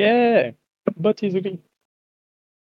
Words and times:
Yeah! 0.00 0.52
Bot 0.96 1.22
is. 1.22 1.34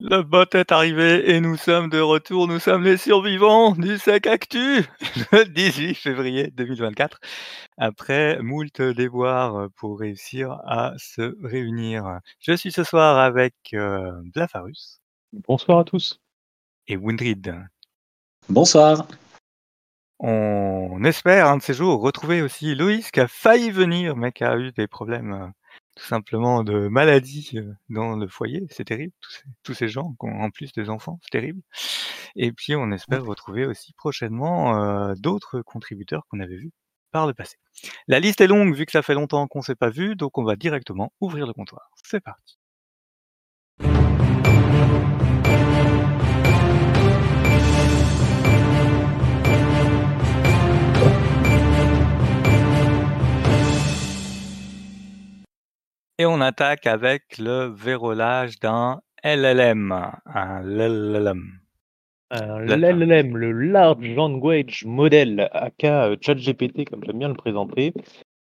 Le 0.01 0.21
bot 0.21 0.53
est 0.53 0.73
arrivé 0.73 1.31
et 1.31 1.39
nous 1.39 1.55
sommes 1.55 1.89
de 1.89 2.01
retour. 2.01 2.45
Nous 2.45 2.59
sommes 2.59 2.83
les 2.83 2.97
survivants 2.97 3.71
du 3.71 3.97
Sec 3.97 4.27
Actu, 4.27 4.83
le 5.31 5.45
18 5.45 5.95
février 5.95 6.51
2024, 6.51 7.21
après 7.77 8.41
moult 8.41 8.81
déboires 8.81 9.69
pour 9.77 9.97
réussir 9.97 10.59
à 10.65 10.91
se 10.97 11.37
réunir. 11.41 12.19
Je 12.41 12.51
suis 12.51 12.73
ce 12.73 12.83
soir 12.83 13.17
avec 13.17 13.53
euh, 13.75 14.11
Blafarus 14.33 14.99
Bonsoir 15.31 15.79
à 15.79 15.83
tous. 15.85 16.19
et 16.87 16.97
Windrid. 16.97 17.55
Bonsoir. 18.49 19.07
On 20.19 21.01
espère 21.05 21.47
un 21.47 21.55
de 21.55 21.61
ces 21.61 21.75
jours 21.75 22.01
retrouver 22.01 22.41
aussi 22.41 22.75
Loïs 22.75 23.09
qui 23.09 23.21
a 23.21 23.29
failli 23.29 23.71
venir 23.71 24.17
mais 24.17 24.33
qui 24.33 24.43
a 24.43 24.57
eu 24.57 24.73
des 24.73 24.87
problèmes 24.87 25.31
euh, 25.31 25.47
tout 25.95 26.05
simplement 26.05 26.63
de 26.63 26.87
maladie 26.87 27.51
euh, 27.55 27.73
dans 27.89 28.15
le 28.15 28.27
foyer. 28.27 28.65
C'est 28.69 28.85
terrible, 28.85 29.13
tous 29.21 29.31
ces, 29.31 29.43
tous 29.63 29.73
ces 29.73 29.87
gens 29.87 30.15
qui 30.19 30.27
ont 30.27 30.41
en 30.41 30.49
plus 30.49 30.71
des 30.73 30.89
enfants, 30.89 31.19
c'est 31.23 31.31
terrible. 31.31 31.61
Et 32.35 32.51
puis 32.51 32.75
on 32.75 32.91
espère 32.91 33.25
retrouver 33.25 33.65
aussi 33.65 33.93
prochainement 33.93 34.75
euh, 34.75 35.13
d'autres 35.17 35.61
contributeurs 35.61 36.25
qu'on 36.29 36.39
avait 36.39 36.57
vus 36.57 36.71
par 37.11 37.27
le 37.27 37.33
passé. 37.33 37.57
La 38.07 38.19
liste 38.19 38.41
est 38.41 38.47
longue 38.47 38.73
vu 38.75 38.85
que 38.85 38.91
ça 38.93 39.01
fait 39.01 39.13
longtemps 39.15 39.47
qu'on 39.47 39.61
s'est 39.61 39.75
pas 39.75 39.89
vu, 39.89 40.15
donc 40.15 40.37
on 40.37 40.43
va 40.43 40.55
directement 40.55 41.11
ouvrir 41.19 41.45
le 41.45 41.53
comptoir. 41.53 41.89
C'est 42.03 42.21
parti. 42.21 42.60
Et 56.21 56.25
on 56.27 56.39
attaque 56.39 56.85
avec 56.85 57.39
le 57.39 57.65
vérolage 57.65 58.59
d'un 58.59 59.01
LLM. 59.23 59.91
Un 60.27 60.61
LLM. 60.61 61.59
Un 62.29 62.59
La- 62.59 62.91
LLM, 62.91 63.35
le 63.35 63.51
Large 63.51 64.07
Language 64.07 64.85
Model, 64.85 65.49
aka 65.51 66.09
euh, 66.09 66.15
ChatGPT, 66.21 66.87
comme 66.87 67.03
j'aime 67.03 67.17
bien 67.17 67.29
le 67.29 67.33
présenter. 67.33 67.95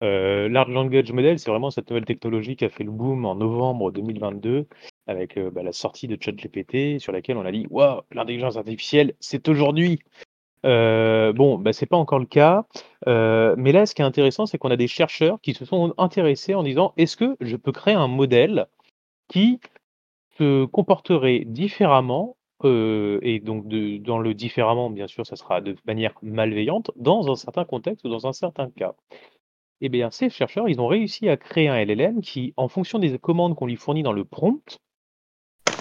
Euh, 0.05 0.50
Large 0.50 0.69
Language 0.70 1.12
Model, 1.12 1.38
c'est 1.38 1.50
vraiment 1.50 1.70
cette 1.70 1.88
nouvelle 1.88 2.05
technologie 2.05 2.56
qui 2.56 2.66
a 2.66 2.69
fait 2.69 2.84
le 2.84 2.91
boom 2.91 3.24
en 3.24 3.36
novembre 3.36 3.91
2022 3.91 4.66
avec 5.06 5.38
euh, 5.38 5.50
bah, 5.50 5.62
la 5.62 5.72
sortie 5.72 6.08
de 6.08 6.19
ChatGPT, 6.22 7.00
sur 7.00 7.12
laquelle 7.14 7.38
on 7.38 7.47
a 7.47 7.52
dit 7.52 7.66
Waouh, 7.70 8.02
l'intelligence 8.12 8.58
artificielle, 8.58 9.14
c'est 9.19 9.48
aujourd'hui. 9.48 9.98
Euh, 10.64 11.32
bon, 11.32 11.58
bah, 11.58 11.72
c'est 11.72 11.86
pas 11.86 11.96
encore 11.96 12.18
le 12.18 12.27
cas. 12.27 12.64
Euh, 13.08 13.55
mais 13.58 13.72
là, 13.72 13.86
ce 13.86 13.94
qui 13.94 14.02
est 14.02 14.05
intéressant, 14.05 14.46
c'est 14.46 14.58
qu'on 14.58 14.70
a 14.70 14.77
des 14.77 14.88
chercheurs 14.88 15.41
qui 15.41 15.54
se 15.54 15.64
sont 15.64 15.94
intéressés 15.98 16.54
en 16.54 16.62
disant 16.62 16.92
est-ce 16.96 17.16
que 17.16 17.36
je 17.41 17.56
peux 17.56 17.72
créer 17.72 17.94
un 17.94 18.08
modèle 18.08 18.66
qui 19.28 19.60
se 20.38 20.64
comporterait 20.66 21.44
différemment 21.46 22.36
euh, 22.64 23.19
et 23.22 23.41
donc 23.41 23.66
dans 24.02 24.19
le 24.19 24.34
différemment, 24.34 24.91
bien 24.91 25.08
sûr, 25.08 25.27
ça 25.27 25.36
sera 25.36 25.60
de 25.60 25.77
manière 25.84 26.14
malveillante 26.22 26.92
dans 26.97 27.30
un 27.30 27.36
certain 27.36 27.64
contexte 27.64 28.04
ou 28.04 28.08
dans 28.08 28.26
un 28.26 28.32
certain 28.32 28.70
cas? 28.70 28.94
Eh 29.80 29.88
bien, 29.88 30.10
ces 30.10 30.30
chercheurs, 30.30 30.69
ils 30.69 30.80
ont 30.80 30.86
réussi 30.86 31.28
à 31.28 31.36
créer 31.36 31.69
un 31.69 31.76
LLM 31.76 32.20
qui, 32.22 32.54
en 32.56 32.69
fonction 32.69 32.98
des 32.98 33.19
commandes 33.19 33.56
qu'on 33.56 33.66
lui 33.66 33.76
fournit 33.76 34.02
dans 34.04 34.12
le 34.12 34.24
prompt, 34.24 34.78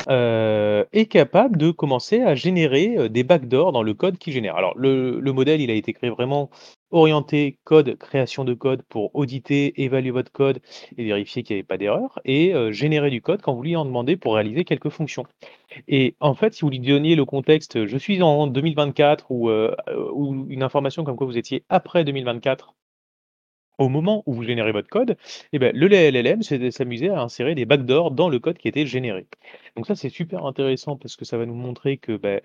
euh, 0.09 0.85
est 0.93 1.05
capable 1.05 1.57
de 1.57 1.71
commencer 1.71 2.21
à 2.21 2.35
générer 2.35 2.95
euh, 2.97 3.09
des 3.09 3.23
backdoors 3.23 3.71
dans 3.71 3.83
le 3.83 3.93
code 3.93 4.17
qu'il 4.17 4.33
génère. 4.33 4.55
Alors, 4.55 4.77
le, 4.77 5.19
le 5.19 5.33
modèle, 5.33 5.61
il 5.61 5.71
a 5.71 5.73
été 5.73 5.93
créé 5.93 6.09
vraiment 6.09 6.49
orienté 6.91 7.59
code, 7.63 7.97
création 7.97 8.43
de 8.43 8.53
code 8.53 8.83
pour 8.83 9.15
auditer, 9.15 9.81
évaluer 9.81 10.11
votre 10.11 10.31
code 10.31 10.59
et 10.97 11.05
vérifier 11.05 11.43
qu'il 11.43 11.55
n'y 11.55 11.59
avait 11.59 11.67
pas 11.67 11.77
d'erreur, 11.77 12.19
et 12.25 12.53
euh, 12.53 12.71
générer 12.71 13.09
du 13.09 13.21
code 13.21 13.41
quand 13.41 13.53
vous 13.53 13.63
lui 13.63 13.75
en 13.75 13.85
demandez 13.85 14.17
pour 14.17 14.35
réaliser 14.35 14.63
quelques 14.65 14.89
fonctions. 14.89 15.25
Et 15.87 16.15
en 16.19 16.35
fait, 16.35 16.53
si 16.53 16.61
vous 16.61 16.69
lui 16.69 16.79
donniez 16.79 17.15
le 17.15 17.25
contexte, 17.25 17.85
je 17.85 17.97
suis 17.97 18.21
en 18.21 18.47
2024 18.47 19.31
ou, 19.31 19.49
euh, 19.49 19.75
euh, 19.87 20.09
ou 20.13 20.45
une 20.49 20.63
information 20.63 21.03
comme 21.03 21.15
quoi 21.15 21.27
vous 21.27 21.37
étiez 21.37 21.63
après 21.69 22.03
2024, 22.03 22.73
au 23.81 23.89
moment 23.89 24.23
où 24.25 24.33
vous 24.33 24.43
générez 24.43 24.71
votre 24.71 24.89
code, 24.89 25.17
eh 25.53 25.59
ben, 25.59 25.71
le 25.75 25.87
LLM 25.87 26.41
s'amusait 26.71 27.09
à 27.09 27.21
insérer 27.21 27.55
des 27.55 27.65
backdoors 27.65 28.11
dans 28.11 28.29
le 28.29 28.39
code 28.39 28.57
qui 28.57 28.67
était 28.67 28.85
généré. 28.85 29.27
Donc 29.75 29.87
ça, 29.87 29.95
c'est 29.95 30.09
super 30.09 30.45
intéressant 30.45 30.97
parce 30.97 31.15
que 31.15 31.25
ça 31.25 31.37
va 31.37 31.45
nous 31.45 31.55
montrer 31.55 31.97
que 31.97 32.17
ben, 32.17 32.41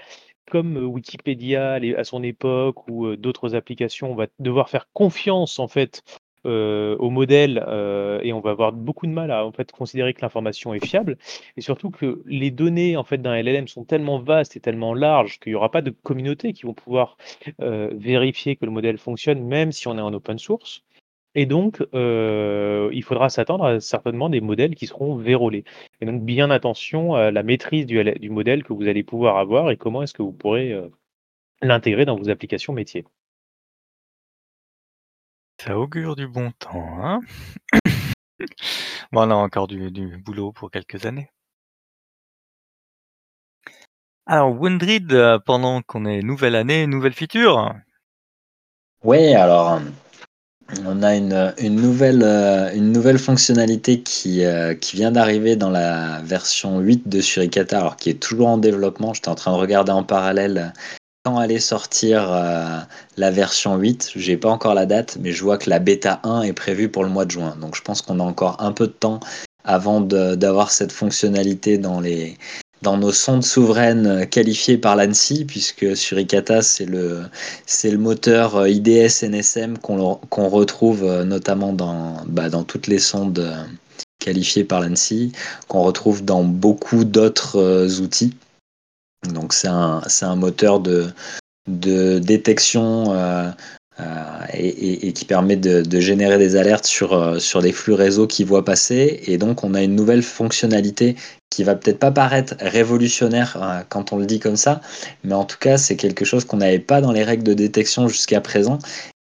comme 0.50 0.76
Wikipédia 0.76 1.74
à 1.74 2.04
son 2.04 2.22
époque 2.22 2.88
ou 2.88 3.06
euh, 3.06 3.16
d'autres 3.16 3.54
applications, 3.54 4.12
on 4.12 4.14
va 4.14 4.26
devoir 4.38 4.68
faire 4.70 4.88
confiance 4.92 5.58
en 5.58 5.68
fait 5.68 6.02
euh, 6.46 6.96
au 6.98 7.10
modèle 7.10 7.64
euh, 7.66 8.20
et 8.22 8.32
on 8.32 8.40
va 8.40 8.50
avoir 8.50 8.72
beaucoup 8.72 9.06
de 9.06 9.12
mal 9.12 9.32
à 9.32 9.44
en 9.44 9.50
fait 9.50 9.72
considérer 9.72 10.14
que 10.14 10.20
l'information 10.22 10.74
est 10.74 10.84
fiable 10.84 11.18
et 11.56 11.60
surtout 11.60 11.90
que 11.90 12.22
les 12.26 12.52
données 12.52 12.96
en 12.96 13.02
fait 13.02 13.18
d'un 13.18 13.34
LLM 13.34 13.66
sont 13.66 13.84
tellement 13.84 14.20
vastes 14.20 14.56
et 14.56 14.60
tellement 14.60 14.94
larges 14.94 15.40
qu'il 15.40 15.50
n'y 15.52 15.56
aura 15.56 15.72
pas 15.72 15.82
de 15.82 15.90
communauté 15.90 16.52
qui 16.52 16.62
vont 16.62 16.74
pouvoir 16.74 17.16
vérifier 17.58 18.54
que 18.54 18.64
le 18.64 18.70
modèle 18.70 18.98
fonctionne 18.98 19.42
même 19.42 19.72
si 19.72 19.88
on 19.88 19.98
est 19.98 20.00
en 20.00 20.14
open 20.14 20.38
source. 20.38 20.85
Et 21.36 21.44
donc, 21.44 21.86
euh, 21.94 22.88
il 22.94 23.04
faudra 23.04 23.28
s'attendre 23.28 23.66
à 23.66 23.78
certainement 23.78 24.30
des 24.30 24.40
modèles 24.40 24.74
qui 24.74 24.86
seront 24.86 25.16
vérolés. 25.16 25.64
Et 26.00 26.06
donc, 26.06 26.22
bien 26.22 26.50
attention 26.50 27.14
à 27.14 27.30
la 27.30 27.42
maîtrise 27.42 27.84
du, 27.84 28.30
modèle 28.30 28.64
que 28.64 28.72
vous 28.72 28.88
allez 28.88 29.04
pouvoir 29.04 29.36
avoir 29.36 29.70
et 29.70 29.76
comment 29.76 30.02
est-ce 30.02 30.14
que 30.14 30.22
vous 30.22 30.32
pourrez 30.32 30.72
euh, 30.72 30.88
l'intégrer 31.60 32.06
dans 32.06 32.16
vos 32.16 32.30
applications 32.30 32.72
métiers. 32.72 33.04
Ça 35.60 35.78
augure 35.78 36.16
du 36.16 36.26
bon 36.26 36.52
temps, 36.52 37.04
hein? 37.04 37.20
Bon, 39.12 39.22
on 39.28 39.30
a 39.30 39.34
encore 39.34 39.66
du, 39.66 39.90
du 39.90 40.16
boulot 40.18 40.52
pour 40.52 40.70
quelques 40.70 41.04
années. 41.04 41.30
Alors, 44.24 44.58
Windrid, 44.58 45.12
euh, 45.12 45.38
pendant 45.38 45.82
qu'on 45.82 46.06
est 46.06 46.22
nouvelle 46.22 46.56
année, 46.56 46.86
nouvelle 46.86 47.12
feature, 47.12 47.74
Ouais, 49.04 49.34
alors 49.34 49.80
on 50.84 51.02
a 51.02 51.14
une, 51.14 51.52
nouvelle, 51.76 52.22
euh, 52.24 52.72
une 52.74 52.92
nouvelle 52.92 53.18
fonctionnalité 53.18 54.02
qui, 54.02 54.44
euh, 54.44 54.74
qui 54.74 54.96
vient 54.96 55.12
d'arriver 55.12 55.56
dans 55.56 55.70
la 55.70 56.20
version 56.22 56.80
8 56.80 57.08
de 57.08 57.20
Suricata, 57.20 57.78
alors 57.78 57.96
qui 57.96 58.10
est 58.10 58.20
toujours 58.20 58.48
en 58.48 58.58
développement. 58.58 59.14
J'étais 59.14 59.28
en 59.28 59.34
train 59.34 59.52
de 59.52 59.58
regarder 59.58 59.92
en 59.92 60.02
parallèle 60.02 60.72
quand 61.24 61.38
allait 61.38 61.60
sortir 61.60 62.32
euh, 62.32 62.78
la 63.16 63.30
version 63.30 63.76
8. 63.76 64.12
J'ai 64.16 64.36
pas 64.36 64.50
encore 64.50 64.74
la 64.74 64.86
date, 64.86 65.18
mais 65.20 65.32
je 65.32 65.42
vois 65.42 65.58
que 65.58 65.70
la 65.70 65.78
bêta 65.78 66.20
1 66.24 66.42
est 66.42 66.52
prévue 66.52 66.88
pour 66.88 67.04
le 67.04 67.10
mois 67.10 67.24
de 67.24 67.30
juin. 67.30 67.56
Donc 67.60 67.76
je 67.76 67.82
pense 67.82 68.02
qu'on 68.02 68.20
a 68.20 68.24
encore 68.24 68.56
un 68.60 68.72
peu 68.72 68.86
de 68.86 68.92
temps 68.92 69.20
avant 69.64 70.00
d'avoir 70.00 70.70
cette 70.70 70.92
fonctionnalité 70.92 71.76
dans 71.76 72.00
les 72.00 72.38
dans 72.82 72.96
nos 72.96 73.12
sondes 73.12 73.44
souveraines 73.44 74.26
qualifiées 74.28 74.78
par 74.78 74.96
l'ANSI, 74.96 75.44
puisque 75.44 75.96
Suricata, 75.96 76.62
c'est 76.62 76.84
le, 76.84 77.22
c'est 77.66 77.90
le 77.90 77.98
moteur 77.98 78.56
euh, 78.56 78.68
IDS 78.68 79.24
NSM 79.24 79.78
qu'on 79.78 80.16
qu'on 80.30 80.48
retrouve 80.48 81.04
euh, 81.04 81.24
notamment 81.24 81.72
dans, 81.72 82.22
bah, 82.26 82.48
dans 82.48 82.64
toutes 82.64 82.86
les 82.86 82.98
sondes 82.98 83.38
euh, 83.38 83.64
qualifiées 84.18 84.64
par 84.64 84.80
l'ANSI, 84.80 85.32
qu'on 85.68 85.82
retrouve 85.82 86.24
dans 86.24 86.44
beaucoup 86.44 87.04
d'autres 87.04 88.00
outils. 88.00 88.34
Donc 89.32 89.52
c'est 89.52 89.68
un, 89.68 90.02
un 90.22 90.36
moteur 90.36 90.80
de, 90.80 91.06
de 91.68 92.18
détection 92.18 93.14
et, 94.52 95.12
qui 95.12 95.24
permet 95.24 95.56
de, 95.56 95.82
de 95.82 96.00
générer 96.00 96.38
des 96.38 96.56
alertes 96.56 96.86
sur, 96.86 97.40
sur 97.40 97.60
les 97.60 97.72
flux 97.72 97.94
réseau 97.94 98.26
qui 98.26 98.44
voient 98.44 98.64
passer. 98.64 99.20
Et 99.26 99.38
donc 99.38 99.64
on 99.64 99.74
a 99.74 99.82
une 99.82 99.96
nouvelle 99.96 100.22
fonctionnalité 100.22 101.16
qui 101.56 101.64
va 101.64 101.74
peut-être 101.74 101.98
pas 101.98 102.10
paraître 102.10 102.54
révolutionnaire 102.60 103.56
euh, 103.56 103.80
quand 103.88 104.12
on 104.12 104.18
le 104.18 104.26
dit 104.26 104.40
comme 104.40 104.58
ça, 104.58 104.82
mais 105.24 105.32
en 105.32 105.46
tout 105.46 105.56
cas 105.58 105.78
c'est 105.78 105.96
quelque 105.96 106.26
chose 106.26 106.44
qu'on 106.44 106.58
n'avait 106.58 106.78
pas 106.78 107.00
dans 107.00 107.12
les 107.12 107.24
règles 107.24 107.44
de 107.44 107.54
détection 107.54 108.08
jusqu'à 108.08 108.42
présent. 108.42 108.78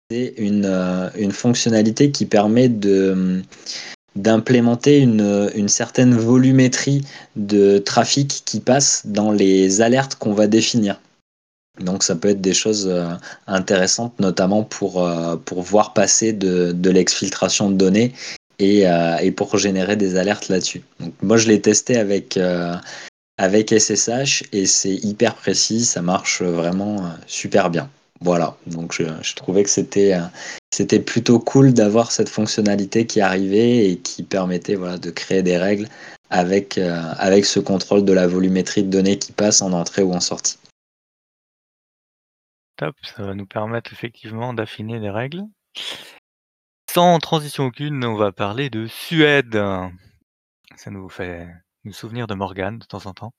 C'est 0.09 0.33
une, 0.37 0.65
euh, 0.65 1.07
une 1.15 1.31
fonctionnalité 1.31 2.09
qui 2.09 2.25
permet 2.25 2.67
de 2.67 3.43
d'implémenter 4.15 4.99
une, 4.99 5.51
une 5.55 5.67
certaine 5.67 6.15
volumétrie 6.15 7.05
de 7.35 7.77
trafic 7.79 8.43
qui 8.45 8.59
passe 8.59 9.03
dans 9.05 9.31
les 9.31 9.81
alertes 9.81 10.15
qu'on 10.15 10.33
va 10.33 10.47
définir. 10.47 10.99
Donc 11.81 12.01
ça 12.01 12.15
peut 12.15 12.29
être 12.29 12.41
des 12.41 12.53
choses 12.53 12.87
euh, 12.89 13.09
intéressantes, 13.45 14.17
notamment 14.19 14.63
pour, 14.63 15.05
euh, 15.05 15.35
pour 15.35 15.61
voir 15.61 15.93
passer 15.93 16.31
de, 16.31 16.71
de 16.71 16.89
l'exfiltration 16.89 17.69
de 17.69 17.75
données 17.75 18.13
et, 18.59 18.87
euh, 18.87 19.17
et 19.17 19.31
pour 19.31 19.57
générer 19.57 19.95
des 19.95 20.15
alertes 20.15 20.49
là-dessus. 20.49 20.83
Moi 21.21 21.37
je 21.37 21.47
l'ai 21.47 21.61
testé 21.61 21.97
avec, 21.97 22.37
euh, 22.37 22.75
avec 23.37 23.71
SSH 23.71 24.43
et 24.51 24.65
c'est 24.65 24.95
hyper 24.95 25.35
précis, 25.35 25.85
ça 25.85 26.01
marche 26.01 26.41
vraiment 26.41 27.05
euh, 27.05 27.09
super 27.27 27.69
bien. 27.69 27.89
Voilà, 28.21 28.55
donc 28.65 28.93
je, 28.93 29.35
trouvais 29.35 29.63
que 29.63 29.69
c'était 29.69 30.17
c'était 30.73 31.01
plutôt 31.01 31.37
cool 31.37 31.73
d'avoir 31.73 32.13
cette 32.13 32.29
fonctionnalité 32.29 33.05
qui 33.05 33.19
arrivait 33.19 33.91
et 33.91 33.97
qui 33.97 34.23
permettait 34.23 34.75
voilà, 34.75 34.97
de 34.97 35.11
créer 35.11 35.43
des 35.43 35.57
règles 35.57 35.89
avec, 36.29 36.77
avec 36.77 37.45
ce 37.45 37.59
contrôle 37.59 38.05
de 38.05 38.13
la 38.13 38.25
volumétrie 38.25 38.83
de 38.83 38.89
données 38.89 39.19
qui 39.19 39.33
passe 39.33 39.61
en 39.61 39.73
entrée 39.73 40.01
ou 40.01 40.13
en 40.13 40.21
sortie. 40.21 40.57
top, 42.77 42.95
ça 43.03 43.23
va 43.23 43.35
nous 43.35 43.45
permettre 43.45 43.91
effectivement 43.91 44.53
d'affiner 44.53 44.97
les 44.97 45.09
règles. 45.09 45.43
Sans 46.95 47.19
transition 47.19 47.65
aucune, 47.65 48.05
on 48.05 48.15
va 48.15 48.31
parler 48.31 48.69
de 48.69 48.87
Suède. 48.87 49.61
Ça 50.77 50.91
nous 50.91 51.09
fait 51.09 51.45
nous 51.83 51.91
souvenir 51.91 52.25
de 52.25 52.35
Morgane 52.35 52.79
de 52.79 52.85
temps 52.85 53.05
en 53.05 53.11
temps. 53.11 53.33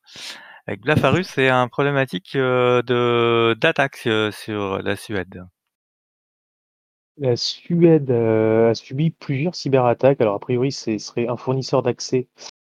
Avec 0.67 0.83
Blafarus, 0.83 1.27
c'est 1.27 1.49
un 1.49 1.67
problématique 1.67 2.35
de 2.35 3.57
d'attaque 3.59 4.07
sur 4.31 4.83
la 4.83 4.95
Suède. 4.95 5.47
La 7.17 7.35
Suède 7.37 8.11
a 8.11 8.75
subi 8.75 9.09
plusieurs 9.09 9.55
cyberattaques. 9.55 10.21
Alors, 10.21 10.35
a 10.35 10.39
priori, 10.39 10.71
ce 10.71 10.99
serait 10.99 11.27
un 11.27 11.39
fournisseur 11.39 11.83
d'accès 11.83 12.29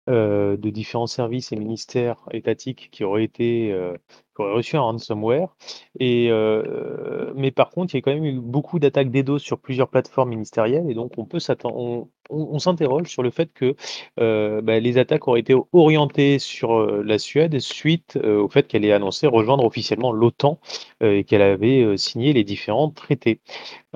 euh, 0.09 0.57
de 0.57 0.71
différents 0.71 1.09
services 1.09 1.51
et 1.51 1.57
ministères 1.57 2.29
étatiques 2.31 2.91
qui 2.93 3.03
auraient 3.03 3.25
été 3.25 3.73
euh, 4.41 4.45
auraient 4.45 4.55
reçu 4.55 4.77
un 4.77 4.81
ransomware. 4.81 5.49
Euh, 6.01 7.33
mais 7.35 7.51
par 7.51 7.71
contre, 7.71 7.95
il 7.95 7.99
y 7.99 8.01
a 8.01 8.03
quand 8.03 8.13
même 8.13 8.25
eu 8.25 8.41
beaucoup 8.41 8.79
d'attaques 8.79 9.11
DDoS 9.11 9.39
sur 9.39 9.59
plusieurs 9.59 9.89
plateformes 9.89 10.31
ministérielles, 10.31 10.91
et 10.91 10.95
donc 10.95 11.13
on 11.17 11.25
peut 11.25 11.39
s'interroge 11.39 13.09
sur 13.09 13.23
le 13.23 13.31
fait 13.31 13.51
que 13.53 13.75
bah, 14.61 14.81
les 14.81 14.99
attaques 14.99 15.29
auraient 15.29 15.41
été 15.41 15.55
orientées 15.73 16.39
sur 16.39 16.87
la 17.03 17.19
Suède 17.19 17.59
suite 17.61 18.17
au 18.17 18.49
fait 18.49 18.67
qu'elle 18.67 18.85
ait 18.85 18.93
annoncé 18.93 19.27
rejoindre 19.27 19.65
officiellement 19.65 20.13
l'OTAN 20.13 20.59
et 21.01 21.25
qu'elle 21.25 21.43
avait 21.43 21.97
signé 21.97 22.33
les 22.33 22.45
différents 22.45 22.91
traités. 22.91 23.41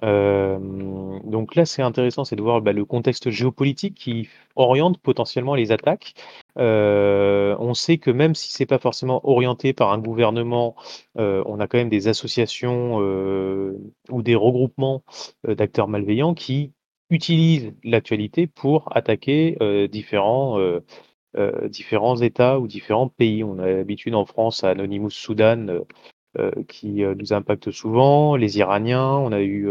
donc 0.03 1.55
là, 1.55 1.67
c'est 1.67 1.83
intéressant, 1.83 2.25
c'est 2.25 2.37
de 2.37 2.43
voir 2.43 2.61
bah, 2.63 2.73
le 2.73 2.85
contexte 2.85 3.31
géopolitique 3.31 3.95
qui 3.95 4.29
oriente 4.57 4.99
potentiellement 4.99 5.55
les 5.55 5.73
attaques. 5.73 6.15
Euh, 6.59 7.57
on 7.59 7.75
sait 7.75 7.99
que 7.99 8.11
même 8.11 8.35
si 8.35 8.53
c'est 8.53 8.67
pas 8.67 8.79
forcément 8.79 9.27
orienté 9.29 9.73
par 9.73 9.93
un 9.93 9.99
gouvernement, 9.99 10.75
euh, 11.19 11.43
on 11.47 11.61
a 11.61 11.67
quand 11.67 11.79
même 11.79 11.89
des 11.89 12.09
associations 12.09 13.01
euh, 13.01 13.79
ou 14.11 14.23
des 14.23 14.35
regroupements 14.35 15.05
d'acteurs 15.47 15.89
malveillants 15.89 16.35
qui 16.35 16.73
utilisent 17.11 17.73
l'actualité 17.85 18.47
pour 18.47 18.95
attaquer 18.97 19.57
différents, 19.91 20.59
différents 21.69 22.17
États 22.17 22.61
ou 22.61 22.69
différents 22.69 23.09
pays. 23.09 23.43
On 23.43 23.59
a 23.59 23.67
l'habitude 23.67 24.15
en 24.15 24.25
France 24.25 24.63
à 24.63 24.71
Anonymous 24.71 25.11
Soudan 25.11 25.81
qui 26.69 27.03
nous 27.03 27.33
impacte 27.33 27.73
souvent, 27.73 28.37
les 28.37 28.59
Iraniens, 28.59 29.17
on 29.17 29.33
a 29.33 29.41
eu 29.41 29.69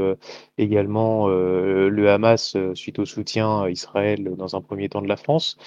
également 0.58 1.30
le 1.30 2.10
Hamas 2.10 2.58
suite 2.74 3.00
au 3.00 3.06
soutien 3.06 3.62
à 3.62 3.70
Israël 3.70 4.36
dans 4.36 4.58
un 4.58 4.62
premier 4.62 4.90
temps 4.90 5.02
de 5.02 5.08
la 5.08 5.16
France. 5.16 5.58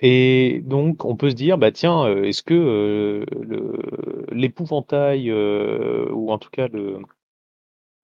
Et 0.00 0.60
donc 0.64 1.04
on 1.04 1.16
peut 1.16 1.30
se 1.30 1.34
dire, 1.34 1.56
bah 1.58 1.72
tiens, 1.72 2.06
est-ce 2.22 2.42
que 2.42 3.24
l'épouvantail, 4.32 5.32
ou 5.32 6.30
en 6.30 6.38
tout 6.38 6.50
cas 6.50 6.68
le 6.68 6.98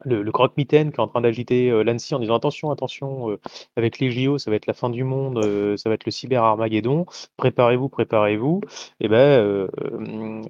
le, 0.05 0.23
le 0.23 0.33
croque-mitaine 0.33 0.91
qui 0.91 0.97
est 0.97 1.01
en 1.01 1.09
train 1.09 1.21
d'agiter 1.21 1.71
euh, 1.71 1.85
en 1.87 2.19
disant 2.19 2.35
attention, 2.35 2.71
attention, 2.71 3.31
euh, 3.31 3.41
avec 3.77 3.99
les 3.99 4.11
JO, 4.11 4.39
ça 4.39 4.51
va 4.51 4.57
être 4.57 4.67
la 4.67 4.75
fin 4.75 4.91
du 4.91 5.05
monde, 5.05 5.39
euh, 5.45 5.77
ça 5.77 5.89
va 5.89 5.95
être 5.95 6.05
le 6.05 6.11
cyber 6.11 6.43
Armageddon, 6.43 7.07
préparez-vous, 7.37 7.89
préparez-vous. 7.89 8.61
Et 9.01 9.09
ben, 9.09 9.69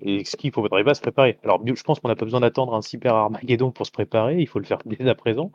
et 0.03 0.25
ce 0.25 0.37
qu'il 0.37 0.53
faudrait 0.53 0.85
pas 0.85 0.95
se 0.95 1.01
préparer. 1.01 1.39
Alors, 1.45 1.61
je 1.65 1.83
pense 1.83 2.01
qu'on 2.01 2.09
n'a 2.09 2.17
pas 2.17 2.25
besoin 2.25 2.41
d'attendre 2.41 2.75
un 2.75 2.83
cyber 2.83 3.15
Armageddon 3.15 3.71
pour 3.71 3.87
se 3.87 3.93
préparer, 3.93 4.41
il 4.41 4.47
faut 4.47 4.59
le 4.59 4.65
faire 4.65 4.79
dès 4.87 5.09
à 5.09 5.15
présent. 5.15 5.53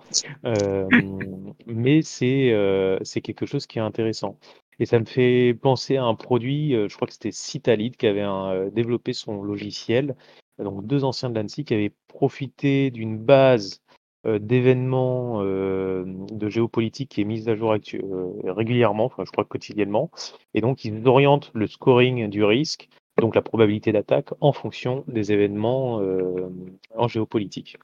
mais 1.66 2.02
c'est 2.02 3.22
quelque 3.24 3.46
chose 3.46 3.68
qui 3.68 3.80
est 3.80 3.82
intéressant. 3.82 4.38
Et 4.80 4.86
ça 4.86 5.00
me 5.00 5.06
fait 5.06 5.56
penser 5.60 5.98
à 5.98 6.04
un 6.04 6.14
produit, 6.14 6.74
je 6.74 6.96
crois 6.96 7.08
que 7.08 7.14
c'était 7.14 7.32
Citalid 7.32 7.98
qui 7.98 8.06
avait 8.06 8.26
développé 8.72 9.14
son 9.14 9.42
logiciel. 9.42 10.16
Donc 10.60 10.86
deux 10.86 11.04
anciens 11.04 11.30
de 11.30 11.40
l'ANSI 11.40 11.66
qui 11.66 11.74
avaient 11.74 11.94
profité 12.08 12.90
d'une 12.92 13.18
base 13.18 13.82
euh, 14.28 14.40
d'événements 14.40 15.42
euh, 15.42 16.04
de 16.06 16.50
géopolitique 16.50 17.10
qui 17.10 17.22
est 17.22 17.26
mise 17.26 17.48
à 17.50 17.56
jour 17.56 17.74
euh, 17.74 18.52
régulièrement, 18.52 19.12
je 19.18 19.32
crois 19.32 19.46
quotidiennement, 19.46 20.12
et 20.54 20.62
donc 20.62 20.86
ils 20.86 21.08
orientent 21.08 21.52
le 21.54 21.68
scoring 21.68 22.30
du 22.30 22.44
risque, 22.44 22.90
donc 23.20 23.36
la 23.36 23.42
probabilité 23.42 23.92
d'attaque, 23.92 24.30
en 24.42 24.54
fonction 24.54 25.04
des 25.08 25.32
événements 25.32 26.02
en 26.96 27.08
géopolitique. 27.08 27.78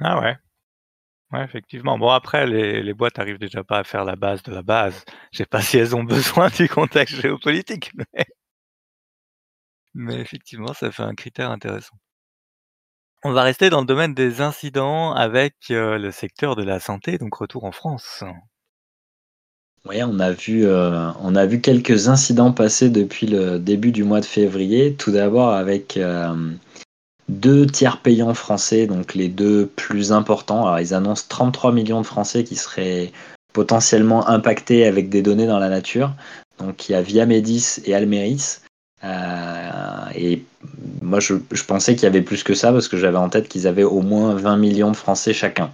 Ah 0.00 0.20
ouais. 0.20 0.36
Ouais, 1.32 1.44
effectivement. 1.44 1.98
Bon, 1.98 2.10
après, 2.10 2.46
les, 2.46 2.82
les 2.82 2.94
boîtes 2.94 3.18
arrivent 3.18 3.38
déjà 3.38 3.64
pas 3.64 3.78
à 3.80 3.84
faire 3.84 4.04
la 4.04 4.16
base 4.16 4.42
de 4.42 4.52
la 4.52 4.62
base. 4.62 5.04
Je 5.32 5.38
sais 5.38 5.46
pas 5.46 5.60
si 5.62 5.78
elles 5.78 5.96
ont 5.96 6.04
besoin 6.04 6.48
du 6.48 6.68
contexte 6.68 7.20
géopolitique, 7.20 7.90
mais, 7.94 8.24
mais 9.94 10.20
effectivement, 10.20 10.72
ça 10.74 10.90
fait 10.92 11.02
un 11.02 11.14
critère 11.14 11.50
intéressant. 11.50 11.96
On 13.24 13.32
va 13.32 13.42
rester 13.42 13.70
dans 13.70 13.80
le 13.80 13.86
domaine 13.86 14.14
des 14.14 14.40
incidents 14.42 15.12
avec, 15.14 15.54
le 15.70 16.10
secteur 16.10 16.56
de 16.56 16.62
la 16.62 16.78
santé, 16.78 17.18
donc 17.18 17.34
retour 17.34 17.64
en 17.64 17.72
France. 17.72 18.22
Oui, 19.86 20.02
on 20.02 20.20
a 20.20 20.30
vu, 20.30 20.66
on 20.68 21.34
a 21.34 21.46
vu 21.46 21.60
quelques 21.60 22.08
incidents 22.08 22.52
passer 22.52 22.90
depuis 22.90 23.26
le 23.26 23.58
début 23.58 23.92
du 23.92 24.04
mois 24.04 24.20
de 24.20 24.26
février. 24.26 24.94
Tout 24.94 25.10
d'abord 25.10 25.50
avec, 25.50 25.98
deux 27.28 27.66
tiers 27.66 28.00
payants 28.00 28.34
français, 28.34 28.86
donc 28.86 29.14
les 29.14 29.28
deux 29.28 29.66
plus 29.66 30.12
importants. 30.12 30.66
Alors 30.66 30.80
ils 30.80 30.94
annoncent 30.94 31.24
33 31.28 31.72
millions 31.72 32.00
de 32.00 32.06
Français 32.06 32.44
qui 32.44 32.56
seraient 32.56 33.12
potentiellement 33.52 34.28
impactés 34.28 34.86
avec 34.86 35.08
des 35.08 35.22
données 35.22 35.46
dans 35.46 35.58
la 35.58 35.68
nature. 35.68 36.12
Donc 36.58 36.88
il 36.88 36.92
y 36.92 36.94
a 36.94 37.02
Viamedis 37.02 37.80
et 37.84 37.94
Almeris. 37.94 38.58
Euh, 39.02 40.10
et 40.14 40.42
moi, 41.04 41.20
je, 41.20 41.34
pensais 41.66 41.94
qu'il 41.94 42.04
y 42.04 42.06
avait 42.06 42.22
plus 42.22 42.42
que 42.42 42.54
ça 42.54 42.72
parce 42.72 42.88
que 42.88 42.96
j'avais 42.96 43.18
en 43.18 43.28
tête 43.28 43.48
qu'ils 43.48 43.66
avaient 43.66 43.84
au 43.84 44.00
moins 44.00 44.34
20 44.34 44.56
millions 44.56 44.90
de 44.90 44.96
Français 44.96 45.32
chacun. 45.32 45.70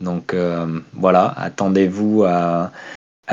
Donc 0.00 0.32
euh, 0.32 0.80
voilà, 0.94 1.34
attendez-vous 1.36 2.24
à, 2.24 2.70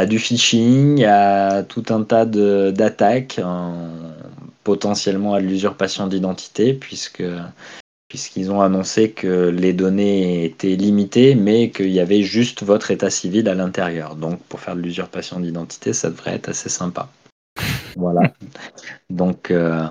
du 0.05 0.19
phishing, 0.19 1.05
à 1.05 1.63
tout 1.63 1.85
un 1.89 2.03
tas 2.03 2.25
d'attaques, 2.25 3.39
potentiellement 4.63 5.33
à 5.33 5.39
l'usurpation 5.39 6.07
d'identité, 6.07 6.73
puisque 6.73 7.23
puisqu'ils 8.09 8.51
ont 8.51 8.61
annoncé 8.61 9.11
que 9.11 9.49
les 9.49 9.73
données 9.73 10.45
étaient 10.45 10.75
limitées, 10.75 11.35
mais 11.35 11.71
qu'il 11.71 11.89
y 11.89 11.99
avait 11.99 12.23
juste 12.23 12.63
votre 12.63 12.91
état 12.91 13.09
civil 13.09 13.49
à 13.49 13.53
l'intérieur. 13.53 14.15
Donc 14.15 14.41
pour 14.43 14.59
faire 14.59 14.75
de 14.75 14.81
l'usurpation 14.81 15.39
d'identité, 15.39 15.93
ça 15.93 16.09
devrait 16.09 16.35
être 16.35 16.49
assez 16.49 16.69
sympa. 16.69 17.09
Voilà. 17.97 18.33
Donc, 19.09 19.51
euh, 19.51 19.87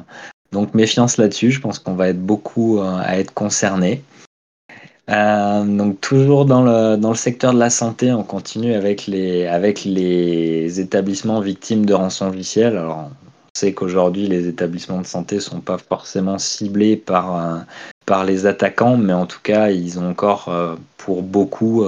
donc 0.57 0.73
méfiance 0.75 1.19
là-dessus. 1.19 1.51
Je 1.51 1.61
pense 1.61 1.79
qu'on 1.79 1.95
va 1.95 2.09
être 2.09 2.21
beaucoup 2.21 2.79
euh, 2.79 2.99
à 3.05 3.19
être 3.19 3.35
concernés. 3.35 4.03
Euh, 5.09 5.65
donc 5.65 6.01
toujours 6.01 6.47
dans 6.47 6.65
le, 6.65 6.97
dans 6.97 7.11
le 7.11 7.17
secteur 7.17 7.53
de 7.53 7.59
la 7.59 7.71
santé, 7.71 8.13
on 8.13 8.25
continue 8.25 8.75
avec 8.75 9.07
les, 9.07 9.47
avec 9.47 9.85
les 9.85 10.81
établissements 10.81 11.41
victimes 11.41 11.85
de 11.85 11.95
rançon 11.95 12.27
logiciel. 12.31 12.77
Alors, 12.77 13.11
on 13.11 13.11
sait 13.55 13.73
qu'aujourd'hui, 13.73 14.27
les 14.27 14.49
établissements 14.49 15.03
de 15.03 15.07
santé 15.07 15.39
sont 15.39 15.61
pas 15.61 15.79
forcément 15.79 16.39
ciblés 16.39 16.97
par, 16.97 17.65
par 18.07 18.25
les 18.25 18.47
attaquants, 18.47 18.97
mais 18.97 19.13
en 19.13 19.27
tout 19.27 19.41
cas, 19.43 19.71
ils 19.71 19.99
ont 19.99 20.11
encore 20.11 20.51
pour 20.97 21.23
beaucoup 21.23 21.87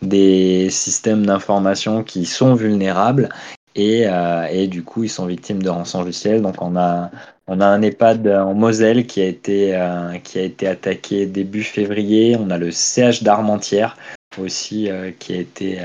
des 0.00 0.70
systèmes 0.70 1.26
d'information 1.26 2.02
qui 2.02 2.24
sont 2.24 2.54
vulnérables 2.54 3.28
euh, 3.78 4.46
et, 4.50 4.66
du 4.66 4.82
coup, 4.82 5.04
ils 5.04 5.08
sont 5.08 5.26
victimes 5.26 5.62
de 5.62 5.70
rançon 5.70 6.02
logiciel. 6.02 6.42
Donc, 6.42 6.60
on 6.60 6.76
a, 6.76 7.10
on 7.46 7.60
a 7.60 7.66
un 7.66 7.82
EHPAD 7.82 8.26
en 8.28 8.54
Moselle 8.54 9.06
qui 9.06 9.20
a 9.20 9.26
été, 9.26 9.74
euh, 9.74 10.18
qui 10.18 10.38
a 10.38 10.42
été 10.42 10.66
attaqué 10.66 11.26
début 11.26 11.64
février. 11.64 12.36
On 12.38 12.50
a 12.50 12.58
le 12.58 12.70
CH 12.70 13.22
d'Armentières 13.22 13.96
aussi 14.38 14.90
euh, 14.90 15.10
qui 15.18 15.34
a 15.34 15.36
été 15.36 15.80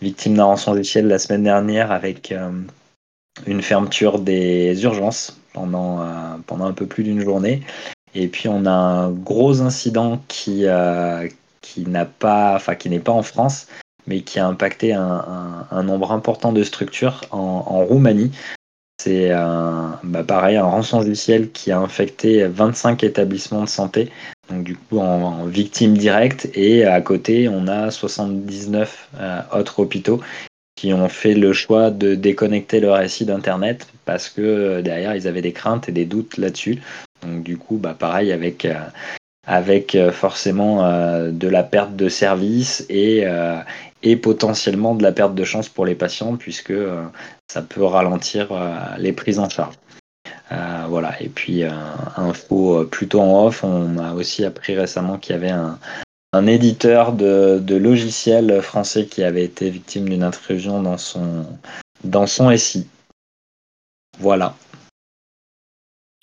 victime 0.00 0.36
d'un 0.36 0.44
rançon 0.44 0.72
logiciel 0.72 1.06
la 1.08 1.18
semaine 1.18 1.42
dernière 1.42 1.92
avec 1.92 2.32
une 3.46 3.62
fermeture 3.62 4.18
des 4.20 4.82
urgences 4.84 5.38
pendant, 5.52 6.06
pendant 6.46 6.66
un 6.66 6.72
peu 6.72 6.86
plus 6.86 7.02
d'une 7.02 7.20
journée. 7.20 7.62
Et 8.14 8.28
puis, 8.28 8.48
on 8.48 8.64
a 8.64 8.70
un 8.70 9.10
gros 9.10 9.60
incident 9.60 10.22
qui, 10.28 10.64
qui 11.60 11.86
n'a 11.86 12.04
pas, 12.06 12.54
enfin, 12.54 12.74
qui 12.76 12.88
n'est 12.88 13.00
pas 13.00 13.12
en 13.12 13.22
France, 13.22 13.66
mais 14.08 14.22
qui 14.22 14.38
a 14.38 14.46
impacté 14.46 14.94
un, 14.94 15.82
nombre 15.84 16.12
important 16.12 16.52
de 16.52 16.64
structures 16.64 17.20
en, 17.30 17.84
Roumanie. 17.84 18.32
C'est 19.00 19.30
bah 19.30 20.24
pareil, 20.24 20.56
un 20.56 20.64
rançon 20.64 21.00
logiciel 21.00 21.50
qui 21.52 21.70
a 21.70 21.78
infecté 21.78 22.44
25 22.46 23.04
établissements 23.04 23.62
de 23.62 23.68
santé, 23.68 24.10
donc 24.50 24.64
du 24.64 24.76
coup 24.76 24.98
en, 24.98 25.44
victime 25.46 25.96
directe, 25.96 26.48
et 26.54 26.84
à 26.84 27.00
côté 27.00 27.48
on 27.48 27.68
a 27.68 27.90
79 27.90 29.08
euh, 29.20 29.40
autres 29.52 29.80
hôpitaux 29.80 30.20
qui 30.76 30.92
ont 30.92 31.08
fait 31.08 31.34
le 31.34 31.52
choix 31.52 31.90
de 31.90 32.14
déconnecter 32.14 32.80
leur 32.80 32.96
récit 32.96 33.24
d'Internet 33.24 33.88
parce 34.04 34.28
que 34.28 34.40
euh, 34.40 34.82
derrière 34.82 35.14
ils 35.14 35.26
avaient 35.26 35.42
des 35.42 35.52
craintes 35.52 35.88
et 35.88 35.92
des 35.92 36.04
doutes 36.04 36.38
là-dessus. 36.38 36.80
Donc 37.22 37.42
du 37.42 37.56
coup, 37.56 37.78
bah 37.78 37.96
pareil 37.98 38.32
avec 38.32 38.64
euh, 38.64 38.74
avec 39.48 39.96
forcément 40.12 40.82
de 41.30 41.48
la 41.48 41.62
perte 41.62 41.96
de 41.96 42.08
service 42.08 42.84
et, 42.90 43.24
et 44.02 44.16
potentiellement 44.16 44.94
de 44.94 45.02
la 45.02 45.12
perte 45.12 45.34
de 45.34 45.44
chance 45.44 45.68
pour 45.68 45.86
les 45.86 45.94
patients 45.94 46.36
puisque 46.36 46.70
euh, 46.70 47.04
ça 47.50 47.62
peut 47.62 47.84
ralentir 47.84 48.52
euh, 48.52 48.78
les 48.98 49.12
prises 49.12 49.38
en 49.38 49.48
charge. 49.48 49.74
Euh, 50.52 50.84
voilà. 50.88 51.20
Et 51.20 51.28
puis, 51.28 51.62
info 52.16 52.84
plutôt 52.86 53.20
en 53.20 53.46
off, 53.46 53.64
on 53.64 53.98
a 53.98 54.14
aussi 54.14 54.44
appris 54.44 54.76
récemment 54.76 55.18
qu'il 55.18 55.34
y 55.34 55.38
avait 55.38 55.50
un, 55.50 55.78
un 56.32 56.46
éditeur 56.46 57.12
de, 57.12 57.58
de 57.62 57.76
logiciels 57.76 58.62
français 58.62 59.06
qui 59.06 59.22
avait 59.22 59.44
été 59.44 59.68
victime 59.68 60.08
d'une 60.08 60.22
intrusion 60.22 60.82
dans 60.82 60.96
son, 60.96 61.44
dans 62.04 62.26
son 62.26 62.56
SI. 62.56 62.86
Voilà. 64.18 64.54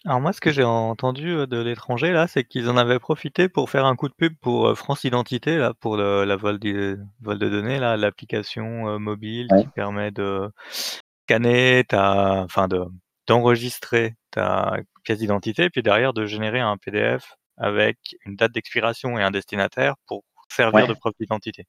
Alors 0.08 0.22
moi, 0.22 0.34
ce 0.34 0.40
que 0.42 0.52
j'ai 0.52 0.64
entendu 0.64 1.32
euh, 1.32 1.48
de 1.48 1.58
l'étranger 1.58 2.12
là, 2.12 2.28
c'est 2.28 2.44
qu'ils 2.44 2.70
en 2.70 2.78
avaient 2.78 3.00
profité 3.00 3.50
pour 3.50 3.70
faire 3.72 3.86
un 3.86 3.96
coup 3.96 4.08
de 4.08 4.14
pub 4.14 4.36
pour 4.40 4.68
euh, 4.68 4.76
France 4.76 5.04
Identité 5.04 5.58
là, 5.58 5.74
pour 5.74 5.98
le, 5.98 6.26
la 6.26 6.36
vol, 6.36 6.60
du- 6.60 6.98
vol 7.22 7.40
de 7.40 7.50
données 7.50 7.80
là, 7.80 7.98
l'application 7.98 8.88
euh, 8.88 8.98
mobile 9.00 9.48
Ouais. 9.52 9.64
qui 9.64 9.68
permet 9.70 10.12
de 10.12 10.52
scanner 10.70 11.84
ta, 11.88 12.44
enfin 12.44 12.68
de 12.68 12.86
d'enregistrer 13.28 14.14
ta 14.30 14.78
pièce 15.04 15.18
d'identité, 15.18 15.72
puis 15.72 15.82
derrière 15.82 16.14
de 16.14 16.28
générer 16.28 16.60
un 16.60 16.78
PDF 16.78 17.36
avec 17.58 17.98
une 18.28 18.36
date 18.36 18.52
d'expiration 18.52 19.18
et 19.18 19.24
un 19.24 19.32
destinataire 19.32 19.96
pour 20.06 20.24
servir 20.50 20.84
Ouais. 20.84 20.88
de 20.88 20.94
preuve 20.94 21.14
d'identité. 21.20 21.66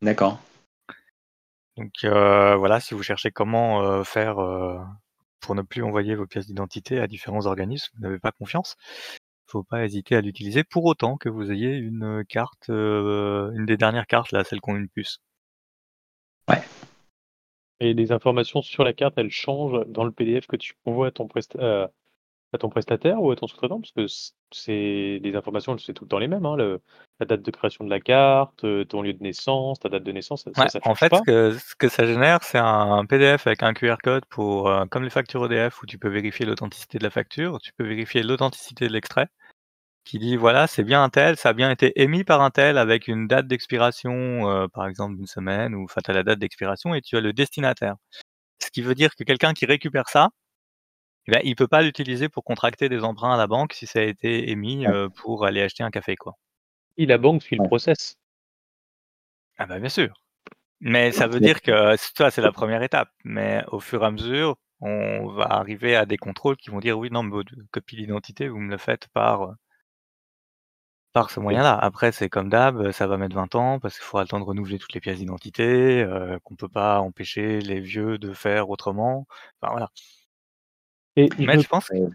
D'accord. 0.00 0.38
Donc 1.76 1.90
euh, 2.04 2.54
voilà, 2.54 2.78
si 2.78 2.94
vous 2.94 3.02
cherchez 3.02 3.32
comment 3.32 3.82
euh, 3.82 4.04
faire 4.04 4.38
euh, 4.38 4.78
pour 5.40 5.54
ne 5.54 5.62
plus 5.62 5.82
envoyer 5.82 6.14
vos 6.14 6.26
pièces 6.26 6.46
d'identité 6.46 7.00
à 7.00 7.06
différents 7.06 7.46
organismes, 7.46 7.92
vous 7.96 8.02
n'avez 8.02 8.18
pas 8.18 8.32
confiance, 8.32 8.76
faut 9.46 9.62
pas 9.62 9.84
hésiter 9.84 10.16
à 10.16 10.20
l'utiliser 10.20 10.64
pour 10.64 10.84
autant 10.84 11.16
que 11.16 11.28
vous 11.28 11.50
ayez 11.52 11.74
une 11.76 12.24
carte, 12.28 12.70
euh, 12.70 13.50
une 13.52 13.66
des 13.66 13.76
dernières 13.76 14.06
cartes 14.06 14.32
là, 14.32 14.44
celles 14.44 14.60
qui 14.60 14.70
ont 14.70 14.76
une 14.76 14.88
puce. 14.88 15.20
Et 17.80 17.94
les 17.94 18.12
informations 18.12 18.62
sur 18.62 18.84
la 18.84 18.92
carte, 18.92 19.14
elles 19.18 19.30
changent 19.30 19.86
dans 19.86 20.04
le 20.04 20.10
PDF 20.12 20.46
que 20.46 20.56
tu 20.56 20.74
envoies 20.84 21.08
à 21.08 21.10
ton, 21.10 21.26
presta- 21.26 21.58
euh, 21.60 21.86
à 22.52 22.58
ton 22.58 22.68
prestataire 22.68 23.20
ou 23.22 23.30
à 23.30 23.36
ton 23.36 23.46
sous-traitant? 23.46 23.80
Parce 23.80 23.92
que 23.92 24.06
c'est 24.52 25.20
les 25.22 25.36
informations, 25.36 25.76
c'est 25.78 25.92
tout 25.92 26.04
le 26.04 26.08
temps 26.08 26.18
les 26.18 26.28
mêmes. 26.28 26.46
Hein, 26.46 26.56
le- 26.56 26.80
la 27.20 27.26
date 27.26 27.42
de 27.42 27.50
création 27.50 27.84
de 27.84 27.90
la 27.90 28.00
carte, 28.00 28.64
euh, 28.64 28.84
ton 28.84 29.02
lieu 29.02 29.12
de 29.12 29.22
naissance, 29.22 29.80
ta 29.80 29.88
date 29.88 30.04
de 30.04 30.12
naissance, 30.12 30.44
ça, 30.44 30.50
Ouais, 30.62 30.68
ça 30.68 30.78
en 30.84 30.94
fait, 30.94 31.08
pas. 31.08 31.18
ce 31.18 31.22
que, 31.22 31.58
ce 31.58 31.74
que 31.76 31.88
ça 31.88 32.06
génère, 32.06 32.42
c'est 32.44 32.58
un 32.58 33.04
PDF 33.06 33.46
avec 33.46 33.62
un 33.62 33.74
QR 33.74 33.96
code 34.02 34.24
pour, 34.26 34.68
euh, 34.68 34.84
comme 34.86 35.02
les 35.04 35.10
factures 35.10 35.44
EDF 35.46 35.82
où 35.82 35.86
tu 35.86 35.98
peux 35.98 36.08
vérifier 36.08 36.46
l'authenticité 36.46 36.98
de 36.98 37.04
la 37.04 37.10
facture, 37.10 37.58
tu 37.60 37.72
peux 37.76 37.86
vérifier 37.86 38.22
l'authenticité 38.22 38.86
de 38.86 38.92
l'extrait, 38.92 39.26
qui 40.04 40.18
dit 40.18 40.36
voilà, 40.36 40.66
c'est 40.66 40.84
bien 40.84 41.02
un 41.02 41.10
tel, 41.10 41.36
ça 41.36 41.50
a 41.50 41.52
bien 41.52 41.70
été 41.70 42.00
émis 42.00 42.24
par 42.24 42.40
un 42.42 42.50
tel 42.50 42.78
avec 42.78 43.08
une 43.08 43.26
date 43.26 43.46
d'expiration, 43.48 44.50
euh, 44.50 44.66
par 44.68 44.86
exemple 44.86 45.16
d'une 45.16 45.26
semaine, 45.26 45.74
ou 45.74 45.84
enfin, 45.84 46.00
tu 46.04 46.10
as 46.10 46.14
la 46.14 46.22
date 46.22 46.38
d'expiration 46.38 46.94
et 46.94 47.02
tu 47.02 47.16
as 47.16 47.20
le 47.20 47.32
destinataire. 47.32 47.96
Ce 48.60 48.70
qui 48.70 48.82
veut 48.82 48.94
dire 48.94 49.14
que 49.16 49.24
quelqu'un 49.24 49.54
qui 49.54 49.66
récupère 49.66 50.08
ça, 50.08 50.30
eh 51.28 51.30
ben, 51.30 51.40
il 51.44 51.56
peut 51.56 51.68
pas 51.68 51.82
l'utiliser 51.82 52.28
pour 52.30 52.42
contracter 52.42 52.88
des 52.88 53.04
emprunts 53.04 53.34
à 53.34 53.36
la 53.36 53.46
banque 53.46 53.74
si 53.74 53.86
ça 53.86 53.98
a 54.00 54.02
été 54.02 54.50
émis 54.50 54.86
euh, 54.86 55.10
pour 55.10 55.44
aller 55.44 55.60
acheter 55.62 55.82
un 55.84 55.90
café, 55.90 56.16
quoi. 56.16 56.34
Et 56.96 57.06
la 57.06 57.18
banque 57.18 57.42
suit 57.42 57.56
le 57.56 57.66
process. 57.68 58.16
Ah 59.58 59.66
bah 59.66 59.78
bien 59.78 59.88
sûr. 59.88 60.14
Mais 60.80 61.12
ça 61.12 61.28
veut 61.28 61.40
dire 61.40 61.62
que 61.62 61.96
ça, 61.98 62.30
c'est 62.30 62.42
la 62.42 62.52
première 62.52 62.82
étape. 62.82 63.10
Mais 63.24 63.64
au 63.72 63.80
fur 63.80 64.02
et 64.02 64.06
à 64.06 64.10
mesure, 64.10 64.56
on 64.80 65.28
va 65.28 65.44
arriver 65.44 65.96
à 65.96 66.06
des 66.06 66.16
contrôles 66.18 66.56
qui 66.56 66.70
vont 66.70 66.80
dire 66.80 66.98
oui, 66.98 67.10
non, 67.10 67.22
mais 67.22 67.30
votre 67.30 67.52
copie 67.72 67.96
d'identité, 67.96 68.48
vous 68.48 68.58
me 68.60 68.70
le 68.70 68.78
faites 68.78 69.08
par, 69.08 69.42
euh, 69.42 69.54
par 71.12 71.30
ce 71.30 71.40
moyen-là. 71.40 71.76
Après, 71.76 72.12
c'est 72.12 72.28
comme 72.28 72.48
d'hab, 72.48 72.92
ça 72.92 73.06
va 73.06 73.16
mettre 73.16 73.34
20 73.34 73.54
ans 73.54 73.78
parce 73.80 73.94
qu'il 73.96 74.04
faudra 74.04 74.22
le 74.22 74.28
temps 74.28 74.40
de 74.40 74.44
renouveler 74.44 74.78
toutes 74.78 74.94
les 74.94 75.00
pièces 75.00 75.18
d'identité, 75.18 76.02
euh, 76.02 76.38
qu'on 76.44 76.56
peut 76.56 76.68
pas 76.68 77.00
empêcher 77.00 77.60
les 77.60 77.80
vieux 77.80 78.18
de 78.18 78.32
faire 78.32 78.70
autrement. 78.70 79.26
Enfin 79.60 79.72
voilà. 79.72 79.90
Et 81.18 81.28
Mais 81.38 81.54
je 81.56 81.60
je 81.62 81.68
pense 81.68 81.88
que 81.88 81.96
ça 81.96 82.10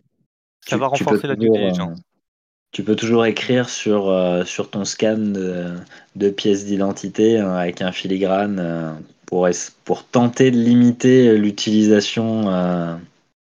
tu- 0.65 0.75
va 0.77 0.88
renforcer 0.88 1.27
la 1.27 1.36
due 1.36 1.48
toujours, 1.48 1.57
euh, 1.57 1.67
diligence. 1.69 2.00
Tu 2.72 2.83
peux 2.83 2.95
toujours 2.95 3.25
écrire 3.25 3.69
sur, 3.69 4.10
euh, 4.10 4.45
sur 4.45 4.69
ton 4.72 4.86
scan 4.86 5.17
de, 5.17 5.75
de 6.15 6.29
pièces 6.29 6.65
d'identité 6.65 7.39
euh, 7.39 7.55
avec 7.55 7.81
un 7.81 7.91
filigrane 7.91 8.60
euh, 8.60 8.93
pour, 9.27 9.48
es- 9.48 9.72
pour 9.86 10.05
tenter 10.05 10.51
de 10.51 10.57
limiter 10.57 11.38
l'utilisation 11.38 12.50
euh, 12.50 12.95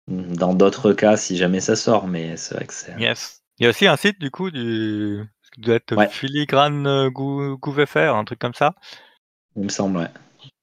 dans 0.09 0.55
d'autres 0.55 0.93
cas 0.93 1.17
si 1.17 1.37
jamais 1.37 1.61
ça 1.61 1.77
sort. 1.77 2.07
Mais 2.07 2.37
c'est 2.37 2.55
vrai 2.55 2.67
que 2.67 2.75
c'est. 2.75 2.95
Yes. 3.01 3.43
Il 3.59 3.65
y 3.65 3.67
a 3.67 3.71
aussi 3.71 3.87
un 3.89 3.97
site 3.97 4.21
du 4.21 4.31
coup 4.31 4.51
du 4.51 5.25
qui 5.55 5.63
doit 5.63 5.77
être 5.77 5.97
Ouais. 5.97 6.09
filigrane 6.09 7.09
gou- 7.09 7.57
GouverFR, 7.59 8.15
un 8.15 8.25
truc 8.25 8.39
comme 8.39 8.55
ça. 8.55 8.75
Il 9.57 9.65
me 9.65 9.69
semble, 9.71 9.99
ouais. 9.99 10.11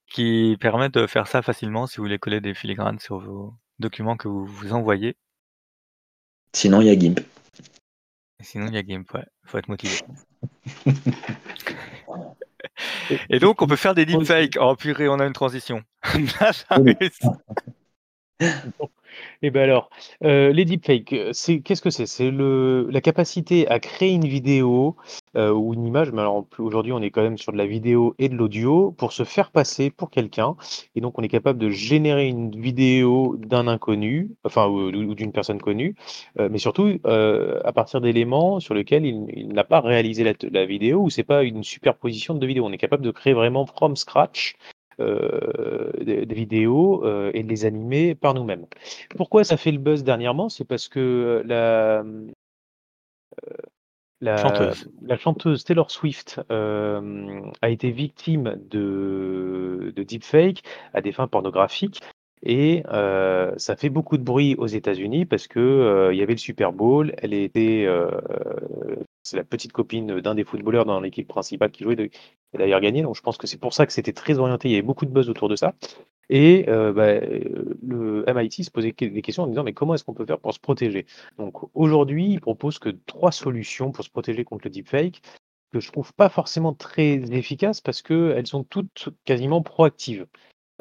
qui 0.08 0.56
permet 0.60 0.88
de 0.88 1.06
faire 1.06 1.26
ça 1.26 1.42
facilement 1.42 1.86
si 1.86 1.96
vous 1.98 2.04
voulez 2.04 2.18
coller 2.18 2.40
des 2.40 2.54
filigranes 2.54 3.00
sur 3.00 3.18
vos 3.18 3.52
documents 3.78 4.16
que 4.16 4.28
vous 4.28 4.44
vous 4.44 4.72
envoyez. 4.72 5.16
Sinon, 6.52 6.80
il 6.80 6.86
y 6.86 6.90
a 6.90 6.98
GIMP. 6.98 7.20
Et 8.40 8.44
sinon, 8.44 8.66
il 8.68 8.74
y 8.74 8.78
a 8.78 8.82
Gimp, 8.82 9.12
ouais. 9.14 9.24
Faut 9.44 9.58
être 9.58 9.68
motivé. 9.68 10.00
Et 13.30 13.38
donc, 13.38 13.62
on 13.62 13.66
peut 13.66 13.76
faire 13.76 13.94
des 13.94 14.04
deepfakes. 14.04 14.58
Oh 14.60 14.74
purée, 14.76 15.08
on 15.08 15.20
a 15.20 15.26
une 15.26 15.32
transition. 15.32 15.82
Réussit. 18.40 18.90
Et 19.42 19.50
ben 19.50 19.62
alors, 19.62 19.90
euh, 20.24 20.52
les 20.52 20.64
deepfakes, 20.64 21.12
euh, 21.12 21.32
qu'est-ce 21.64 21.82
que 21.82 21.90
c'est? 21.90 22.06
C'est 22.06 22.30
la 22.30 23.00
capacité 23.00 23.68
à 23.68 23.78
créer 23.80 24.12
une 24.12 24.26
vidéo 24.26 24.96
euh, 25.36 25.52
ou 25.52 25.74
une 25.74 25.86
image, 25.86 26.12
mais 26.12 26.20
alors 26.20 26.46
aujourd'hui 26.58 26.92
on 26.92 27.00
est 27.02 27.10
quand 27.10 27.22
même 27.22 27.38
sur 27.38 27.52
de 27.52 27.58
la 27.58 27.66
vidéo 27.66 28.14
et 28.18 28.28
de 28.28 28.34
l'audio 28.34 28.92
pour 28.92 29.12
se 29.12 29.24
faire 29.24 29.50
passer 29.50 29.90
pour 29.90 30.10
quelqu'un. 30.10 30.56
Et 30.94 31.00
donc 31.00 31.18
on 31.18 31.22
est 31.22 31.28
capable 31.28 31.58
de 31.58 31.70
générer 31.70 32.28
une 32.28 32.50
vidéo 32.50 33.36
d'un 33.38 33.68
inconnu, 33.68 34.30
enfin 34.44 34.66
ou, 34.68 35.14
d'une 35.14 35.32
personne 35.32 35.60
connue, 35.60 35.94
mais 36.38 36.58
surtout 36.58 36.98
à 37.04 37.72
partir 37.72 38.00
d'éléments 38.00 38.60
sur 38.60 38.74
lesquels 38.74 39.04
il, 39.04 39.48
n'a 39.48 39.64
pas 39.64 39.80
réalisé 39.80 40.24
la, 40.24 40.32
la 40.50 40.66
vidéo 40.66 41.02
ou 41.02 41.10
c'est 41.10 41.24
pas 41.24 41.42
une 41.42 41.62
superposition 41.62 42.34
de 42.34 42.40
deux 42.40 42.46
vidéos. 42.46 42.66
On 42.66 42.72
est 42.72 42.78
capable 42.78 43.04
de 43.04 43.10
créer 43.10 43.32
vraiment 43.32 43.66
from 43.66 43.96
scratch 43.96 44.56
des, 44.98 46.26
des 46.26 46.34
vidéos 46.34 47.04
euh, 47.04 47.30
et 47.34 47.42
de 47.42 47.48
les 47.48 47.64
animer 47.64 48.14
par 48.14 48.34
nous-mêmes. 48.34 48.66
Pourquoi 49.16 49.44
ça 49.44 49.56
fait 49.56 49.72
le 49.72 49.78
buzz 49.78 50.04
dernièrement? 50.04 50.48
C'est 50.48 50.64
parce 50.64 50.88
que 50.88 51.42
la, 51.44 52.04
la, 54.20 54.36
Chanteuse. 54.38 54.90
la 55.02 55.18
chanteuse 55.18 55.64
Taylor 55.64 55.90
Swift 55.90 56.40
euh, 56.50 57.42
a 57.60 57.68
été 57.68 57.90
victime 57.90 58.56
de, 58.70 59.92
de 59.94 60.02
deepfake 60.02 60.62
à 60.94 61.02
des 61.02 61.12
fins 61.12 61.28
pornographiques. 61.28 62.00
Et 62.48 62.84
ça 63.58 63.76
fait 63.76 63.88
beaucoup 63.88 64.16
de 64.16 64.22
bruit 64.22 64.54
aux 64.56 64.68
États-Unis 64.68 65.26
parce 65.26 65.48
que 65.48 65.58
euh, 65.58 66.14
il 66.14 66.18
y 66.18 66.22
avait 66.22 66.34
le 66.34 66.38
Super 66.38 66.72
Bowl. 66.72 67.12
Elle 67.18 67.34
était, 67.34 67.88
c'est 69.24 69.36
la 69.36 69.44
petite 69.44 69.72
copine 69.72 70.20
d'un 70.20 70.36
des 70.36 70.44
footballeurs 70.44 70.84
dans 70.84 71.00
l'équipe 71.00 71.26
principale 71.26 71.72
qui 71.72 71.82
jouait, 71.82 71.96
de, 71.96 72.06
qui 72.06 72.18
a 72.54 72.58
d'ailleurs 72.58 72.80
gagné. 72.80 73.02
Donc 73.02 73.16
je 73.16 73.20
pense 73.20 73.36
que 73.36 73.48
c'est 73.48 73.58
pour 73.58 73.74
ça 73.74 73.84
que 73.84 73.92
c'était 73.92 74.12
très 74.12 74.38
orienté. 74.38 74.68
Il 74.68 74.72
y 74.72 74.74
avait 74.74 74.82
beaucoup 74.82 75.06
de 75.06 75.10
buzz 75.10 75.28
autour 75.28 75.48
de 75.48 75.56
ça. 75.56 75.74
Et 76.30 76.64
bah, 76.66 77.18
le 77.20 78.24
MIT 78.28 78.64
se 78.64 78.70
posait 78.70 78.94
des 78.96 79.22
questions 79.22 79.42
en 79.42 79.48
disant 79.48 79.64
mais 79.64 79.72
comment 79.72 79.94
est-ce 79.94 80.04
qu'on 80.04 80.14
peut 80.14 80.26
faire 80.26 80.38
pour 80.38 80.54
se 80.54 80.60
protéger? 80.60 81.06
Donc 81.38 81.68
aujourd'hui, 81.74 82.34
il 82.34 82.40
propose 82.40 82.78
que 82.78 82.90
trois 82.90 83.32
solutions 83.32 83.90
pour 83.90 84.04
se 84.04 84.10
protéger 84.10 84.44
contre 84.44 84.66
le 84.66 84.70
deepfake 84.70 85.20
que 85.72 85.80
je 85.80 85.90
trouve 85.90 86.12
pas 86.14 86.28
forcément 86.28 86.74
très 86.74 87.14
efficaces 87.32 87.80
parce 87.80 88.02
qu'elles 88.02 88.46
sont 88.46 88.62
toutes 88.62 89.08
quasiment 89.24 89.62
proactives. 89.62 90.26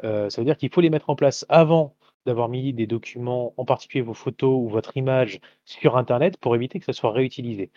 Euh, 0.04 0.30
ça 0.30 0.42
veut 0.42 0.46
dire 0.46 0.58
qu'il 0.58 0.70
faut 0.70 0.82
les 0.82 0.90
mettre 0.90 1.10
en 1.10 1.16
place 1.16 1.46
avant 1.50 1.96
d'avoir 2.25 2.50
mis 2.50 2.74
des 2.74 2.88
documents, 2.88 3.54
en 3.58 3.66
particulier 3.66 4.02
vos 4.02 4.14
photos 4.14 4.56
ou 4.56 4.68
votre 4.68 4.98
image, 4.98 5.40
sur 5.64 5.98
Internet 5.98 6.38
pour 6.38 6.56
éviter 6.56 6.80
que 6.80 6.86
ça 6.86 6.94
soit 6.94 7.12
réutilisé. 7.12 7.72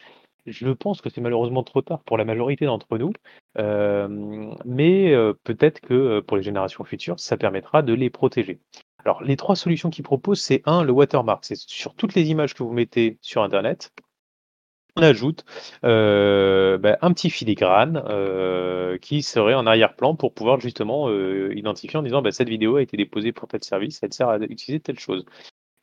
Je 0.47 0.71
pense 0.71 1.03
que 1.03 1.11
c'est 1.11 1.21
malheureusement 1.21 1.63
trop 1.63 1.83
tard 1.83 2.03
pour 2.05 2.17
la 2.17 2.25
majorité 2.25 2.65
d'entre 2.65 2.97
nous, 2.97 3.13
euh, 3.59 4.09
mais 4.65 5.13
euh, 5.13 5.35
peut-être 5.45 5.81
que 5.81 6.21
pour 6.21 6.39
les 6.39 6.43
générations 6.43 6.85
futures, 6.85 7.21
ça 7.21 7.37
permettra 7.37 7.83
de 7.83 7.93
les 7.93 8.09
protéger. 8.09 8.61
Alors, 9.05 9.23
les 9.23 9.37
trois 9.37 9.57
solutions 9.57 9.91
qu'ils 9.91 10.05
proposent, 10.05 10.41
c'est 10.41 10.63
un, 10.65 10.83
le 10.83 10.93
watermark. 10.93 11.45
C'est 11.45 11.57
sur 11.57 11.95
toutes 11.95 12.15
les 12.15 12.31
images 12.31 12.55
que 12.55 12.63
vous 12.63 12.73
mettez 12.73 13.19
sur 13.21 13.43
Internet, 13.43 13.93
on 14.99 15.03
ajoute 15.03 15.45
euh, 15.85 16.79
bah, 16.79 16.99
un 17.03 17.13
petit 17.13 17.31
filigrane 17.31 18.03
euh, 18.09 18.99
qui 18.99 19.23
serait 19.23 19.55
en 19.55 19.67
arrière-plan 19.67 20.15
pour 20.15 20.35
pouvoir 20.35 20.61
justement 20.61 21.09
euh, 21.09 21.53
identifier 21.55 21.99
en 21.99 22.03
disant 22.03 22.23
bah, 22.23 22.33
cette 22.33 22.49
vidéo 22.49 22.77
a 22.77 22.83
été 22.83 22.97
déposée 22.97 23.33
pour 23.33 23.49
tel 23.49 23.63
service, 23.63 24.01
elle 24.03 24.13
sert 24.13 24.29
à 24.29 24.39
utiliser 24.39 24.81
telle 24.81 24.99
chose. 24.99 25.25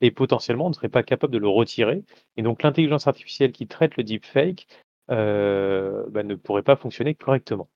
Et 0.02 0.12
potentiellement, 0.12 0.66
on 0.66 0.70
ne 0.70 0.74
serait 0.74 0.90
pas 0.90 1.04
capable 1.04 1.32
de 1.32 1.38
le 1.38 1.48
retirer. 1.48 2.04
Et 2.36 2.42
donc, 2.42 2.64
l'intelligence 2.64 3.08
artificielle 3.08 3.54
qui 3.54 3.66
traite 3.66 3.96
le 3.96 4.04
deepfake 4.04 4.68
bah, 5.08 5.16
ne 5.16 6.36
pourrait 6.36 6.64
pas 6.64 6.76
fonctionner 6.76 7.16
correctement. 7.16 7.70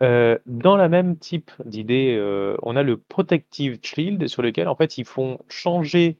Dans 0.00 0.76
la 0.76 0.88
même 0.88 1.16
type 1.16 1.50
d'idée, 1.64 2.18
on 2.62 2.76
a 2.76 2.82
le 2.82 2.98
Protective 2.98 3.78
Shield 3.82 4.28
sur 4.28 4.42
lequel 4.42 4.68
en 4.68 4.76
fait 4.76 4.98
ils 4.98 5.06
font 5.06 5.38
changer 5.48 6.18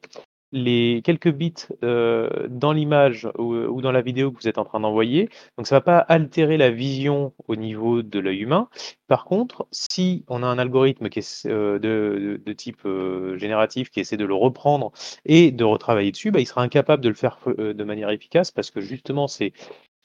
les 0.51 1.01
quelques 1.03 1.31
bits 1.31 1.53
euh, 1.83 2.47
dans 2.49 2.73
l'image 2.73 3.27
ou, 3.37 3.81
dans 3.81 3.91
la 3.91 4.01
vidéo 4.01 4.31
que 4.31 4.37
vous 4.41 4.47
êtes 4.47 4.57
en 4.57 4.65
train 4.65 4.79
d'envoyer. 4.79 5.29
Donc 5.57 5.67
ça 5.67 5.75
va 5.75 5.81
pas 5.81 5.99
altérer 5.99 6.57
la 6.57 6.71
vision 6.71 7.33
au 7.47 7.55
niveau 7.55 8.01
de 8.01 8.19
l'œil 8.19 8.39
humain. 8.39 8.69
Par 9.07 9.25
contre, 9.25 9.67
si 9.71 10.25
on 10.27 10.43
a 10.43 10.47
un 10.47 10.57
algorithme 10.57 11.09
qui 11.09 11.19
est 11.19 11.45
euh, 11.47 11.79
de, 11.79 12.53
type 12.53 12.85
euh, 12.85 13.37
génératif 13.37 13.89
qui 13.89 13.99
essaie 13.99 14.17
de 14.17 14.25
le 14.25 14.35
reprendre 14.35 14.91
et 15.25 15.51
de 15.51 15.63
retravailler 15.63 16.11
dessus, 16.11 16.31
bah, 16.31 16.39
il 16.39 16.45
sera 16.45 16.61
incapable 16.61 17.03
de 17.03 17.09
le 17.09 17.15
faire 17.15 17.39
de 17.47 17.83
manière 17.83 18.09
efficace 18.09 18.51
parce 18.51 18.71
que 18.71 18.81
justement 18.81 19.27
c'est 19.27 19.53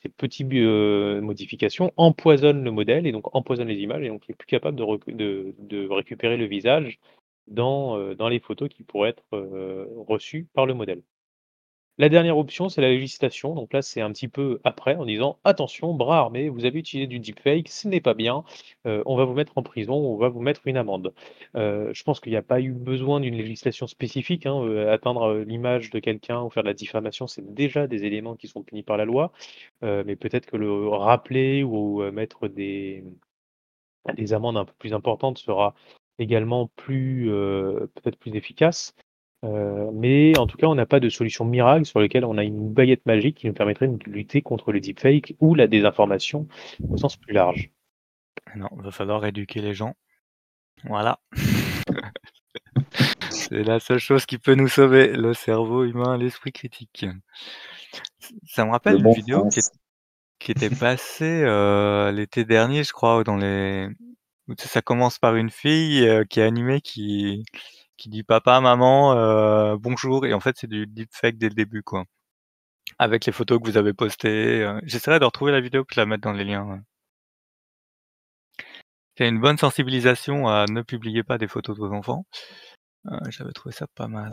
ces 0.02 0.08
petits 0.10 0.44
modifications 0.44 1.92
empoisonnent 1.96 2.62
le 2.62 2.70
modèle 2.70 3.06
et 3.06 3.12
donc 3.12 3.34
empoisonnent 3.34 3.68
les 3.68 3.78
images 3.80 4.04
et 4.04 4.08
donc 4.08 4.22
il 4.28 4.32
est 4.32 4.34
plus 4.34 4.46
capable 4.46 4.76
de 4.76 5.54
de 5.58 5.88
récupérer 5.88 6.36
le 6.36 6.44
visage 6.46 6.98
dans, 7.48 8.14
dans 8.14 8.28
les 8.28 8.40
photos 8.40 8.68
qui 8.68 8.82
pourraient 8.84 9.10
être, 9.10 9.24
reçues 10.08 10.48
par 10.54 10.66
le 10.66 10.74
modèle. 10.74 11.02
La 11.98 12.10
dernière 12.10 12.36
option, 12.36 12.68
c'est 12.68 12.82
la 12.82 12.90
législation. 12.90 13.54
Donc 13.54 13.72
là, 13.72 13.80
c'est 13.80 14.02
un 14.02 14.12
petit 14.12 14.28
peu 14.28 14.60
après 14.64 14.96
en 14.96 15.06
disant: 15.06 15.38
«Attention, 15.44 15.94
bras 15.94 16.18
armés, 16.18 16.50
vous 16.50 16.66
avez 16.66 16.78
utilisé 16.78 17.06
du 17.06 17.20
deepfake, 17.20 17.70
ce 17.70 17.88
n'est 17.88 18.02
pas 18.02 18.12
bien, 18.12 18.44
heu, 18.86 19.02
on 19.06 19.16
va 19.16 19.24
vous 19.24 19.32
mettre 19.32 19.56
en 19.56 19.62
prison, 19.62 19.94
on 19.94 20.16
va 20.18 20.28
vous 20.28 20.42
mettre 20.42 20.66
une 20.66 20.76
amende». 20.76 21.14
Je 21.54 22.02
pense 22.02 22.20
qu'il 22.20 22.32
n'y 22.32 22.36
a 22.36 22.42
pas 22.42 22.60
eu 22.60 22.72
besoin 22.72 23.20
d'une 23.20 23.34
législation 23.36 23.86
spécifique, 23.86 24.44
hein, 24.44 24.62
atteindre, 24.88 25.36
l'image 25.38 25.88
de 25.90 25.98
quelqu'un 25.98 26.42
ou 26.42 26.50
faire 26.50 26.64
de 26.64 26.68
la 26.68 26.74
diffamation, 26.74 27.26
c'est 27.26 27.54
déjà 27.54 27.86
des 27.86 28.04
éléments 28.04 28.36
qui 28.36 28.48
sont 28.48 28.62
punis 28.62 28.82
par 28.82 28.98
la 28.98 29.06
loi. 29.06 29.32
Mais 29.82 30.16
peut-être 30.16 30.46
que 30.46 30.58
le 30.58 30.88
rappeler 30.88 31.62
ou, 31.62 32.02
mettre 32.12 32.48
des 32.48 33.04
des 34.14 34.32
amendes 34.32 34.56
un 34.56 34.64
peu 34.64 34.74
plus 34.78 34.92
importantes 34.94 35.38
sera 35.38 35.74
également 36.18 36.68
plus, 36.76 37.30
heu, 37.30 37.90
peut-être 37.94 38.18
plus 38.18 38.34
efficace. 38.34 38.94
Heu, 39.44 39.90
mais 39.92 40.36
en 40.38 40.46
tout 40.46 40.56
cas, 40.56 40.66
on 40.66 40.74
n'a 40.74 40.86
pas 40.86 41.00
de 41.00 41.08
solution 41.08 41.44
miracle 41.44 41.84
sur 41.84 42.00
lequel 42.00 42.24
on 42.24 42.38
a 42.38 42.44
une 42.44 42.72
baguette 42.72 43.04
magique 43.06 43.38
qui 43.38 43.46
nous 43.46 43.52
permettrait 43.52 43.88
de 43.88 44.10
lutter 44.10 44.42
contre 44.42 44.72
le 44.72 44.80
deepfake 44.80 45.34
ou 45.40 45.54
la 45.54 45.66
désinformation 45.66 46.48
au 46.88 46.96
sens 46.96 47.16
plus 47.16 47.34
large. 47.34 47.70
Non, 48.54 48.68
va 48.76 48.90
falloir 48.90 49.24
éduquer 49.26 49.60
les 49.60 49.74
gens. 49.74 49.94
Voilà. 50.84 51.18
C'est 53.30 53.62
la 53.62 53.80
seule 53.80 53.98
chose 53.98 54.26
qui 54.26 54.38
peut 54.38 54.54
nous 54.54 54.68
sauver, 54.68 55.12
le 55.12 55.34
cerveau 55.34 55.84
humain, 55.84 56.16
l'esprit 56.16 56.52
critique. 56.52 57.06
ça 58.44 58.64
me 58.64 58.70
rappelle 58.70 58.96
une 58.96 59.12
vidéo 59.12 59.48
qui 60.38 60.50
était 60.50 60.70
passée, 60.70 61.42
euh, 61.44 62.10
l'été 62.12 62.44
dernier, 62.44 62.82
je 62.84 62.92
crois, 62.92 63.22
dans 63.24 63.36
les 63.36 63.88
ça 64.58 64.82
commence 64.82 65.18
par 65.18 65.36
une 65.36 65.50
fille, 65.50 66.06
euh, 66.08 66.24
qui 66.24 66.40
est 66.40 66.44
animée, 66.44 66.80
qui 66.80 67.44
qui 67.96 68.08
dit: 68.10 68.22
«Papa, 68.24 68.60
maman, 68.60 69.14
euh, 69.14 69.76
bonjour» 69.78 70.26
et 70.26 70.34
en 70.34 70.40
fait, 70.40 70.56
c'est 70.58 70.66
du 70.68 70.86
deepfake 70.86 71.38
dès 71.38 71.48
le 71.48 71.54
début, 71.54 71.82
quoi. 71.82 72.04
Avec 72.98 73.26
les 73.26 73.32
photos 73.32 73.60
que 73.60 73.66
vous 73.68 73.78
avez 73.78 73.94
postées, 73.94 74.68
j'essaierai 74.84 75.18
de 75.20 75.24
retrouver 75.24 75.52
la 75.52 75.60
vidéo, 75.62 75.84
puis 75.84 75.96
la 75.98 76.06
mettre 76.06 76.22
dans 76.24 76.32
les 76.32 76.44
liens, 76.44 76.82
C'est 79.18 79.28
une 79.28 79.40
bonne 79.40 79.58
sensibilisation 79.58 80.46
à 80.48 80.66
ne 80.70 80.82
publier 80.82 81.22
pas 81.22 81.38
des 81.38 81.48
photos 81.48 81.76
de 81.76 81.80
vos 81.82 81.92
enfants. 81.92 82.24
j'avais 83.30 83.52
trouvé 83.52 83.74
ça 83.74 83.86
pas 83.94 84.08
mal. 84.08 84.30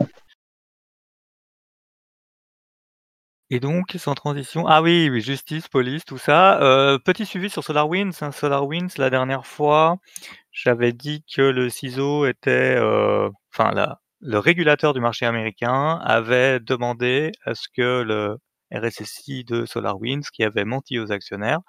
Et 3.50 3.60
donc, 3.60 3.92
sans 3.98 4.14
transition 4.14 4.66
ah 4.66 4.80
oui, 4.82 5.08
oui, 5.10 5.20
justice, 5.20 5.68
police, 5.68 6.04
tout 6.04 6.18
ça. 6.18 6.60
Euh, 6.62 6.98
petit 6.98 7.26
suivi 7.26 7.50
sur 7.50 7.62
SolarWinds, 7.62 8.22
hein. 8.22 8.32
SolarWinds, 8.32 8.96
la 8.98 9.10
dernière 9.10 9.46
fois, 9.46 9.96
j'avais 10.52 10.92
dit 10.92 11.24
que 11.34 11.42
le 11.42 11.68
CISO 11.68 12.26
était, 12.26 12.76
euh, 12.76 13.28
enfin 13.52 13.72
le 14.20 14.38
régulateur 14.38 14.94
du 14.94 15.00
marché 15.00 15.26
américain 15.26 15.98
avait 16.04 16.58
demandé 16.60 17.32
à 17.44 17.54
ce 17.54 17.68
que 17.74 18.02
le 18.02 18.38
RSSI 18.74 19.44
de 19.44 19.66
SolarWinds, 19.66 20.28
qui 20.32 20.42
avait 20.42 20.64
menti 20.64 20.98
aux 20.98 21.12
actionnaires, 21.12 21.60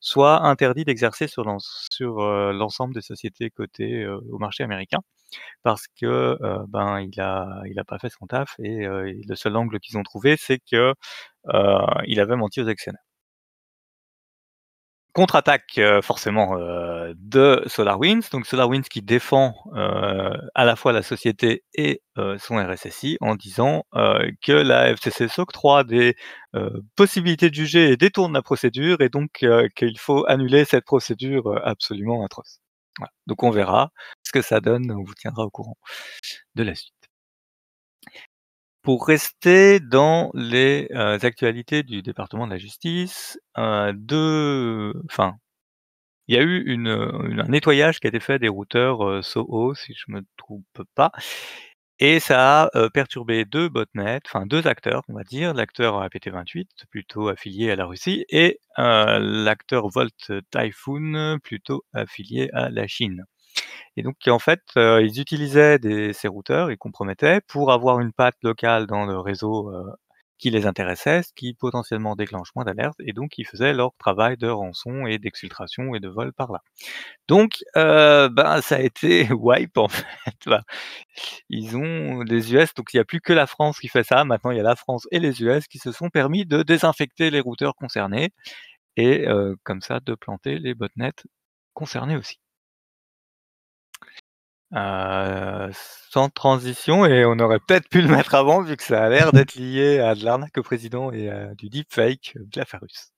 soit 0.00 0.42
interdit 0.44 0.84
d'exercer 0.84 1.28
sur 1.28 1.46
euh, 2.20 2.52
l'ensemble 2.52 2.94
des 2.94 3.02
sociétés 3.02 3.50
cotées, 3.50 4.06
au 4.06 4.38
marché 4.38 4.64
américain 4.64 4.98
parce 5.62 5.86
que, 6.00 6.36
ben, 6.68 7.00
il 7.00 7.20
a 7.20 7.62
il 7.66 7.78
a 7.78 7.84
pas 7.84 7.98
fait 7.98 8.10
son 8.10 8.26
taf 8.26 8.54
et 8.58 8.86
le 8.86 9.34
seul 9.34 9.56
angle 9.56 9.80
qu'ils 9.80 9.98
ont 9.98 10.02
trouvé, 10.02 10.36
c'est 10.38 10.58
que, 10.70 10.94
il 12.06 12.20
avait 12.20 12.36
menti 12.36 12.60
aux 12.60 12.68
actionnaires. 12.68 13.02
Contre-attaque, 15.14 15.78
forcément, 16.02 16.56
de 17.14 17.62
SolarWinds, 17.66 18.30
donc 18.32 18.46
SolarWinds 18.46 18.88
qui 18.88 19.02
défend, 19.02 19.54
à 19.74 20.64
la 20.64 20.74
fois 20.74 20.92
la 20.92 21.02
société 21.02 21.64
et 21.74 22.00
son 22.38 22.56
RSSI 22.56 23.18
en 23.20 23.34
disant, 23.34 23.84
que 23.92 24.52
la 24.52 24.88
FCC 24.88 25.28
s'octroie 25.28 25.84
des, 25.84 26.16
possibilités 26.96 27.50
de 27.50 27.54
juger 27.54 27.90
et 27.90 27.98
détourne 27.98 28.32
la 28.32 28.40
procédure 28.42 29.02
et 29.02 29.10
donc 29.10 29.44
qu'il 29.76 29.98
faut 29.98 30.24
annuler 30.28 30.64
cette 30.64 30.86
procédure, 30.86 31.60
absolument 31.62 32.24
atroce. 32.24 32.61
Donc 33.26 33.42
on 33.42 33.50
verra 33.50 33.92
ce 34.22 34.32
que 34.32 34.42
ça 34.42 34.60
donne, 34.60 34.90
on 34.92 35.04
vous 35.04 35.14
tiendra 35.14 35.44
au 35.44 35.50
courant 35.50 35.76
de 36.54 36.62
la 36.62 36.74
suite. 36.74 36.94
Pour 38.82 39.06
rester 39.06 39.78
dans 39.80 40.30
les, 40.34 40.88
actualités 40.92 41.82
du 41.84 42.02
département 42.02 42.46
de 42.46 42.52
la 42.52 42.58
justice, 42.58 43.38
enfin, 43.54 45.36
il 46.28 46.34
y 46.36 46.38
a 46.38 46.42
eu 46.42 46.86
un 46.86 47.48
nettoyage 47.48 48.00
qui 48.00 48.06
a 48.06 48.08
été 48.08 48.20
fait 48.20 48.38
des 48.38 48.48
routeurs, 48.48 49.24
SOHO 49.24 49.74
si 49.74 49.94
je 49.94 50.04
me 50.08 50.22
trompe 50.36 50.82
pas 50.94 51.12
et 52.04 52.18
ça 52.18 52.64
a, 52.64 52.90
perturbé 52.90 53.44
deux 53.44 53.68
botnets, 53.68 54.18
enfin 54.26 54.44
deux 54.44 54.66
acteurs 54.66 55.02
on 55.08 55.14
va 55.14 55.22
dire, 55.22 55.54
l'acteur 55.54 56.02
APT28 56.04 56.66
plutôt 56.90 57.28
affilié 57.28 57.70
à 57.70 57.76
la 57.76 57.86
Russie 57.86 58.24
et 58.28 58.58
l'acteur 58.76 59.88
Volt 59.88 60.32
Typhoon 60.50 61.38
plutôt 61.44 61.84
affilié 61.92 62.50
à 62.54 62.70
la 62.70 62.88
Chine. 62.88 63.24
Et 63.96 64.02
donc 64.02 64.16
en 64.26 64.40
fait, 64.40 64.62
ils 64.74 65.20
utilisaient 65.20 65.78
ces 66.12 66.26
routeurs, 66.26 66.72
ils 66.72 66.76
compromettaient 66.76 67.40
pour 67.46 67.70
avoir 67.70 68.00
une 68.00 68.12
patte 68.12 68.38
locale 68.42 68.88
dans 68.88 69.06
le 69.06 69.20
réseau, 69.20 69.72
qui 70.42 70.50
les 70.50 70.66
intéressait, 70.66 71.22
ce 71.22 71.32
qui 71.34 71.54
potentiellement 71.54 72.16
déclenche 72.16 72.48
moins 72.56 72.64
d'alertes 72.64 72.96
et 73.00 73.12
donc 73.12 73.38
ils 73.38 73.46
faisaient 73.46 73.72
leur 73.72 73.92
travail 73.98 74.36
de 74.36 74.48
rançon 74.48 75.06
et 75.06 75.18
d'exfiltration 75.18 75.94
et 75.94 76.00
de 76.00 76.08
vol 76.08 76.32
par 76.32 76.52
là. 76.52 76.60
Donc 77.28 77.64
ben, 77.76 78.60
ça 78.62 78.76
a 78.76 78.80
été 78.80 79.28
wipe 79.32 79.78
en 79.78 79.88
fait, 79.88 80.04
Ils 81.50 81.76
ont 81.76 82.22
les 82.22 82.52
US 82.54 82.74
donc 82.74 82.92
il 82.92 82.96
n'y 82.96 83.00
a 83.00 83.04
plus 83.04 83.20
que 83.20 83.32
la 83.32 83.46
France 83.46 83.78
qui 83.78 83.88
fait 83.88 84.02
ça, 84.04 84.24
maintenant 84.24 84.50
il 84.50 84.56
y 84.56 84.60
a 84.60 84.64
la 84.64 84.76
France 84.76 85.06
et 85.12 85.20
les 85.20 85.42
US 85.42 85.66
qui 85.68 85.78
se 85.78 85.92
sont 85.92 86.10
permis 86.10 86.46
de 86.46 86.62
désinfecter 86.62 87.30
les 87.30 87.40
routeurs 87.40 87.74
concernés 87.76 88.30
et 88.96 89.26
comme 89.64 89.82
ça 89.82 90.00
de 90.00 90.14
planter 90.16 90.58
les 90.58 90.74
botnets 90.74 91.12
concernés 91.74 92.16
aussi. 92.16 92.41
Sans 94.72 96.28
transition 96.30 97.04
et 97.04 97.24
on 97.24 97.38
aurait 97.38 97.58
peut-être 97.60 97.88
pu 97.88 98.00
le 98.00 98.08
mettre 98.08 98.34
avant 98.34 98.62
vu 98.62 98.76
que 98.76 98.82
ça 98.82 99.04
a 99.04 99.08
l'air 99.08 99.32
d'être 99.32 99.54
lié 99.54 99.98
à 99.98 100.14
de 100.14 100.24
l'arnaque 100.24 100.56
au 100.58 100.62
président 100.62 101.12
et 101.12 101.28
à 101.28 101.54
du 101.54 101.68
deepfake, 101.68 102.34
de 102.36 102.58
la 102.58 102.64
Farus. 102.64 103.12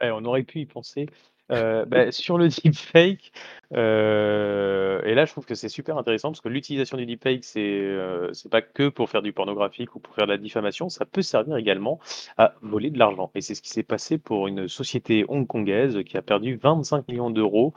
on 0.00 0.24
aurait 0.24 0.44
pu 0.44 0.60
y 0.60 0.66
penser. 0.66 1.06
Euh, 1.52 1.84
bah, 1.84 2.10
sur 2.10 2.38
le 2.38 2.48
deepfake, 2.48 3.30
euh, 3.72 5.00
et 5.04 5.14
là 5.14 5.26
je 5.26 5.30
trouve 5.30 5.46
que 5.46 5.54
c'est 5.54 5.68
super 5.68 5.96
intéressant 5.96 6.30
parce 6.30 6.40
que 6.40 6.48
l'utilisation 6.48 6.96
du 6.96 7.06
deepfake, 7.06 7.44
c'est 7.44 7.60
euh, 7.60 8.32
pas 8.50 8.62
que 8.62 8.88
pour 8.88 9.10
faire 9.10 9.22
du 9.22 9.32
pornographique 9.32 9.94
ou 9.94 10.00
pour 10.00 10.12
faire 10.16 10.26
de 10.26 10.32
la 10.32 10.38
diffamation, 10.38 10.88
ça 10.88 11.04
peut 11.04 11.22
servir 11.22 11.56
également 11.56 12.00
à 12.36 12.54
voler 12.62 12.90
de 12.90 12.98
l'argent. 12.98 13.30
Et 13.36 13.42
c'est 13.42 13.54
ce 13.54 13.62
qui 13.62 13.70
s'est 13.70 13.84
passé 13.84 14.18
pour 14.18 14.48
une 14.48 14.66
société 14.66 15.24
hongkongaise 15.28 16.02
qui 16.04 16.16
a 16.16 16.22
perdu 16.22 16.56
25 16.60 17.06
millions 17.06 17.30
d'euros 17.30 17.74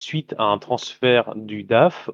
suite 0.00 0.34
à 0.38 0.44
un 0.44 0.58
transfert 0.58 1.34
du 1.36 1.62
DAF 1.62 2.10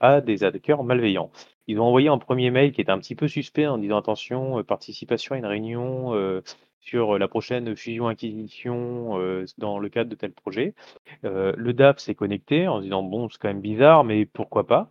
à 0.00 0.20
des 0.22 0.44
hackers 0.44 0.84
malveillants. 0.84 1.30
Ils 1.66 1.78
ont 1.80 1.84
envoyé 1.84 2.08
un 2.08 2.16
premier 2.16 2.50
mail 2.50 2.72
qui 2.72 2.80
était 2.80 2.90
un 2.90 2.98
petit 2.98 3.14
peu 3.14 3.28
suspect 3.28 3.66
en 3.66 3.76
disant 3.76 3.98
attention, 3.98 4.64
participation 4.64 5.34
à 5.34 5.38
une 5.38 5.44
réunion 5.44 6.14
sur 6.88 7.18
la 7.18 7.28
prochaine 7.28 7.76
fusion-acquisition 7.76 9.44
dans 9.58 9.78
le 9.78 9.88
cadre 9.88 10.10
de 10.10 10.14
tel 10.14 10.32
projet. 10.32 10.74
le 11.22 11.72
DAF 11.72 11.98
s'est 11.98 12.14
connecté 12.14 12.66
en 12.66 12.78
se 12.78 12.84
disant 12.84 13.02
bon, 13.02 13.28
c'est 13.28 13.38
quand 13.38 13.48
même 13.48 13.60
bizarre, 13.60 14.04
mais 14.04 14.24
pourquoi 14.26 14.66
pas? 14.66 14.90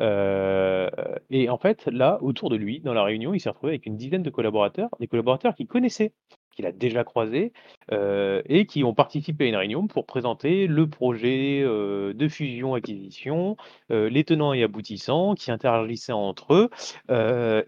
Et 0.00 1.48
en 1.48 1.58
fait, 1.58 1.86
là, 1.86 2.18
autour 2.22 2.50
de 2.50 2.56
lui, 2.56 2.80
dans 2.80 2.94
la 2.94 3.04
réunion, 3.04 3.34
il 3.34 3.40
s'est 3.40 3.50
retrouvé 3.50 3.72
avec 3.72 3.86
une 3.86 3.96
dizaine 3.96 4.22
de 4.22 4.30
collaborateurs, 4.30 4.88
des 5.00 5.06
collaborateurs 5.06 5.54
qu'il 5.54 5.66
connaissait 5.66 6.12
qu'il 6.54 6.66
a 6.66 6.72
déjà 6.72 7.04
croisé 7.04 7.52
euh, 7.92 8.42
et 8.46 8.66
qui 8.66 8.84
ont 8.84 8.94
participé 8.94 9.44
à 9.44 9.48
une 9.48 9.56
réunion 9.56 9.86
pour 9.86 10.06
présenter 10.06 10.66
le 10.66 10.88
projet 10.88 11.62
euh, 11.62 12.12
de 12.12 12.28
fusion-acquisition, 12.28 13.56
euh, 13.90 14.08
les 14.08 14.24
tenants 14.24 14.52
et 14.52 14.62
aboutissants, 14.62 15.34
qui 15.34 15.50
interagissaient 15.50 16.12
entre 16.12 16.54
eux 16.54 16.70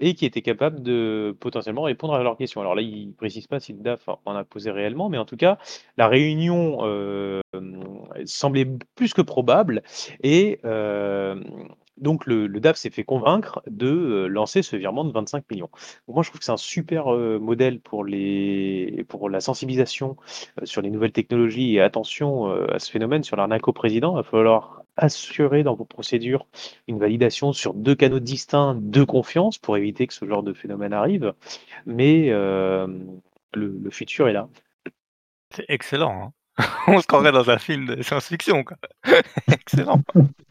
et 0.00 0.14
qui 0.14 0.26
étaient 0.26 0.42
capables 0.42 0.82
de 0.82 1.36
potentiellement 1.40 1.82
répondre 1.82 2.14
à 2.14 2.22
leurs 2.22 2.36
questions. 2.36 2.60
Alors 2.60 2.74
là, 2.74 2.82
il 2.82 3.08
ne 3.08 3.12
précise 3.12 3.46
pas 3.46 3.60
si 3.60 3.72
le 3.72 3.80
DAF 3.80 4.08
en 4.24 4.34
a 4.34 4.44
posé 4.44 4.70
réellement, 4.70 5.08
mais 5.08 5.18
en 5.18 5.24
tout 5.24 5.36
cas, 5.36 5.58
la 5.96 6.08
réunion 6.08 6.78
semblait 8.24 8.68
plus 8.94 9.14
que 9.14 9.22
probable 9.22 9.82
et 10.22 10.60
donc 11.98 12.26
le, 12.26 12.48
DAF 12.48 12.76
s'est 12.76 12.90
fait 12.90 13.04
convaincre 13.04 13.62
de 13.66 13.88
euh, 13.88 14.26
lancer 14.26 14.62
ce 14.62 14.76
virement 14.76 15.04
de 15.04 15.12
25 15.12 15.44
millions. 15.50 15.70
moi, 16.08 16.22
je 16.22 16.30
trouve 16.30 16.40
que 16.40 16.44
c'est 16.44 16.52
un 16.52 16.56
super 16.56 17.14
euh, 17.14 17.38
modèle 17.38 17.80
pour, 17.80 18.04
les, 18.04 19.04
pour 19.08 19.30
la 19.30 19.40
sensibilisation 19.40 20.16
euh, 20.60 20.66
sur 20.66 20.82
les 20.82 20.90
nouvelles 20.90 21.12
technologies 21.12 21.74
et 21.76 21.80
attention 21.80 22.46
à 22.46 22.78
ce 22.78 22.90
phénomène 22.90 23.22
sur 23.22 23.36
l'arnaque 23.36 23.68
au 23.68 23.72
président. 23.72 24.14
Il 24.14 24.16
va 24.16 24.22
falloir 24.22 24.82
assurer 24.96 25.62
dans 25.62 25.74
vos 25.74 25.84
procédures 25.84 26.46
une 26.88 26.98
validation 26.98 27.52
sur 27.52 27.74
deux 27.74 27.94
canaux 27.94 28.20
distincts 28.20 28.76
de 28.80 29.04
confiance 29.04 29.58
pour 29.58 29.76
éviter 29.76 30.06
que 30.06 30.14
ce 30.14 30.24
genre 30.24 30.42
de 30.42 30.52
phénomène 30.52 30.92
arrive. 30.92 31.34
Mais 31.84 32.30
le 32.30 33.90
futur 33.90 34.28
est 34.28 34.32
là. 34.32 34.48
C'est 35.54 35.66
excellent, 35.68 36.22
hein. 36.22 36.32
On 36.86 37.00
se 37.00 37.06
croirait 37.06 37.32
dans 37.32 37.50
un 37.50 37.58
film 37.58 37.86
de 37.86 38.02
science-fiction. 38.02 38.64
Excellent. 39.52 40.02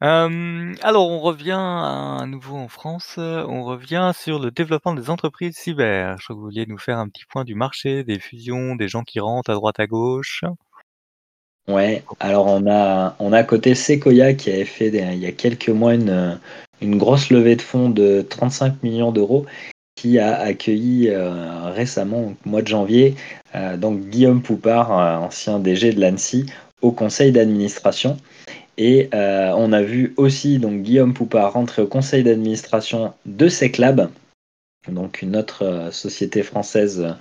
Alors 0.00 1.10
on 1.10 1.20
revient 1.20 1.52
à 1.52 2.24
nouveau 2.26 2.56
en 2.56 2.68
France, 2.68 3.14
on 3.18 3.64
revient 3.64 4.12
sur 4.14 4.38
le 4.38 4.50
développement 4.50 4.94
des 4.94 5.10
entreprises 5.10 5.56
cyber. 5.56 6.16
Je 6.18 6.24
crois 6.24 6.34
que 6.34 6.38
vous 6.38 6.46
vouliez 6.46 6.66
nous 6.66 6.78
faire 6.78 6.98
un 6.98 7.08
petit 7.08 7.24
point 7.28 7.44
du 7.44 7.54
marché, 7.54 8.02
des 8.04 8.18
fusions, 8.18 8.76
des 8.76 8.88
gens 8.88 9.02
qui 9.02 9.20
rentrent 9.20 9.50
à 9.50 9.54
droite 9.54 9.78
à 9.78 9.86
gauche. 9.86 10.42
Ouais, 11.68 12.02
alors 12.18 12.46
on 12.46 12.68
a 12.68 13.14
on 13.18 13.32
a 13.32 13.44
côté 13.44 13.74
Sequoia 13.74 14.34
qui 14.34 14.50
avait 14.50 14.64
fait 14.64 14.88
il 14.88 15.18
y 15.18 15.26
a 15.26 15.32
quelques 15.32 15.68
mois 15.68 15.94
une, 15.94 16.38
grosse 16.82 17.30
levée 17.30 17.54
de 17.54 17.62
fonds 17.62 17.90
de 17.90 18.22
35 18.22 18.82
millions 18.82 19.12
d'euros 19.12 19.46
qui 19.94 20.18
a 20.18 20.40
accueilli 20.40 21.10
euh, 21.10 21.70
récemment, 21.70 22.34
au 22.44 22.48
mois 22.48 22.62
de 22.62 22.68
janvier, 22.68 23.14
euh, 23.54 23.76
donc 23.76 24.00
Guillaume 24.08 24.40
Poupard, 24.42 24.98
euh, 24.98 25.16
ancien 25.18 25.58
DG 25.58 25.92
de 25.92 26.00
l'ANSI, 26.00 26.46
au 26.80 26.90
conseil 26.90 27.32
d'administration. 27.32 28.16
Et 28.82 29.10
on 29.12 29.72
a 29.72 29.82
vu 29.82 30.14
aussi 30.16 30.58
donc 30.58 30.80
Guillaume 30.80 31.12
Poupard 31.12 31.52
rentrer 31.52 31.82
au 31.82 31.86
conseil 31.86 32.24
d'administration 32.24 33.12
de 33.26 33.48
Seclab, 33.48 34.08
donc 34.88 35.20
une 35.20 35.36
autre 35.36 35.90
société 35.92 36.42
française 36.42 37.14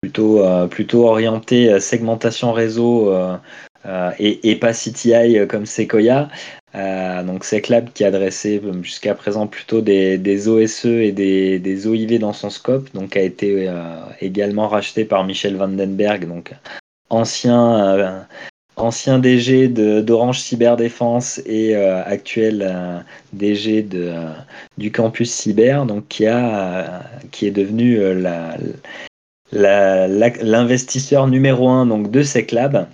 plutôt, 0.00 0.42
plutôt 0.70 1.06
orientée 1.06 1.78
segmentation 1.80 2.52
réseau 2.54 3.12
et, 4.18 4.56
pas 4.56 4.72
CTI 4.72 5.46
comme 5.48 5.66
Sequoia. 5.66 6.30
Euh, 6.74 7.22
donc 7.22 7.44
Seclab 7.44 7.92
qui 7.92 8.04
adressait 8.04 8.60
jusqu'à 8.82 9.14
présent 9.14 9.46
plutôt 9.46 9.82
des, 9.82 10.48
OSE 10.48 10.86
et 10.86 11.12
des, 11.12 11.58
des, 11.58 11.86
OIV 11.86 12.18
dans 12.18 12.32
son 12.32 12.48
scope, 12.48 12.92
donc 12.94 13.16
a 13.16 13.20
été 13.20 13.68
euh, 13.68 14.00
également 14.20 14.68
racheté 14.68 15.04
par 15.04 15.24
Michel 15.24 15.56
Vandenberg, 15.56 16.26
donc 16.26 16.52
ancien, 17.10 17.98
euh, 17.98 18.20
ancien 18.76 19.18
DG 19.18 19.68
d'Orange 19.68 20.40
Cyberdéfense 20.40 21.40
et 21.46 21.76
euh, 21.76 22.02
actuel 22.04 22.62
euh, 22.62 22.98
DG 23.32 23.82
de, 23.82 24.12
du 24.78 24.90
campus 24.90 25.32
cyber, 25.32 25.86
donc 25.86 26.08
qui, 26.08 26.26
a, 26.26 27.04
qui 27.30 27.46
est 27.46 27.50
devenu 27.50 28.00
l'investisseur 29.52 31.26
numéro 31.26 31.68
un 31.68 31.86
donc, 31.86 32.10
de 32.10 32.22
Seclab. 32.22 32.88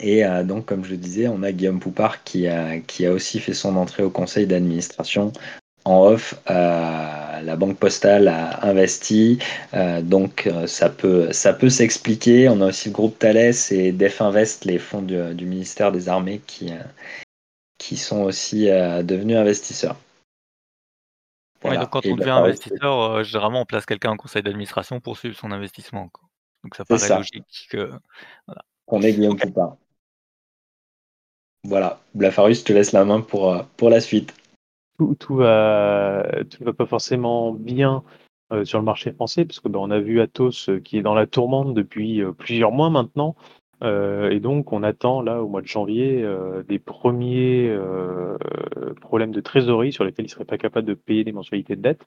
Et 0.00 0.24
euh, 0.24 0.42
donc, 0.42 0.66
comme 0.66 0.84
je 0.84 0.90
le 0.90 0.96
disais, 0.96 1.28
on 1.28 1.42
a 1.42 1.52
Guillaume 1.52 1.80
Poupard 1.80 2.22
qui 2.24 2.48
a, 2.48 2.78
qui 2.80 3.06
a 3.06 3.12
aussi 3.12 3.40
fait 3.40 3.54
son 3.54 3.76
entrée 3.76 4.02
au 4.02 4.10
conseil 4.10 4.46
d'administration. 4.46 5.32
En 5.84 6.06
off, 6.06 6.34
euh, 6.50 7.25
la 7.42 7.56
Banque 7.56 7.78
Postale 7.78 8.28
a 8.28 8.66
investi, 8.66 9.38
euh, 9.74 10.02
donc 10.02 10.48
ça 10.66 10.90
peut, 10.90 11.32
ça 11.32 11.52
peut 11.52 11.70
s'expliquer. 11.70 12.48
On 12.48 12.60
a 12.60 12.66
aussi 12.66 12.88
le 12.88 12.94
groupe 12.94 13.18
Thales 13.18 13.54
et 13.70 13.92
Def 13.92 14.20
Invest, 14.20 14.64
les 14.64 14.78
fonds 14.78 15.02
du, 15.02 15.34
du 15.34 15.46
ministère 15.46 15.92
des 15.92 16.08
Armées, 16.08 16.40
qui, 16.46 16.72
qui 17.78 17.96
sont 17.96 18.22
aussi 18.22 18.66
devenus 18.66 19.36
investisseurs. 19.36 19.96
Voilà. 21.62 21.80
donc 21.80 21.90
quand 21.90 22.06
on 22.06 22.16
devient 22.16 22.30
investisseur, 22.30 23.24
généralement 23.24 23.62
on 23.62 23.64
place 23.64 23.86
quelqu'un 23.86 24.10
en 24.10 24.16
conseil 24.16 24.42
d'administration 24.42 25.00
pour 25.00 25.16
suivre 25.18 25.36
son 25.36 25.50
investissement. 25.50 26.08
Quoi. 26.08 26.28
Donc 26.62 26.74
ça 26.74 26.84
paraît 26.84 27.08
logique 27.08 27.68
que. 27.70 27.90
Voilà. 28.46 28.62
On 28.88 29.02
est 29.02 29.12
Guillaume 29.12 29.36
Poupard. 29.36 29.76
Voilà, 31.66 32.00
Blafarus, 32.14 32.60
je 32.60 32.64
te 32.64 32.72
laisse 32.72 32.92
la 32.92 33.04
main 33.04 33.20
pour, 33.20 33.52
euh, 33.52 33.62
pour 33.76 33.90
la 33.90 34.00
suite. 34.00 34.34
Tout, 34.98 35.14
tout 35.18 35.36
va 35.36 36.24
pas 36.76 36.86
forcément 36.86 37.52
bien 37.52 38.02
euh, 38.52 38.64
sur 38.64 38.78
le 38.78 38.84
marché 38.84 39.12
français, 39.12 39.44
parce 39.44 39.60
que 39.60 39.68
ben, 39.68 39.80
on 39.80 39.90
a 39.90 39.98
vu 39.98 40.20
Atos 40.20 40.68
euh, 40.68 40.80
qui 40.80 40.98
est 40.98 41.02
dans 41.02 41.14
la 41.14 41.26
tourmente 41.26 41.74
depuis 41.74 42.22
plusieurs 42.38 42.72
mois 42.72 42.90
maintenant. 42.90 43.36
et 43.82 44.40
donc, 44.40 44.72
on 44.72 44.82
attend 44.82 45.20
là 45.20 45.42
au 45.42 45.48
mois 45.48 45.60
de 45.60 45.66
janvier 45.66 46.24
des 46.66 46.78
premiers 46.78 47.76
problèmes 49.00 49.32
de 49.32 49.40
trésorerie 49.40 49.92
sur 49.92 50.04
lesquels 50.04 50.24
ils 50.24 50.28
ne 50.28 50.32
seraient 50.32 50.44
pas 50.44 50.58
capables 50.58 50.88
de 50.88 50.94
payer 50.94 51.24
des 51.24 51.32
mensualités 51.32 51.76
de 51.76 51.82
dette. 51.82 52.06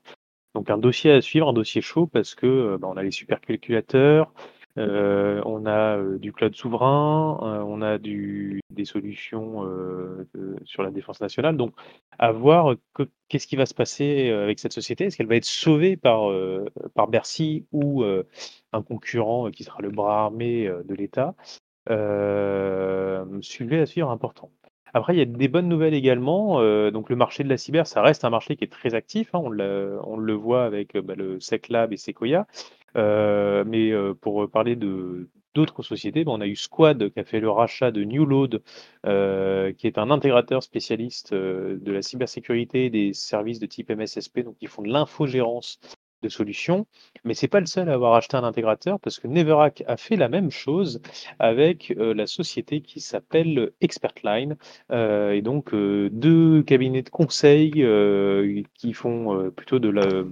Donc, 0.56 0.70
un 0.70 0.78
dossier 0.78 1.12
à 1.12 1.22
suivre, 1.22 1.48
un 1.48 1.54
dossier 1.54 1.82
chaud, 1.82 2.08
parce 2.08 2.34
que 2.36 2.78
ben, 2.78 2.88
on 2.88 2.98
a 2.98 3.04
les 3.04 3.12
supercalculateurs, 3.12 4.34
euh, 4.34 4.59
on 4.78 5.66
a 5.66 5.98
euh, 5.98 6.18
du 6.18 6.32
cloud 6.32 6.56
souverain, 6.56 7.40
euh, 7.42 7.64
on 7.66 7.82
a 7.82 7.98
des 7.98 8.86
solutions 8.86 9.66
sur 10.64 10.84
la 10.84 10.92
défense 10.92 11.22
nationale. 11.22 11.58
Donc, 11.58 11.74
à 12.18 12.32
voir 12.32 12.76
qu'est-ce 13.28 13.48
qui 13.48 13.56
va 13.56 13.66
se 13.66 13.74
passer 13.74 14.30
avec 14.30 14.60
cette 14.60 14.74
société. 14.74 15.06
Est-ce 15.06 15.18
qu'elle 15.18 15.28
va 15.28 15.36
être 15.36 15.46
sauvée 15.46 15.98
par, 15.98 16.32
par 16.96 17.08
Bercy 17.08 17.66
ou 17.72 18.04
un 18.04 18.82
concurrent 18.82 19.52
qui 19.52 19.64
sera 19.64 19.82
le 19.82 19.90
bras 19.90 20.24
armé 20.24 20.70
de 20.86 20.96
l'État? 20.96 21.36
Suivez 23.42 23.80
à 23.80 23.86
suivre 23.86 24.10
important. 24.10 24.52
Après, 24.94 25.14
il 25.14 25.20
y 25.20 25.22
a 25.22 25.26
des 25.26 25.48
bonnes 25.50 25.68
nouvelles 25.68 25.94
également. 25.94 26.62
donc, 26.92 27.10
le 27.10 27.16
marché 27.16 27.44
de 27.44 27.50
la 27.50 27.58
cyber, 27.58 27.86
ça 27.86 28.02
reste 28.02 28.24
un 28.24 28.30
marché 28.30 28.56
qui 28.56 28.64
est 28.64 28.72
très 28.72 28.96
actif. 28.96 29.36
Hein. 29.36 29.40
on, 29.44 29.50
le 30.18 30.34
voit 30.34 30.64
avec 30.64 30.98
bah, 30.98 31.16
le 31.16 31.40
SecLab 31.40 31.92
et 31.92 31.98
Sequoia. 31.98 32.48
Euh, 32.96 33.64
mais 33.66 33.92
euh, 33.92 34.14
pour 34.14 34.50
parler 34.50 34.76
de 34.76 35.30
d'autres 35.56 35.82
sociétés, 35.82 36.24
ben, 36.24 36.32
on 36.34 36.42
a 36.42 36.48
eu 36.48 36.56
Squad 36.56 37.10
qui 37.10 37.20
a 37.20 37.24
fait 37.24 37.40
le 37.40 37.50
rachat 37.50 37.92
de 37.92 38.04
Newload, 38.04 38.62
euh, 39.06 39.74
qui 39.74 39.88
est 39.88 39.98
un 39.98 40.12
intégrateur 40.12 40.62
spécialiste 40.62 41.34
de 41.34 41.92
la 41.92 42.02
cybersécurité 42.04 42.90
des 42.92 43.14
services 43.14 43.60
de 43.60 43.66
type 43.66 43.90
MSSP, 43.90 44.42
donc 44.42 44.56
ils 44.62 44.68
font 44.68 44.84
de 44.84 44.90
l'infogérance 44.90 45.80
de 46.22 46.30
solutions. 46.30 46.86
Mais 47.24 47.34
c'est 47.34 47.48
pas 47.48 47.60
le 47.62 47.66
seul 47.66 47.90
à 47.90 47.94
avoir 47.94 48.14
acheté 48.14 48.38
un 48.38 48.44
intégrateur 48.44 49.00
parce 49.00 49.20
que 49.20 49.28
Neverac 49.28 49.84
a 49.88 49.98
fait 49.98 50.18
la 50.18 50.30
même 50.30 50.52
chose 50.52 51.02
avec 51.40 51.94
la 51.98 52.28
société 52.28 52.82
qui 52.82 53.00
s'appelle 53.00 53.72
Expertline. 53.82 54.56
et 54.92 55.42
donc 55.42 55.74
deux 55.74 56.62
cabinets 56.64 57.04
de 57.04 57.10
conseil 57.10 57.72
qui 58.76 58.94
font 58.94 59.52
plutôt 59.56 59.80
de 59.80 59.90
la 59.90 60.26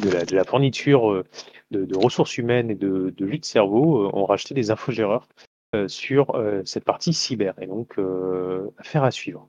de 0.00 0.34
la, 0.34 0.44
fourniture 0.44 1.10
euh, 1.10 1.24
de, 1.70 1.96
ressources 1.96 2.38
humaines 2.38 2.70
et 2.70 2.74
de, 2.74 3.14
de 3.16 3.26
de 3.26 3.44
cerveau 3.44 4.04
euh, 4.04 4.10
ont 4.12 4.24
racheté 4.24 4.54
des 4.54 4.70
infogéreurs 4.70 5.28
euh, 5.74 5.88
sur 5.88 6.40
cette 6.64 6.84
partie 6.84 7.12
cyber. 7.12 7.54
Et 7.60 7.66
donc, 7.66 7.96
affaire 8.78 9.04
à 9.04 9.10
suivre. 9.10 9.48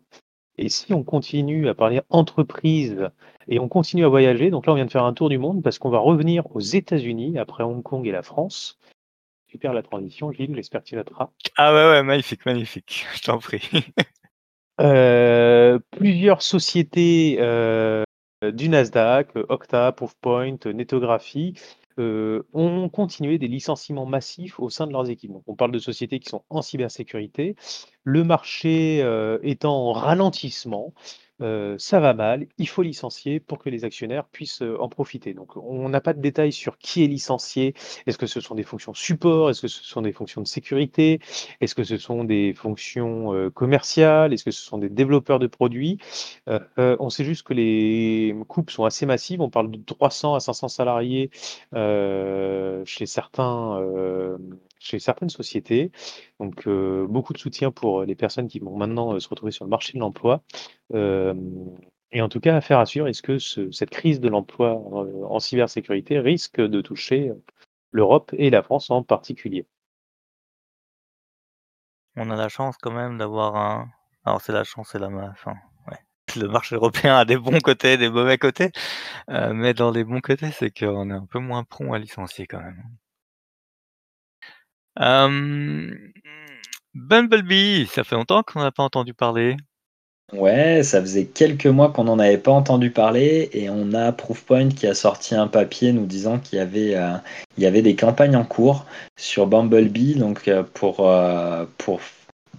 Et 0.58 0.70
si 0.70 0.94
on 0.94 1.04
continue 1.04 1.70
à 1.70 1.74
parler 1.74 2.02
entreprise 2.10 3.10
et 3.48 3.58
on 3.58 3.68
continue 3.68 4.06
à 4.06 4.10
voyager, 4.10 4.52
donc 4.52 4.68
là 4.68 4.74
on 4.74 4.76
vient 4.76 4.86
de 4.86 4.92
faire 4.92 5.06
un 5.06 5.14
tour 5.14 5.30
du 5.30 5.38
monde 5.38 5.64
parce 5.64 5.80
qu'on 5.80 5.90
va 5.90 5.98
revenir 5.98 6.46
aux 6.56 6.60
États-Unis 6.60 7.40
après 7.40 7.64
Hong 7.64 7.82
Kong 7.82 8.06
et 8.06 8.12
la 8.12 8.22
France. 8.22 8.78
Super 9.50 9.74
la 9.74 9.82
transition, 9.82 10.32
Gilles, 10.32 10.54
j'espère 10.56 10.82
que 10.82 10.90
tu 10.90 10.96
noteras. 10.96 11.30
Ah 11.58 11.74
ouais, 11.74 11.92
ouais, 11.92 12.04
magnifique, 12.04 12.46
magnifique, 12.46 13.08
je 13.16 13.22
t'en 13.22 13.40
prie. 13.40 13.70
plusieurs 15.92 16.42
sociétés 16.42 17.38
euh, 17.40 18.04
du 18.50 18.70
Nasdaq, 18.70 19.30
euh, 19.36 19.46
Octa, 19.50 19.92
Proofpoint, 19.92 20.58
Netography, 20.66 21.54
euh, 22.00 22.44
ont 22.54 22.90
continué 22.90 23.38
des 23.38 23.48
licenciements 23.48 24.06
massifs 24.06 24.60
au 24.60 24.70
sein 24.70 24.88
de 24.88 24.94
leurs 24.94 25.10
équipes. 25.10 25.32
on 25.46 25.56
parle 25.56 25.72
de 25.72 25.80
sociétés 25.80 26.20
qui 26.20 26.30
sont 26.30 26.44
en 26.50 26.62
cybersécurité. 26.62 27.56
Le 28.04 28.24
marché 28.24 29.06
étant 29.44 29.90
en 29.90 29.92
ralentissement, 29.92 30.94
ça 31.78 32.00
va 32.00 32.14
mal, 32.14 32.46
il 32.58 32.68
faut 32.68 32.84
licencier 32.84 33.40
pour 33.40 33.58
que 33.58 33.70
les 33.70 33.84
actionnaires 33.84 34.26
puissent 34.26 34.62
en 34.62 34.90
profiter. 34.90 35.34
Donc 35.34 35.58
on 35.58 35.90
n'a 35.90 36.02
pas 36.02 36.14
de 36.14 36.22
détails 36.22 36.52
sur 36.52 36.78
qui 36.78 37.04
est 37.04 37.08
licencié. 37.08 37.74
Est-ce 38.06 38.18
que 38.18 38.28
ce 38.28 38.40
sont 38.40 38.56
des 38.56 38.64
fonctions 38.64 38.94
support? 38.94 39.50
Est-ce 39.50 39.62
que 39.62 39.68
ce 39.68 39.84
sont 39.84 40.02
des 40.02 40.12
fonctions 40.12 40.42
de 40.42 40.48
sécurité? 40.48 41.20
Est-ce 41.60 41.74
que 41.74 41.84
ce 41.84 41.98
sont 41.98 42.24
des 42.24 42.54
fonctions 42.54 43.50
commerciales? 43.52 44.34
Est-ce 44.34 44.44
que 44.44 44.52
ce 44.52 44.62
sont 44.62 44.78
des 44.78 44.90
développeurs 44.90 45.40
de 45.40 45.48
produits? 45.48 45.98
On 46.78 47.10
sait 47.10 47.24
juste 47.24 47.44
que 47.44 47.54
les 47.54 48.36
coupes 48.48 48.70
sont 48.70 48.86
assez 48.86 49.06
massives. 49.06 49.42
On 49.42 49.50
parle 49.50 49.72
de 49.72 49.78
300 49.84 50.36
à 50.36 50.40
500 50.40 50.68
salariés 50.68 51.32
chez 51.74 53.06
certains 53.06 53.82
chez 54.82 55.00
certaines 55.00 55.30
sociétés. 55.30 55.92
Donc, 56.40 56.68
beaucoup 56.68 57.34
de 57.34 57.38
soutien 57.38 57.72
pour 57.72 58.04
les 58.04 58.16
personnes 58.16 58.48
qui 58.48 58.60
vont 58.60 58.76
maintenant 58.76 59.20
se 59.20 59.30
retrouver 59.30 59.52
sur 59.52 59.66
le 59.66 59.70
marché 59.70 59.94
de 59.94 60.00
l'emploi. 60.00 60.44
Et 62.14 62.22
en 62.22 62.28
tout 62.28 62.40
cas, 62.42 62.58
affaire 62.58 62.80
à 62.80 62.86
suivre, 62.86 63.08
est-ce 63.08 63.22
que 63.22 63.40
cette 63.40 63.90
crise 63.90 64.20
de 64.20 64.28
l'emploi 64.28 64.74
en, 64.74 65.40
cybersécurité 65.40 66.20
risque 66.20 66.60
de 66.60 66.82
toucher 66.82 67.32
l'Europe 67.92 68.32
et 68.38 68.50
la 68.50 68.64
France 68.64 68.90
en 68.90 69.04
particulier? 69.04 69.66
On 72.18 72.30
a 72.30 72.36
la 72.36 72.50
chance 72.50 72.76
quand 72.82 72.92
même 72.92 73.18
d'avoir 73.18 73.56
un. 73.56 73.90
Alors, 74.26 74.42
c'est 74.42 74.52
la 74.52 74.66
chance 74.66 74.94
et 74.96 75.00
la 75.00 75.08
ouais. 75.08 75.98
Le 76.36 76.48
marché 76.48 76.76
européen 76.76 77.16
a 77.16 77.26
des 77.26 77.38
bons 77.38 77.60
côtés, 77.60 77.98
des 77.98 78.10
mauvais 78.10 78.38
côtés. 78.38 78.72
mais 79.30 79.74
dans 79.74 79.92
les 79.92 80.04
bons 80.04 80.20
côtés, 80.20 80.52
c'est 80.52 80.72
qu'on 80.72 81.10
est 81.10 81.14
un 81.14 81.26
peu 81.26 81.40
moins 81.40 81.64
prompt 81.64 81.94
à 81.94 82.00
licencier 82.00 82.46
quand 82.46 82.60
même. 82.60 82.84
Bumblebee, 86.94 87.88
ça 87.88 88.04
fait 88.04 88.16
longtemps 88.16 88.44
qu'on 88.44 88.60
n'a 88.62 88.72
pas 88.72 88.84
entendu 88.84 89.14
parler. 89.14 89.56
Ouais, 90.34 90.82
ça 90.84 91.02
faisait 91.02 91.26
quelques 91.26 91.68
mois 91.68 91.92
qu'on 91.92 92.06
n'en 92.06 92.18
avait 92.18 92.38
pas 92.38 92.54
entendu 92.54 92.90
parler 92.90 93.50
et 93.52 93.70
on 93.70 93.94
a 93.94 94.14
Proofpoint 94.14 94.70
qui 94.70 94.88
a 94.88 94.94
sorti 94.94 95.36
un 95.36 95.48
papier 95.48 95.92
nous 95.92 96.06
disant 96.06 96.40
qu'il 96.40 96.58
y 96.58 96.62
avait, 96.62 96.96
euh, 96.96 97.82
des 97.82 97.96
campagnes 97.98 98.38
en 98.38 98.46
cours 98.46 98.86
sur 99.18 99.46
Bumblebee. 99.48 100.16
Donc 100.16 100.48
euh, 100.48 100.64
pour, 100.64 101.10
euh, 101.10 101.66
pour 101.78 102.00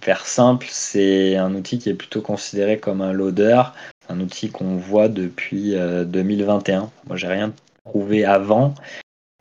faire 0.02 0.26
simple, 0.26 0.66
c'est 0.68 1.36
un 1.36 1.54
outil 1.54 1.78
qui 1.78 1.88
est 1.88 1.94
plutôt 1.94 2.20
considéré 2.20 2.78
comme 2.78 3.00
un 3.00 3.12
loader, 3.12 3.62
un 4.10 4.20
outil 4.20 4.50
qu'on 4.50 4.76
voit 4.76 5.08
depuis 5.08 5.74
2021. 5.74 6.90
Moi, 7.06 7.16
j'ai 7.16 7.28
rien 7.28 7.54
trouvé 7.86 8.26
avant. 8.26 8.74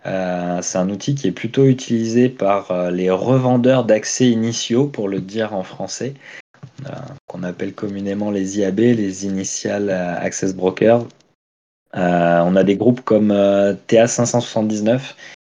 C'est 0.04 0.78
un 0.78 0.90
outil 0.90 1.16
qui 1.16 1.28
est 1.28 1.32
plutôt 1.32 1.66
utilisé 1.66 2.30
par 2.30 2.92
les 2.92 3.10
revendeurs 3.10 3.86
d'accès 3.86 4.30
initiaux, 4.30 4.88
pour 4.88 5.08
le 5.08 5.20
dire 5.22 5.54
en 5.54 5.64
français. 5.64 6.14
Euh, 6.88 6.94
qu'on 7.28 7.44
appelle 7.44 7.74
communément 7.74 8.32
les 8.32 8.60
IAB, 8.60 8.80
les 8.80 9.26
Initial 9.26 9.90
Access 9.90 10.56
Brokers. 10.56 11.06
Euh, 11.96 12.40
on 12.44 12.56
a 12.56 12.64
des 12.64 12.76
groupes 12.76 13.02
comme 13.02 13.32
euh, 13.32 13.74
TA579 13.88 15.14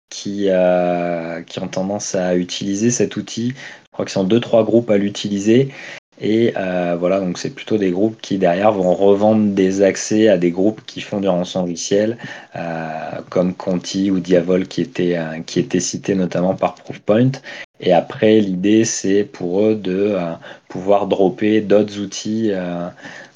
qui, 0.09 0.49
qui 1.47 1.59
ont 1.59 1.67
tendance 1.67 2.15
à 2.15 2.35
utiliser 2.35 2.91
cet 2.91 3.17
outil. 3.17 3.49
Je 3.49 3.91
crois 3.91 4.05
qu'ils 4.05 4.13
sont 4.13 4.23
deux 4.23 4.39
trois 4.39 4.63
groupes 4.63 4.89
à 4.89 4.97
l'utiliser. 4.97 5.73
Et 6.19 6.53
voilà, 6.99 7.19
donc 7.19 7.37
c'est 7.37 7.51
plutôt 7.51 7.77
des 7.77 7.91
groupes 7.91 8.17
qui 8.21 8.37
derrière 8.37 8.71
vont 8.71 8.93
revendre 8.93 9.53
des 9.53 9.81
accès 9.83 10.29
à 10.29 10.37
des 10.37 10.51
groupes 10.51 10.81
qui 10.85 11.01
font 11.01 11.19
du 11.19 11.27
rançongiciel, 11.27 12.17
comme 13.29 13.53
Conti 13.53 14.09
ou 14.09 14.19
Diavol 14.19 14.67
qui 14.67 14.81
étaient, 14.81 15.17
qui 15.45 15.59
étaient 15.59 15.79
cités 15.79 16.15
notamment 16.15 16.55
par 16.55 16.75
Proofpoint. 16.75 17.31
Et 17.79 17.93
après, 17.93 18.39
l'idée, 18.39 18.85
c'est 18.85 19.23
pour 19.23 19.61
eux 19.61 19.75
de 19.75 20.15
euh, 20.15 20.33
pouvoir 20.67 21.07
dropper 21.07 21.61
d'autres 21.61 21.99
outils 21.99 22.49
euh, 22.51 22.87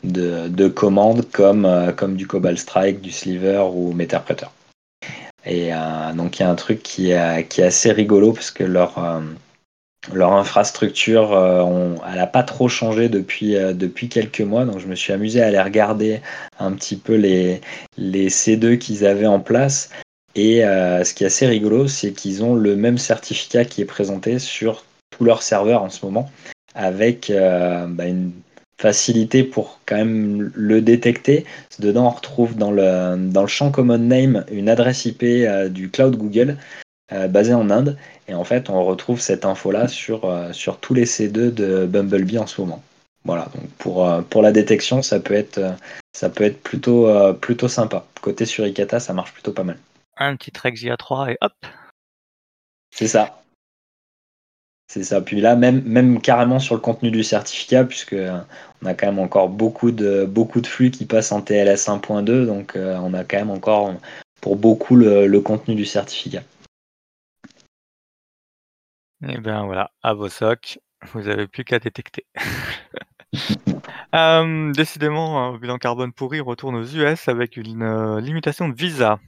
de, 0.04 0.48
de 0.48 0.68
commande 0.68 1.30
comme, 1.32 1.66
euh, 1.66 1.92
comme 1.92 2.16
du 2.16 2.26
Cobalt 2.26 2.58
Strike, 2.58 3.02
du 3.02 3.12
Sliver 3.12 3.64
ou 3.74 3.94
Meterpreter. 3.94 4.48
Et 5.46 5.72
donc, 6.16 6.38
il 6.40 6.44
y 6.44 6.46
a 6.46 6.52
un 6.52 6.56
truc 6.56 6.84
qui 6.84 7.14
qui 7.50 7.62
est 7.62 7.64
assez 7.64 7.92
rigolo 7.92 8.32
parce 8.32 8.52
que 8.52 8.64
leur, 8.64 9.00
leur 10.14 10.34
infrastructure, 10.34 11.34
elle 12.10 12.16
n'a 12.16 12.28
pas 12.28 12.44
trop 12.44 12.68
changé 12.68 13.08
depuis, 13.08 13.54
depuis 13.54 14.10
quelques 14.10 14.42
mois. 14.42 14.66
Donc, 14.66 14.80
je 14.80 14.88
me 14.88 14.96
suis 14.96 15.14
amusé 15.14 15.42
à 15.42 15.48
aller 15.48 15.62
regarder 15.62 16.22
un 16.60 16.72
petit 16.74 16.96
peu 16.96 17.16
les, 17.16 17.62
les 17.98 18.30
C2 18.30 18.78
qu'ils 18.78 19.06
avaient 19.06 19.28
en 19.28 19.40
place. 19.40 19.90
Et 20.36 20.64
euh, 20.66 21.04
ce 21.04 21.14
qui 21.14 21.24
est 21.24 21.28
assez 21.28 21.46
rigolo, 21.46 21.88
c'est 21.88 22.14
qu'ils 22.14 22.44
ont 22.44 22.56
le 22.56 22.76
même 22.76 22.98
certificat 22.98 23.66
qui 23.66 23.82
est 23.82 23.86
présenté 23.86 24.40
sur 24.40 24.86
tous 25.10 25.26
leurs 25.26 25.44
serveurs 25.44 25.84
en 25.84 25.90
ce 25.90 26.06
moment, 26.06 26.32
avec 26.74 27.30
euh, 27.30 27.86
bah, 27.88 28.06
une 28.06 28.32
facilité 28.80 29.44
pour 29.44 29.80
quand 29.86 29.98
même 29.98 30.52
le 30.56 30.82
détecter. 30.82 31.46
Dedans, 31.80 32.08
on 32.08 32.12
retrouve 32.12 32.56
dans 32.56 32.72
le, 32.72 33.18
dans 33.30 33.42
le 33.42 33.48
champ 33.48 33.72
Common 33.72 33.98
Name 33.98 34.46
une 34.52 34.70
adresse 34.70 35.06
IP 35.06 35.24
euh, 35.24 35.68
du 35.70 35.90
cloud 35.90 36.16
Google 36.16 36.58
basée 37.30 37.54
en 37.54 37.70
Inde. 37.70 37.98
Et 38.28 38.34
en 38.34 38.44
fait, 38.44 38.70
on 38.70 38.84
retrouve 38.86 39.20
cette 39.20 39.46
info-là 39.46 39.88
sur, 39.88 40.22
sur 40.54 40.78
tous 40.78 40.94
les 40.94 41.06
C2 41.06 41.54
de 41.54 41.86
Bumblebee 41.86 42.38
en 42.38 42.48
ce 42.48 42.62
moment. 42.62 42.82
Voilà, 43.26 43.50
donc 43.54 43.70
pour, 43.78 44.10
pour 44.30 44.42
la 44.42 44.52
détection, 44.52 45.02
ça 45.02 45.20
peut 45.20 45.34
être, 45.34 45.60
ça 46.14 46.30
peut 46.30 46.44
être 46.44 46.64
plutôt, 46.64 47.10
plutôt 47.36 47.68
sympa. 47.68 48.06
Côté 48.22 48.46
Suricata, 48.46 49.00
ça 49.00 49.14
marche 49.14 49.34
plutôt 49.34 49.52
pas 49.52 49.64
mal 49.64 49.78
un 50.22 50.36
petit 50.36 50.52
Trek 50.52 50.72
GA3 50.72 51.32
et 51.32 51.38
hop. 51.42 51.54
C'est 52.94 53.08
ça. 53.08 53.42
C'est 54.88 55.04
ça. 55.04 55.22
Puis 55.22 55.40
là, 55.40 55.56
même, 55.56 55.82
même 55.84 56.22
carrément 56.22 56.60
sur 56.60 56.76
le 56.76 56.82
contenu 56.82 57.12
du 57.12 57.24
certificat, 57.24 57.86
puisque 57.86 58.14
euh, 58.14 58.40
on 58.82 58.86
a 58.88 58.94
quand 58.94 59.08
même 59.08 59.20
encore 59.20 59.50
beaucoup 59.50 59.92
de, 59.92 60.26
beaucoup 60.26 60.60
de 60.60 60.68
flux 60.68 60.92
qui 60.92 61.06
passent 61.06 61.32
en 61.32 61.42
TLS 61.42 61.88
1.2, 61.88 62.46
donc 62.46 62.76
euh, 62.76 62.98
on 63.02 63.14
a 63.14 63.24
quand 63.24 63.38
même 63.38 63.52
encore 63.52 63.94
pour 64.42 64.58
beaucoup 64.58 64.96
le, 64.96 65.40
contenu 65.40 65.76
du 65.76 65.86
certificat. 65.86 66.44
Eh 69.28 69.38
bien 69.38 69.66
voilà, 69.66 69.92
à 70.02 70.14
vos 70.14 70.30
socs, 70.30 70.80
vous 71.14 71.22
n'avez 71.22 71.48
plus 71.48 71.64
qu'à 71.64 71.80
détecter. 71.80 72.26
Euh, 74.14 74.74
décidément, 74.74 75.42
un 75.42 75.58
bilan 75.58 75.78
carbone 75.78 76.12
pourri 76.12 76.42
retourne 76.42 76.76
aux 76.76 76.84
US 76.84 77.30
avec 77.30 77.56
une 77.56 78.18
limitation 78.18 78.68
de 78.68 78.76
visa. 78.76 79.22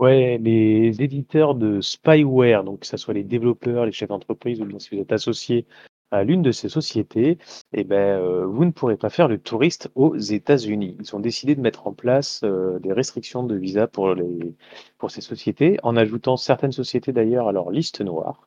Ouais, 0.00 0.38
les 0.38 1.00
éditeurs 1.00 1.54
de 1.54 1.80
spyware, 1.80 2.64
donc 2.64 2.80
que 2.80 2.86
ce 2.86 2.96
soit 2.96 3.14
les 3.14 3.22
développeurs, 3.22 3.86
les 3.86 3.92
chefs 3.92 4.08
d'entreprise 4.08 4.60
ou 4.60 4.64
bien 4.64 4.80
si 4.80 4.92
vous 4.92 5.00
êtes 5.00 5.12
associé 5.12 5.66
à 6.10 6.24
l'une 6.24 6.42
de 6.42 6.52
ces 6.52 6.68
sociétés, 6.68 7.38
eh 7.72 7.84
ben, 7.84 7.96
euh, 7.96 8.46
vous 8.46 8.64
ne 8.64 8.70
pourrez 8.70 8.96
pas 8.96 9.10
faire 9.10 9.28
le 9.28 9.38
touriste 9.38 9.90
aux 9.94 10.16
États-Unis. 10.16 10.96
Ils 11.00 11.16
ont 11.16 11.20
décidé 11.20 11.54
de 11.54 11.60
mettre 11.60 11.86
en 11.86 11.92
place 11.92 12.40
euh, 12.44 12.78
des 12.78 12.92
restrictions 12.92 13.42
de 13.42 13.56
visa 13.56 13.86
pour, 13.86 14.14
les, 14.14 14.54
pour 14.98 15.10
ces 15.10 15.20
sociétés, 15.20 15.78
en 15.82 15.96
ajoutant 15.96 16.36
certaines 16.36 16.72
sociétés 16.72 17.12
d'ailleurs 17.12 17.48
à 17.48 17.52
leur 17.52 17.70
liste 17.70 18.00
noire. 18.00 18.46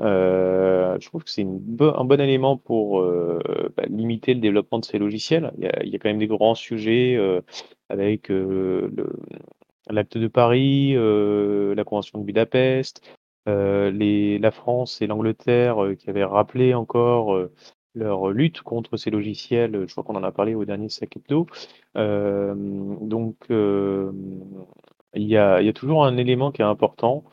Euh, 0.00 0.96
je 0.98 1.08
trouve 1.08 1.24
que 1.24 1.30
c'est 1.30 1.42
un 1.42 2.04
bon 2.04 2.20
élément 2.20 2.56
pour 2.56 3.02
bah, 3.02 3.82
limiter 3.88 4.32
le 4.32 4.40
développement 4.40 4.78
de 4.78 4.84
ces 4.84 4.98
logiciels. 4.98 5.52
Il 5.58 5.64
y 5.64 5.96
a, 5.96 5.98
quand 5.98 6.08
même 6.08 6.18
des 6.18 6.26
grands 6.26 6.54
sujets 6.54 7.18
avec 7.90 8.30
l'acte 9.90 10.16
de 10.16 10.28
Paris, 10.28 10.94
la 10.94 11.84
convention 11.84 12.18
de 12.18 12.24
Budapest, 12.24 13.02
euh, 13.50 14.38
la 14.38 14.50
France 14.50 15.02
et 15.02 15.06
l'Angleterre 15.06 15.84
euh, 15.84 15.94
qui 15.94 16.10
avaient 16.10 16.24
rappelé 16.24 16.74
encore 16.74 17.38
leur 17.94 18.30
lutte 18.30 18.62
contre 18.62 18.96
ces 18.96 19.10
logiciels. 19.10 19.84
Je 19.86 19.92
crois 19.92 20.04
qu'on 20.04 20.16
en 20.16 20.24
a 20.24 20.32
parlé 20.32 20.54
au 20.54 20.64
dernier 20.64 20.88
sac 20.88 21.16
hebdo. 21.16 21.46
donc, 21.94 23.36
il 25.14 25.24
y 25.24 25.36
a, 25.36 25.72
toujours 25.72 26.04
un 26.04 26.16
élément 26.16 26.52
qui 26.52 26.62
est 26.62 26.64
important 26.64 27.24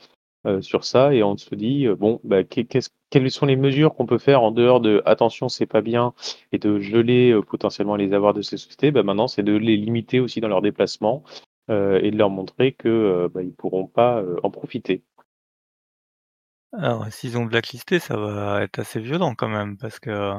sur 0.62 0.86
ça 0.86 1.14
et 1.14 1.24
on 1.24 1.36
se 1.38 1.54
dit, 1.56 1.88
bon, 1.88 2.20
bah, 2.24 2.44
quelles 2.44 3.32
sont 3.32 3.46
les 3.46 3.56
mesures 3.58 3.94
qu'on 3.96 4.06
peut 4.06 4.18
faire 4.18 4.42
en 4.42 4.52
dehors 4.52 4.80
de 4.82 5.02
attention, 5.06 5.50
c'est 5.50 5.66
pas 5.66 5.82
bien 5.82 6.14
et 6.52 6.58
de 6.58 6.80
geler 6.80 7.40
potentiellement 7.48 7.96
les 7.96 8.14
avoirs 8.14 8.34
de 8.34 8.42
ces 8.42 8.58
sociétés? 8.58 8.92
Bah, 8.92 9.04
Maintenant, 9.04 9.28
c'est 9.28 9.44
de 9.44 9.56
les 9.56 9.78
limiter 9.78 10.20
aussi 10.20 10.42
dans 10.42 10.48
leurs 10.48 10.62
déplacements 10.62 11.24
euh, 11.70 12.00
et 12.02 12.12
de 12.12 12.18
leur 12.18 12.30
montrer 12.30 12.76
euh, 12.86 13.28
bah, 13.28 13.44
ils 13.44 13.52
pourront 13.52 13.88
pas 13.88 14.22
euh, 14.22 14.38
en 14.44 14.50
profiter. 14.50 15.04
Alors, 16.74 17.12
s'ils 17.12 17.38
ont 17.38 17.46
blacklisté, 17.46 18.00
ça 18.00 18.18
va 18.18 18.62
être 18.62 18.80
assez 18.80 19.00
violent 19.00 19.36
quand 19.36 19.48
même, 19.48 19.78
parce 19.78 20.00
que 20.00 20.34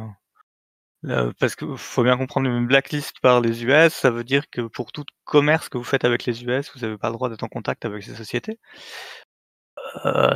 parce 1.39 1.55
que 1.55 1.77
faut 1.77 2.03
bien 2.03 2.17
comprendre 2.17 2.49
une 2.49 2.67
blacklist 2.67 3.21
par 3.21 3.41
les 3.41 3.65
US, 3.65 3.93
ça 3.93 4.11
veut 4.11 4.25
dire 4.25 4.51
que 4.51 4.63
pour 4.63 4.91
tout 4.91 5.05
commerce 5.25 5.69
que 5.69 5.79
vous 5.79 5.85
faites 5.85 6.05
avec 6.05 6.25
les 6.25 6.43
US, 6.45 6.73
vous 6.75 6.81
n'avez 6.81 6.99
pas 6.99 7.09
le 7.09 7.15
droit 7.15 7.29
d'être 7.29 7.45
en 7.45 7.49
contact 7.49 7.85
avec 7.85 8.03
ces 8.03 8.15
sociétés. 8.15 8.59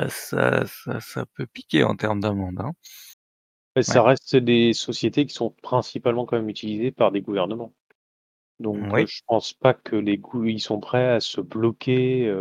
ça, 0.08 0.64
ça, 0.66 1.26
peut 1.34 1.46
piquer 1.46 1.84
en 1.84 1.96
termes 1.96 2.20
d'amende. 2.20 2.60
Hein. 2.60 2.72
ça 3.82 4.02
reste 4.02 4.36
des 4.36 4.72
sociétés 4.72 5.26
qui 5.26 5.34
sont 5.34 5.50
principalement 5.62 6.26
quand 6.26 6.36
même 6.36 6.48
utilisées 6.48 6.92
par 6.92 7.10
des 7.10 7.22
gouvernements. 7.22 7.74
Donc, 8.60 8.78
je 8.96 9.06
je 9.06 9.20
pense 9.26 9.52
pas 9.52 9.74
que 9.74 9.96
les 9.96 10.18
goûts 10.18 10.44
ils 10.44 10.60
sont 10.60 10.78
prêts 10.78 11.08
à 11.08 11.20
se 11.20 11.40
bloquer, 11.40 12.32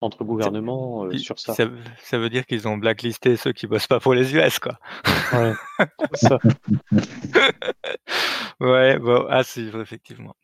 entre 0.00 0.24
gouvernements, 0.24 1.10
sur 1.16 1.38
ça. 1.38 1.54
ça 1.54 2.18
veut 2.18 2.30
dire 2.30 2.46
qu'ils 2.46 2.68
ont 2.68 2.76
blacklisté 2.76 3.36
ceux 3.36 3.52
qui 3.52 3.66
bossent 3.66 3.86
pas 3.86 4.00
pour 4.00 4.14
les 4.14 4.34
US, 4.34 4.58
quoi. 4.58 4.78
Ouais, 5.32 5.52
ça. 6.14 6.38
Ouais, 8.60 8.98
bon, 8.98 9.26
ah 9.28 9.42
si, 9.42 9.70
effectivement. 9.74 10.34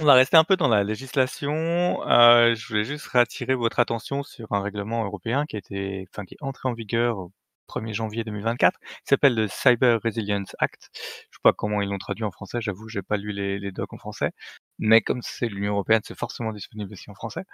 On 0.00 0.04
va 0.04 0.14
rester 0.14 0.36
un 0.36 0.44
peu 0.44 0.56
dans 0.56 0.68
la 0.68 0.84
législation. 0.84 2.00
je 2.04 2.68
voulais 2.68 2.84
juste 2.84 3.06
réattirer 3.06 3.54
votre 3.54 3.80
attention 3.80 4.22
sur 4.22 4.52
un 4.52 4.60
règlement 4.60 5.04
européen 5.04 5.46
qui 5.46 5.56
était 5.56 6.06
enfin, 6.10 6.24
qui 6.24 6.34
est 6.34 6.42
entré 6.42 6.68
en 6.68 6.74
vigueur 6.74 7.28
1er 7.68 7.92
janvier 7.92 8.24
2024, 8.24 8.78
qui 8.78 8.86
s'appelle 9.04 9.34
le 9.34 9.48
Cyber 9.48 10.00
Resilience 10.02 10.54
Act. 10.58 10.90
Je 10.94 11.36
sais 11.36 11.40
pas 11.42 11.52
comment 11.52 11.82
ils 11.82 11.88
l'ont 11.88 11.98
traduit 11.98 12.24
en 12.24 12.30
français, 12.30 12.60
j'avoue, 12.60 12.88
j'ai 12.88 13.02
pas 13.02 13.16
lu 13.16 13.32
les, 13.32 13.58
les, 13.58 13.72
docs 13.72 13.92
en 13.92 13.98
français, 13.98 14.30
mais 14.78 15.00
comme 15.00 15.20
c'est 15.22 15.48
l'Union 15.48 15.72
européenne, 15.72 16.02
c'est 16.04 16.18
forcément 16.18 16.52
disponible 16.52 16.92
aussi 16.92 17.10
en 17.10 17.14
français. 17.14 17.44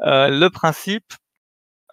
Euh, 0.00 0.28
le 0.28 0.50
principe, 0.50 1.14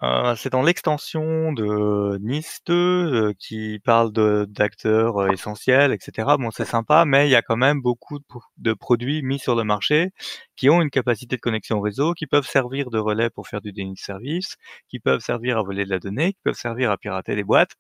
euh, 0.03 0.35
c'est 0.35 0.49
dans 0.49 0.61
l'extension 0.61 1.53
de 1.53 2.17
Nice 2.21 2.59
2 2.65 2.73
euh, 2.73 3.33
qui 3.39 3.79
parle 3.83 4.11
d'acteurs 4.47 5.17
euh, 5.17 5.31
essentiels, 5.31 5.93
etc. 5.93 6.35
Bon, 6.37 6.51
c'est 6.51 6.65
sympa, 6.65 7.05
mais 7.05 7.27
il 7.27 7.31
y 7.31 7.35
a 7.35 7.41
quand 7.41 7.55
même 7.55 7.81
beaucoup 7.81 8.19
de, 8.57 8.73
produits 8.73 9.21
mis 9.23 9.39
sur 9.39 9.55
le 9.55 9.63
marché 9.63 10.11
qui 10.57 10.69
ont 10.69 10.81
une 10.81 10.89
capacité 10.89 11.37
de 11.37 11.41
connexion 11.41 11.77
au 11.77 11.81
réseau, 11.81 12.13
qui 12.13 12.27
peuvent 12.27 12.45
servir 12.45 12.89
de 12.89 12.99
relais 12.99 13.29
pour 13.29 13.47
faire 13.47 13.61
du 13.61 13.71
déni 13.71 13.93
de 13.93 13.99
service, 13.99 14.55
qui 14.89 14.99
peuvent 14.99 15.21
servir 15.21 15.57
à 15.57 15.63
voler 15.63 15.85
de 15.85 15.89
la 15.89 15.99
donnée, 15.99 16.33
qui 16.33 16.39
peuvent 16.43 16.55
servir 16.55 16.91
à 16.91 16.97
pirater 16.97 17.35
des 17.35 17.43
boîtes. 17.45 17.75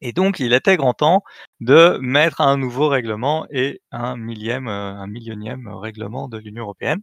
Et 0.00 0.12
donc, 0.12 0.40
il 0.40 0.52
était 0.52 0.76
grand 0.76 0.94
temps 0.94 1.22
de 1.60 1.98
mettre 2.00 2.40
un 2.40 2.56
nouveau 2.56 2.88
règlement 2.88 3.46
et 3.50 3.80
un 3.92 4.16
millième, 4.16 4.68
un 4.68 5.06
millionième 5.06 5.68
règlement 5.68 6.28
de 6.28 6.38
l'Union 6.38 6.62
européenne. 6.64 7.00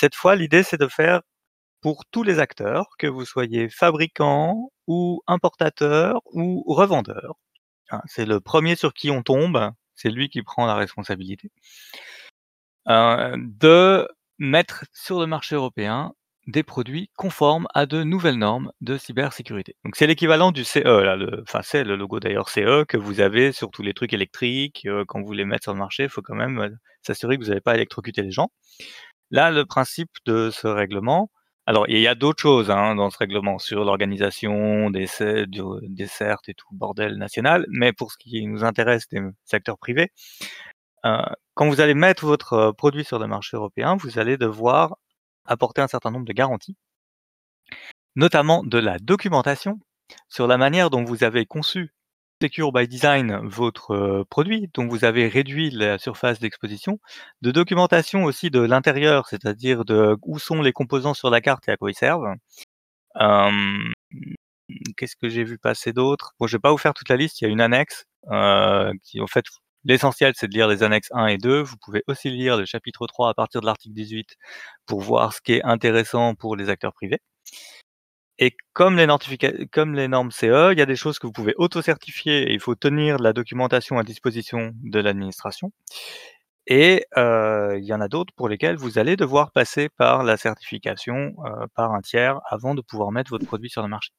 Cette 0.00 0.14
fois, 0.14 0.36
l'idée, 0.36 0.62
c'est 0.62 0.80
de 0.80 0.88
faire 0.88 1.20
pour 1.80 2.04
tous 2.10 2.22
les 2.22 2.38
acteurs, 2.38 2.86
que 2.98 3.06
vous 3.06 3.24
soyez 3.24 3.68
fabricant 3.68 4.70
ou 4.86 5.22
importateur 5.26 6.20
ou 6.32 6.64
revendeur. 6.66 7.34
Hein, 7.90 8.02
c'est 8.06 8.26
le 8.26 8.40
premier 8.40 8.76
sur 8.76 8.92
qui 8.94 9.10
on 9.10 9.22
tombe 9.22 9.72
c'est 10.00 10.10
lui 10.10 10.28
qui 10.28 10.42
prend 10.42 10.66
la 10.66 10.74
responsabilité, 10.74 11.50
euh, 12.88 13.36
de 13.38 14.08
mettre 14.38 14.84
sur 14.92 15.20
le 15.20 15.26
marché 15.26 15.54
européen 15.54 16.12
des 16.46 16.62
produits 16.62 17.10
conformes 17.16 17.66
à 17.74 17.84
de 17.86 18.02
nouvelles 18.02 18.38
normes 18.38 18.72
de 18.80 18.96
cybersécurité. 18.96 19.76
Donc 19.84 19.94
c'est 19.96 20.06
l'équivalent 20.06 20.52
du 20.52 20.64
CE, 20.64 20.80
là, 20.80 21.16
enfin 21.42 21.60
c'est 21.62 21.84
le 21.84 21.96
logo 21.96 22.18
d'ailleurs 22.18 22.48
CE 22.48 22.84
que 22.88 22.96
vous 22.96 23.20
avez 23.20 23.52
sur 23.52 23.70
tous 23.70 23.82
les 23.82 23.92
trucs 23.92 24.14
électriques. 24.14 24.86
Euh, 24.86 25.04
quand 25.06 25.20
vous 25.20 25.26
voulez 25.26 25.44
mettre 25.44 25.64
sur 25.64 25.74
le 25.74 25.78
marché, 25.78 26.04
il 26.04 26.08
faut 26.08 26.22
quand 26.22 26.34
même 26.34 26.58
euh, 26.58 26.70
s'assurer 27.02 27.36
que 27.36 27.42
vous 27.42 27.50
n'avez 27.50 27.60
pas 27.60 27.74
électrocuté 27.74 28.22
les 28.22 28.32
gens. 28.32 28.50
Là, 29.30 29.50
le 29.50 29.66
principe 29.66 30.10
de 30.26 30.50
ce 30.50 30.66
règlement, 30.66 31.30
alors 31.66 31.86
il 31.88 32.00
y 32.00 32.08
a 32.08 32.14
d'autres 32.14 32.40
choses 32.40 32.70
hein, 32.70 32.94
dans 32.96 33.10
ce 33.10 33.18
règlement 33.18 33.58
sur 33.58 33.84
l'organisation 33.84 34.90
des, 34.90 35.06
certes 35.06 36.48
et 36.48 36.54
tout 36.54 36.68
bordel 36.72 37.16
national, 37.16 37.66
mais 37.68 37.92
pour 37.92 38.12
ce 38.12 38.18
qui 38.18 38.46
nous 38.46 38.64
intéresse 38.64 39.08
des 39.08 39.20
secteurs 39.44 39.78
privés, 39.78 40.10
euh, 41.04 41.22
quand 41.54 41.68
vous 41.68 41.80
allez 41.80 41.94
mettre 41.94 42.26
votre 42.26 42.72
produit 42.72 43.04
sur 43.04 43.18
le 43.18 43.26
marché 43.26 43.56
européen, 43.56 43.96
vous 43.96 44.18
allez 44.18 44.36
devoir 44.36 44.96
apporter 45.44 45.82
un 45.82 45.88
certain 45.88 46.10
nombre 46.10 46.26
de 46.26 46.32
garanties, 46.32 46.76
notamment 48.16 48.64
de 48.64 48.78
la 48.78 48.98
documentation 48.98 49.78
sur 50.28 50.46
la 50.46 50.58
manière 50.58 50.90
dont 50.90 51.04
vous 51.04 51.24
avez 51.24 51.46
conçu 51.46 51.92
Secure 52.42 52.72
by 52.72 52.88
Design 52.88 53.40
votre 53.44 54.24
produit, 54.30 54.70
dont 54.74 54.88
vous 54.88 55.04
avez 55.04 55.28
réduit 55.28 55.70
la 55.70 55.98
surface 55.98 56.40
d'exposition, 56.40 56.98
de 57.42 57.50
documentation 57.50 58.24
aussi 58.24 58.50
de 58.50 58.60
l'intérieur, 58.60 59.28
c'est-à-dire 59.28 59.84
de 59.84 60.16
où 60.22 60.38
sont 60.38 60.62
les 60.62 60.72
composants 60.72 61.14
sur 61.14 61.30
la 61.30 61.40
carte 61.40 61.68
et 61.68 61.72
à 61.72 61.76
quoi 61.76 61.90
ils 61.90 61.94
servent. 61.94 62.34
Qu'est-ce 64.96 65.16
que 65.16 65.28
j'ai 65.28 65.44
vu 65.44 65.58
passer 65.58 65.92
d'autre? 65.92 66.32
Bon, 66.38 66.46
je 66.46 66.56
vais 66.56 66.60
pas 66.60 66.70
vous 66.70 66.78
faire 66.78 66.94
toute 66.94 67.08
la 67.08 67.16
liste, 67.16 67.40
il 67.40 67.44
y 67.44 67.46
a 67.48 67.50
une 67.50 67.60
annexe 67.60 68.04
en 68.28 68.92
fait, 69.28 69.44
L'essentiel, 69.84 70.34
c'est 70.36 70.48
de 70.48 70.52
lire 70.52 70.68
les 70.68 70.82
annexes 70.82 71.08
1 71.12 71.26
et 71.28 71.38
2. 71.38 71.62
Vous 71.62 71.76
pouvez 71.82 72.02
aussi 72.06 72.28
lire 72.30 72.58
le 72.58 72.66
chapitre 72.66 73.06
3 73.06 73.30
à 73.30 73.34
partir 73.34 73.62
de 73.62 73.66
l'article 73.66 73.94
18 73.94 74.36
pour 74.86 75.00
voir 75.00 75.32
ce 75.32 75.40
qui 75.40 75.54
est 75.54 75.62
intéressant 75.64 76.34
pour 76.34 76.54
les 76.54 76.68
acteurs 76.68 76.92
privés. 76.92 77.20
Et 78.42 78.56
comme 78.72 78.96
les, 78.96 79.06
normes 79.06 80.30
CE, 80.30 80.72
il 80.72 80.78
y 80.78 80.82
a 80.82 80.86
des 80.86 80.96
choses 80.96 81.18
que 81.18 81.26
vous 81.26 81.32
pouvez 81.32 81.54
auto-certifier 81.58 82.50
et 82.50 82.54
il 82.54 82.60
faut 82.60 82.74
tenir 82.74 83.18
la 83.18 83.34
documentation 83.34 83.98
à 83.98 84.02
disposition 84.02 84.72
de 84.82 84.98
l'administration. 84.98 85.72
Et 86.66 87.04
euh, 87.18 87.76
il 87.78 87.84
y 87.84 87.92
en 87.92 88.00
a 88.00 88.08
d'autres 88.08 88.32
pour 88.34 88.48
lesquelles 88.48 88.76
vous 88.76 88.98
allez 88.98 89.16
devoir 89.16 89.52
passer 89.52 89.90
par 89.90 90.22
la 90.22 90.38
certification 90.38 91.34
euh, 91.44 91.66
par 91.74 91.92
un 91.92 92.00
tiers 92.00 92.40
avant 92.48 92.74
de 92.74 92.80
pouvoir 92.80 93.12
mettre 93.12 93.30
votre 93.30 93.44
produit 93.44 93.68
sur 93.68 93.82
le 93.82 93.88
marché. 93.88 94.10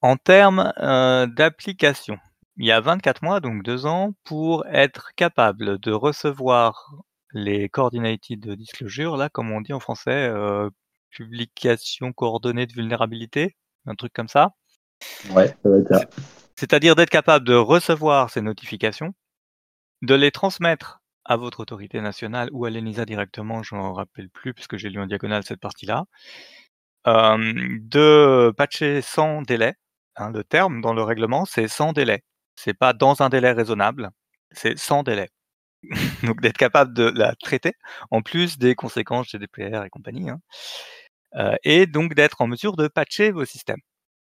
En 0.00 0.16
termes 0.16 0.72
euh, 0.78 1.26
d'application, 1.26 2.18
il 2.56 2.66
y 2.66 2.72
a 2.72 2.80
24 2.80 3.22
mois, 3.22 3.40
donc 3.40 3.64
2 3.64 3.86
ans, 3.86 4.12
pour 4.22 4.64
être 4.66 5.10
capable 5.16 5.78
de 5.80 5.90
recevoir 5.90 6.92
les 7.32 7.68
coordinated 7.68 8.48
disclosure, 8.50 9.16
là, 9.16 9.28
comme 9.28 9.50
on 9.50 9.60
dit 9.60 9.72
en 9.72 9.80
français, 9.80 10.30
publication 11.12 12.12
coordonnée 12.12 12.66
de 12.66 12.72
vulnérabilité, 12.72 13.56
un 13.86 13.94
truc 13.94 14.12
comme 14.12 14.28
ça. 14.28 14.50
Ouais, 15.30 15.48
ça 15.62 15.68
va 15.68 15.78
être 15.78 15.88
ça. 15.88 16.00
C'est-à-dire 16.56 16.94
d'être 16.94 17.10
capable 17.10 17.46
de 17.46 17.54
recevoir 17.54 18.30
ces 18.30 18.40
notifications, 18.40 19.14
de 20.02 20.14
les 20.14 20.30
transmettre 20.30 21.00
à 21.24 21.36
votre 21.36 21.60
autorité 21.60 22.00
nationale 22.00 22.48
ou 22.52 22.64
à 22.64 22.70
l'ENISA 22.70 23.04
directement, 23.04 23.62
je 23.62 23.74
m'en 23.74 23.92
rappelle 23.92 24.28
plus 24.28 24.54
puisque 24.54 24.76
j'ai 24.76 24.90
lu 24.90 25.00
en 25.00 25.06
diagonale 25.06 25.44
cette 25.44 25.60
partie-là, 25.60 26.04
euh, 27.06 27.54
de 27.80 28.52
patcher 28.56 29.02
sans 29.02 29.42
délai. 29.42 29.74
Hein, 30.16 30.30
le 30.30 30.44
terme 30.44 30.80
dans 30.80 30.94
le 30.94 31.02
règlement, 31.02 31.44
c'est 31.44 31.68
sans 31.68 31.92
délai. 31.92 32.22
C'est 32.54 32.74
pas 32.74 32.92
dans 32.92 33.22
un 33.22 33.28
délai 33.28 33.52
raisonnable, 33.52 34.10
c'est 34.50 34.78
sans 34.78 35.02
délai. 35.02 35.28
Donc 36.22 36.40
d'être 36.40 36.58
capable 36.58 36.94
de 36.94 37.04
la 37.04 37.34
traiter, 37.34 37.74
en 38.10 38.22
plus 38.22 38.58
des 38.58 38.74
conséquences 38.74 39.30
GDPR 39.30 39.84
et 39.84 39.90
compagnie, 39.90 40.30
hein. 40.30 40.40
Euh, 41.36 41.56
et 41.64 41.86
donc 41.86 42.14
d'être 42.14 42.40
en 42.40 42.46
mesure 42.46 42.76
de 42.76 42.88
patcher 42.88 43.32
vos 43.32 43.44
systèmes. 43.44 43.80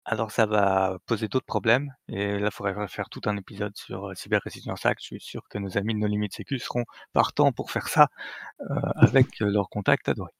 Alors 0.05 0.31
ça 0.31 0.45
va 0.45 0.97
poser 1.05 1.27
d'autres 1.29 1.45
problèmes, 1.45 1.89
et 2.09 2.37
là 2.39 2.49
il 2.51 2.51
faudrait 2.51 2.87
faire 2.89 3.09
tout 3.09 3.21
un 3.25 3.37
épisode 3.37 3.75
sur 3.77 4.09
euh, 4.09 4.15
Cyber 4.15 4.41
Resilience 4.43 4.85
Act. 4.85 4.99
Je 5.01 5.05
suis 5.07 5.21
sûr 5.21 5.41
que 5.49 5.57
nos 5.59 5.77
amis 5.77 5.93
de 5.93 5.99
nos 5.99 6.07
limites 6.07 6.33
sécu 6.35 6.59
seront 6.59 6.85
partants 7.13 7.51
pour 7.53 7.71
faire 7.71 7.87
ça 7.87 8.09
euh, 8.61 8.75
avec 8.97 9.39
leurs 9.39 9.69
contacts 9.69 10.09
adorés. 10.09 10.33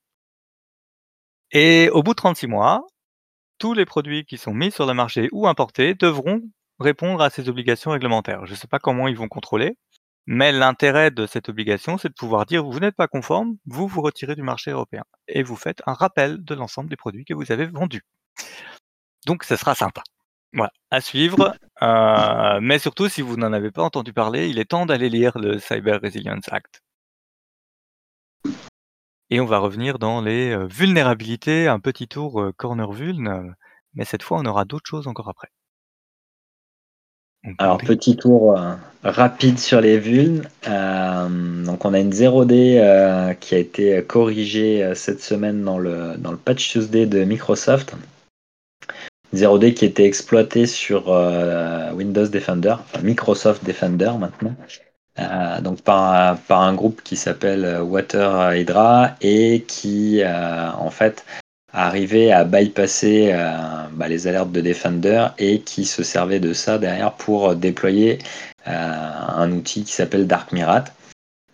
Et 1.52 1.90
au 1.92 2.04
bout 2.04 2.12
de 2.12 2.16
36 2.18 2.48
mois, 2.48 2.82
tous 3.60 3.74
les 3.74 3.86
produits 3.86 4.26
qui 4.26 4.38
sont 4.38 4.54
mis 4.54 4.72
sur 4.72 4.86
le 4.86 4.94
marché 4.94 5.30
ou 5.32 5.48
importés 5.48 5.96
devront 5.96 6.42
répondre 6.80 7.22
à 7.22 7.30
ces 7.30 7.50
obligations 7.50 7.92
réglementaires. 7.92 8.46
Je 8.46 8.52
ne 8.52 8.58
sais 8.58 8.68
pas 8.68 8.80
comment 8.80 9.08
ils 9.08 9.16
vont 9.18 9.30
contrôler, 9.30 9.78
mais 10.26 10.52
l'intérêt 10.52 11.12
de 11.12 11.26
cette 11.26 11.50
obligation, 11.50 11.98
c'est 11.98 12.10
de 12.10 12.14
pouvoir 12.14 12.46
dire 12.46 12.64
vous 12.64 12.80
n'êtes 12.80 12.96
pas 12.96 13.08
conforme, 13.08 13.58
vous 13.66 13.88
vous 13.88 14.02
retirez 14.02 14.36
du 14.36 14.44
marché 14.44 14.72
européen 14.72 15.04
et 15.28 15.44
vous 15.44 15.56
faites 15.56 15.82
un 15.86 15.94
rappel 15.94 16.44
de 16.44 16.56
l'ensemble 16.56 16.90
des 16.90 16.96
produits 16.96 17.26
que 17.26 17.34
vous 17.34 17.52
avez 17.52 17.66
vendus. 17.66 18.04
Donc, 19.26 19.44
ce 19.44 19.56
sera 19.56 19.76
sympa. 19.76 20.04
Voilà, 20.54 20.72
à 20.92 21.02
suivre. 21.02 21.56
Euh, 21.82 22.60
mais 22.62 22.80
surtout, 22.80 23.10
si 23.10 23.22
vous 23.22 23.38
n'en 23.38 23.54
avez 23.54 23.72
pas 23.72 23.84
entendu 23.84 24.14
parler, 24.14 24.50
il 24.50 24.60
est 24.60 24.66
temps 24.66 24.86
d'aller 24.86 25.10
lire 25.10 25.38
le 25.38 25.60
Cyber 25.60 26.00
Resilience 26.02 26.48
Act. 26.52 26.82
Et 29.30 29.40
on 29.40 29.46
va 29.46 29.58
revenir 29.58 29.98
dans 29.98 30.22
les 30.22 30.52
euh, 30.52 30.68
vulnérabilités, 30.68 31.68
un 31.68 31.80
petit 31.80 32.08
tour 32.08 32.40
euh, 32.40 32.52
corner 32.56 32.92
vuln, 32.92 33.56
mais 33.94 34.06
cette 34.06 34.22
fois, 34.22 34.38
on 34.40 34.46
aura 34.46 34.64
d'autres 34.66 34.88
choses 34.88 35.08
encore 35.08 35.30
après. 35.30 35.50
Alors, 37.58 37.78
petit 37.78 38.16
tour 38.16 38.58
rapide 39.04 39.60
sur 39.60 39.82
les 39.82 39.98
vulnes. 39.98 40.48
Euh, 40.68 41.64
donc, 41.64 41.86
on 41.86 41.94
a 41.94 42.00
une 42.00 42.12
0D 42.12 42.78
euh, 42.78 43.34
qui 43.34 43.56
a 43.56 43.58
été 43.58 44.04
corrigée 44.04 44.94
cette 44.96 45.22
semaine 45.22 45.64
dans 45.64 45.78
le, 45.78 46.16
dans 46.18 46.32
le 46.32 46.38
patch 46.38 46.70
Tuesday 46.70 47.06
de 47.06 47.24
Microsoft. 47.24 47.96
0D 49.34 49.74
qui 49.74 49.86
était 49.86 50.06
exploité 50.06 50.68
sur 50.68 51.08
Windows 51.96 52.28
Defender, 52.28 52.76
Microsoft 53.02 53.66
Defender 53.66 54.12
maintenant. 54.20 54.56
donc 55.62 55.82
par, 55.82 56.38
par 56.42 56.62
un 56.62 56.76
groupe 56.76 57.02
qui 57.04 57.16
s'appelle 57.16 57.82
Water 57.82 58.56
Hydra 58.56 59.16
et 59.22 59.64
qui 59.68 60.22
en 60.24 60.92
fait 60.92 61.26
arriver 61.74 62.32
à 62.32 62.44
bypasser 62.44 63.32
euh, 63.34 63.58
bah, 63.92 64.08
les 64.08 64.28
alertes 64.28 64.52
de 64.52 64.62
Defender 64.62 65.28
et 65.40 65.62
qui 65.62 65.86
se 65.86 66.04
servait 66.04 66.40
de 66.40 66.54
ça 66.54 66.78
derrière 66.78 67.14
pour 67.14 67.56
déployer 67.56 68.20
euh, 68.68 68.72
un 68.72 69.52
outil 69.52 69.84
qui 69.84 69.92
s'appelle 69.92 70.28
Dark 70.28 70.52
Mirat. 70.52 70.86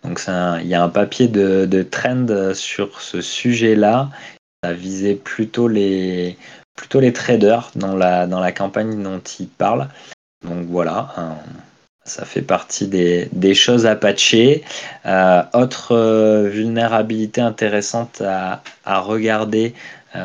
Donc 0.04 0.22
il 0.26 0.66
y 0.66 0.74
a 0.74 0.82
un 0.82 0.88
papier 0.88 1.28
de, 1.28 1.82
trend 1.82 2.54
sur 2.54 3.00
ce 3.02 3.20
sujet-là. 3.20 4.10
Ça 4.62 4.72
visait 4.72 5.14
plutôt 5.14 5.68
les, 5.68 6.38
plutôt 6.76 7.00
les 7.00 7.12
traders 7.12 7.70
dans 7.74 7.96
la, 7.96 8.52
campagne 8.52 9.02
dont 9.02 9.20
il 9.38 9.48
parle. 9.48 9.88
Donc 10.42 10.66
voilà, 10.68 11.14
ça 12.04 12.24
fait 12.24 12.42
partie 12.42 12.88
des, 12.88 13.54
choses 13.54 13.86
à 13.86 13.94
patcher. 13.94 14.64
Euh, 15.06 15.42
autre 15.52 16.46
vulnérabilité 16.48 17.40
intéressante 17.40 18.22
à, 18.22 18.62
à 18.84 19.00
regarder, 19.00 19.74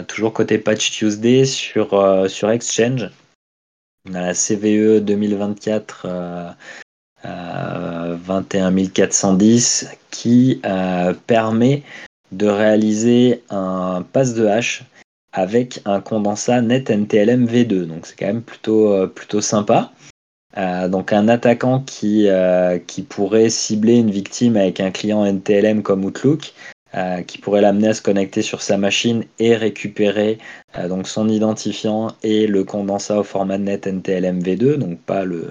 toujours 0.08 0.34
côté 0.34 0.58
Patch 0.58 0.92
Tuesday 0.92 1.46
sur, 1.46 1.94
euh, 1.94 2.28
sur 2.28 2.50
Exchange. 2.50 3.10
On 4.10 4.14
a 4.14 4.22
la 4.22 4.34
CVE 4.34 5.04
2024 5.04 6.08
21410 7.24 9.88
qui 10.12 10.62
euh, 10.66 11.14
permet 11.26 11.82
de 12.32 12.48
réaliser 12.48 13.42
un 13.50 14.06
pass 14.14 14.36
de 14.36 14.46
hash 14.46 14.84
avec 15.32 15.82
un 15.86 16.02
condensat 16.02 16.62
net 16.62 16.90
NTLM 16.90 17.48
V2. 17.48 17.86
Donc 17.86 18.06
c'est 18.06 18.18
quand 18.18 18.28
même 18.28 18.44
plutôt, 18.44 19.08
plutôt 19.08 19.42
sympa. 19.42 19.92
donc 20.56 21.14
un 21.14 21.28
attaquant 21.28 21.82
qui, 21.82 22.28
qui 22.88 23.02
pourrait 23.02 23.50
cibler 23.50 23.96
une 23.96 24.12
victime 24.12 24.56
avec 24.56 24.80
un 24.80 24.92
client 24.92 25.26
NTLM 25.26 25.82
comme 25.82 26.06
Outlook 26.06 26.54
euh, 26.96 27.24
qui 27.24 27.40
pourrait 27.40 27.60
l'amener 27.60 27.90
à 27.90 27.94
se 27.94 28.02
connecter 28.02 28.42
sur 28.42 28.62
sa 28.62 28.78
machine 28.78 29.26
et 29.38 29.56
récupérer 29.56 30.38
euh, 30.78 30.88
donc 30.88 31.10
son 31.10 31.28
identifiant 31.28 32.14
et 32.24 32.48
le 32.48 32.64
condensat 32.64 33.20
au 33.20 33.24
format 33.24 33.58
net 33.58 33.86
NTLM 33.86 34.40
V2, 34.40 34.76
donc 34.76 35.00
pas 35.00 35.26
le, 35.26 35.50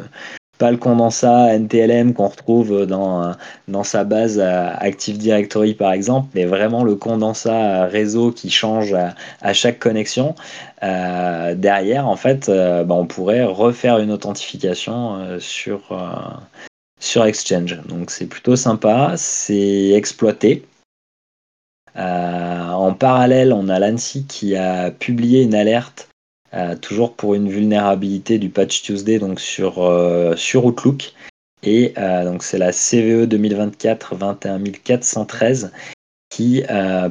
pas 0.57 0.71
le 0.71 0.79
condensat 0.79 1.53
NTLM 1.55 2.15
qu'on 2.15 2.29
retrouve 2.29 2.87
dans, 2.87 3.35
dans 3.69 3.85
sa 3.85 4.05
base 4.05 4.41
Active 4.41 5.19
Directory 5.19 5.75
par 5.75 5.93
exemple, 5.93 6.29
mais 6.35 6.47
vraiment 6.47 6.83
le 6.83 6.95
condensat 6.95 7.89
réseau 7.89 8.31
qui 8.31 8.49
change 8.49 8.95
à, 9.43 9.53
chaque 9.53 9.79
connexion. 9.79 10.35
Euh, 10.83 11.55
derrière, 11.55 12.09
en 12.09 12.17
fait, 12.17 12.49
bah, 12.49 12.95
on 12.95 13.07
pourrait 13.07 13.45
refaire 13.45 13.99
une 13.99 14.13
authentification 14.13 15.39
sur, 15.41 15.95
sur 17.01 17.27
Exchange. 17.27 17.83
Donc 17.87 18.11
c'est 18.11 18.27
plutôt 18.27 18.57
sympa, 18.57 19.13
c'est 19.17 19.91
exploité. 19.91 20.65
Euh, 21.97 22.69
en 22.71 22.93
parallèle, 22.95 23.53
on 23.53 23.69
a 23.69 23.79
l'ANSI 23.79 24.27
qui 24.27 24.57
a 24.57 24.91
publié 24.91 25.43
une 25.43 25.55
alerte, 25.55 26.09
euh, 26.55 26.77
toujours 26.77 27.15
pour 27.15 27.35
une 27.35 27.49
vulnérabilité 27.49 28.39
du 28.39 28.49
patch 28.49 28.83
Tuesday, 28.83 29.19
donc 29.19 29.41
sur, 29.41 29.83
euh, 29.85 30.35
sur 30.37 30.65
Outlook. 30.65 31.13
Et 31.67 31.95
donc 31.97 32.43
c'est 32.43 32.59
la 32.59 32.73
CVE 32.73 33.25
2024 33.25 34.17
21413 34.17 35.73
qui 36.29 36.63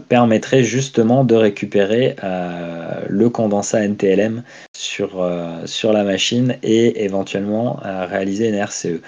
permettrait 0.09 0.63
justement 0.63 1.23
de 1.23 1.33
récupérer 1.33 2.15
le 2.21 3.29
condensat 3.31 3.87
NTLM 3.87 4.43
sur, 4.77 5.27
sur 5.65 5.91
la 5.91 6.03
machine 6.03 6.55
et 6.61 7.03
éventuellement 7.03 7.79
réaliser 7.81 8.49
une 8.49 8.63
RCE. 8.63 9.01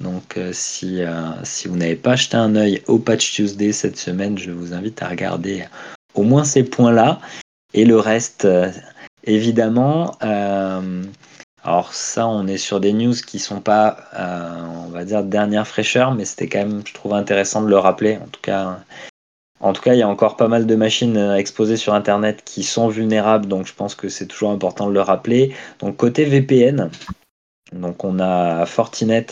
Donc 0.00 0.38
si, 0.52 1.02
si 1.44 1.68
vous 1.68 1.76
n'avez 1.76 1.96
pas 1.96 2.12
acheté 2.12 2.36
un 2.36 2.56
œil 2.56 2.82
au 2.86 2.98
Patch 2.98 3.32
Tuesday 3.32 3.72
cette 3.72 3.98
semaine, 3.98 4.38
je 4.38 4.50
vous 4.50 4.72
invite 4.72 5.02
à 5.02 5.08
regarder 5.08 5.66
au 6.14 6.22
moins 6.22 6.44
ces 6.44 6.64
points-là. 6.64 7.20
Et 7.74 7.84
le 7.84 7.98
reste, 7.98 8.48
évidemment, 9.24 10.16
alors 11.62 11.92
ça, 11.92 12.26
on 12.26 12.46
est 12.46 12.56
sur 12.56 12.80
des 12.80 12.92
news 12.92 13.14
qui 13.14 13.38
sont 13.38 13.60
pas, 13.60 14.08
euh, 14.14 14.66
on 14.86 14.88
va 14.88 15.04
dire, 15.04 15.22
dernière 15.22 15.66
fraîcheur, 15.66 16.14
mais 16.14 16.24
c'était 16.24 16.48
quand 16.48 16.60
même, 16.60 16.82
je 16.86 16.94
trouve 16.94 17.12
intéressant 17.12 17.62
de 17.62 17.68
le 17.68 17.76
rappeler. 17.76 18.16
En 18.16 18.28
tout 18.28 18.40
cas, 18.40 18.80
en 19.60 19.74
tout 19.74 19.82
cas, 19.82 19.92
il 19.92 19.98
y 19.98 20.02
a 20.02 20.08
encore 20.08 20.36
pas 20.36 20.48
mal 20.48 20.66
de 20.66 20.74
machines 20.74 21.18
euh, 21.18 21.36
exposées 21.36 21.76
sur 21.76 21.92
Internet 21.92 22.42
qui 22.46 22.62
sont 22.62 22.88
vulnérables, 22.88 23.46
donc 23.46 23.66
je 23.66 23.74
pense 23.74 23.94
que 23.94 24.08
c'est 24.08 24.26
toujours 24.26 24.52
important 24.52 24.88
de 24.88 24.94
le 24.94 25.02
rappeler. 25.02 25.54
Donc 25.80 25.98
côté 25.98 26.24
VPN, 26.24 26.90
donc 27.72 28.04
on 28.04 28.18
a 28.20 28.64
Fortinet 28.64 29.26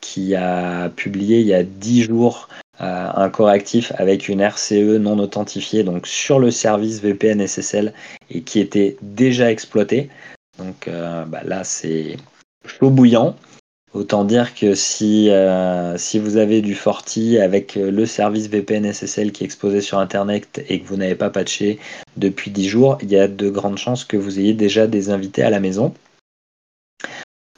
qui 0.00 0.34
a 0.34 0.90
publié 0.90 1.40
il 1.40 1.46
y 1.46 1.54
a 1.54 1.62
10 1.62 2.02
jours 2.04 2.48
euh, 2.80 3.10
un 3.12 3.28
correctif 3.28 3.92
avec 3.96 4.28
une 4.28 4.40
RCE 4.40 4.98
non 5.00 5.18
authentifiée 5.18 5.82
donc 5.82 6.06
sur 6.06 6.38
le 6.38 6.52
service 6.52 7.00
VPN 7.00 7.44
SSL 7.44 7.92
et 8.30 8.42
qui 8.42 8.60
était 8.60 8.96
déjà 9.02 9.50
exploité. 9.50 10.10
Donc 10.58 10.86
euh, 10.86 11.24
bah 11.24 11.40
là, 11.44 11.64
c'est 11.64 12.16
chaud 12.64 12.90
bouillant. 12.90 13.34
Autant 13.94 14.24
dire 14.24 14.54
que 14.54 14.74
si, 14.74 15.30
euh, 15.30 15.96
si 15.96 16.20
vous 16.20 16.36
avez 16.36 16.60
du 16.60 16.74
Forti 16.76 17.38
avec 17.38 17.74
le 17.74 18.06
service 18.06 18.48
VPN 18.48 18.92
SSL 18.92 19.32
qui 19.32 19.42
est 19.42 19.46
exposé 19.46 19.80
sur 19.80 19.98
Internet 19.98 20.62
et 20.68 20.80
que 20.80 20.86
vous 20.86 20.98
n'avez 20.98 21.14
pas 21.14 21.30
patché 21.30 21.80
depuis 22.16 22.50
10 22.52 22.68
jours, 22.68 22.98
il 23.02 23.10
y 23.10 23.18
a 23.18 23.26
de 23.26 23.48
grandes 23.48 23.78
chances 23.78 24.04
que 24.04 24.16
vous 24.16 24.38
ayez 24.38 24.52
déjà 24.52 24.86
des 24.86 25.10
invités 25.10 25.42
à 25.42 25.50
la 25.50 25.58
maison. 25.58 25.94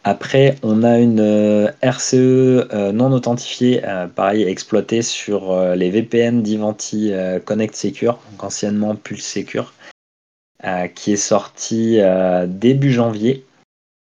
Après, 0.02 0.56
on 0.62 0.82
a 0.82 0.98
une 0.98 1.70
RCE 1.82 2.92
non 2.92 3.12
authentifiée, 3.12 3.82
pareil, 4.14 4.44
exploitée 4.44 5.02
sur 5.02 5.74
les 5.74 5.90
VPN 5.90 6.42
d'Ivanti 6.42 7.12
Connect 7.44 7.76
Secure, 7.76 8.18
donc 8.30 8.44
anciennement 8.44 8.96
Pulse 8.96 9.26
Secure. 9.26 9.74
Euh, 10.64 10.88
qui 10.88 11.12
est 11.12 11.16
sorti 11.16 12.00
euh, 12.00 12.44
début 12.46 12.92
janvier. 12.92 13.46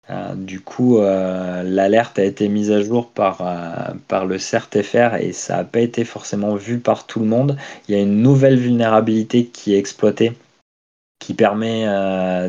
Euh, 0.09 0.37
du 0.37 0.61
coup, 0.61 1.01
l'alerte 1.01 2.19
a 2.19 2.25
été 2.25 2.49
mise 2.49 2.71
à 2.71 2.81
jour 2.81 3.11
par, 3.11 3.43
par 4.07 4.27
le 4.27 4.39
CERTFR 4.39 5.17
et 5.19 5.33
ça 5.33 5.57
n'a 5.57 5.65
pas 5.65 5.81
été 5.81 6.05
forcément 6.05 6.55
vu 6.55 6.79
par 6.79 7.07
tout 7.07 7.19
le 7.19 7.27
monde. 7.27 7.57
Il 7.89 7.95
y 7.95 7.99
a 7.99 8.03
une 8.03 8.23
nouvelle 8.23 8.57
vulnérabilité 8.57 9.47
qui 9.47 9.75
est 9.75 9.79
exploitée 9.79 10.35
qui 11.19 11.35
permet 11.35 11.87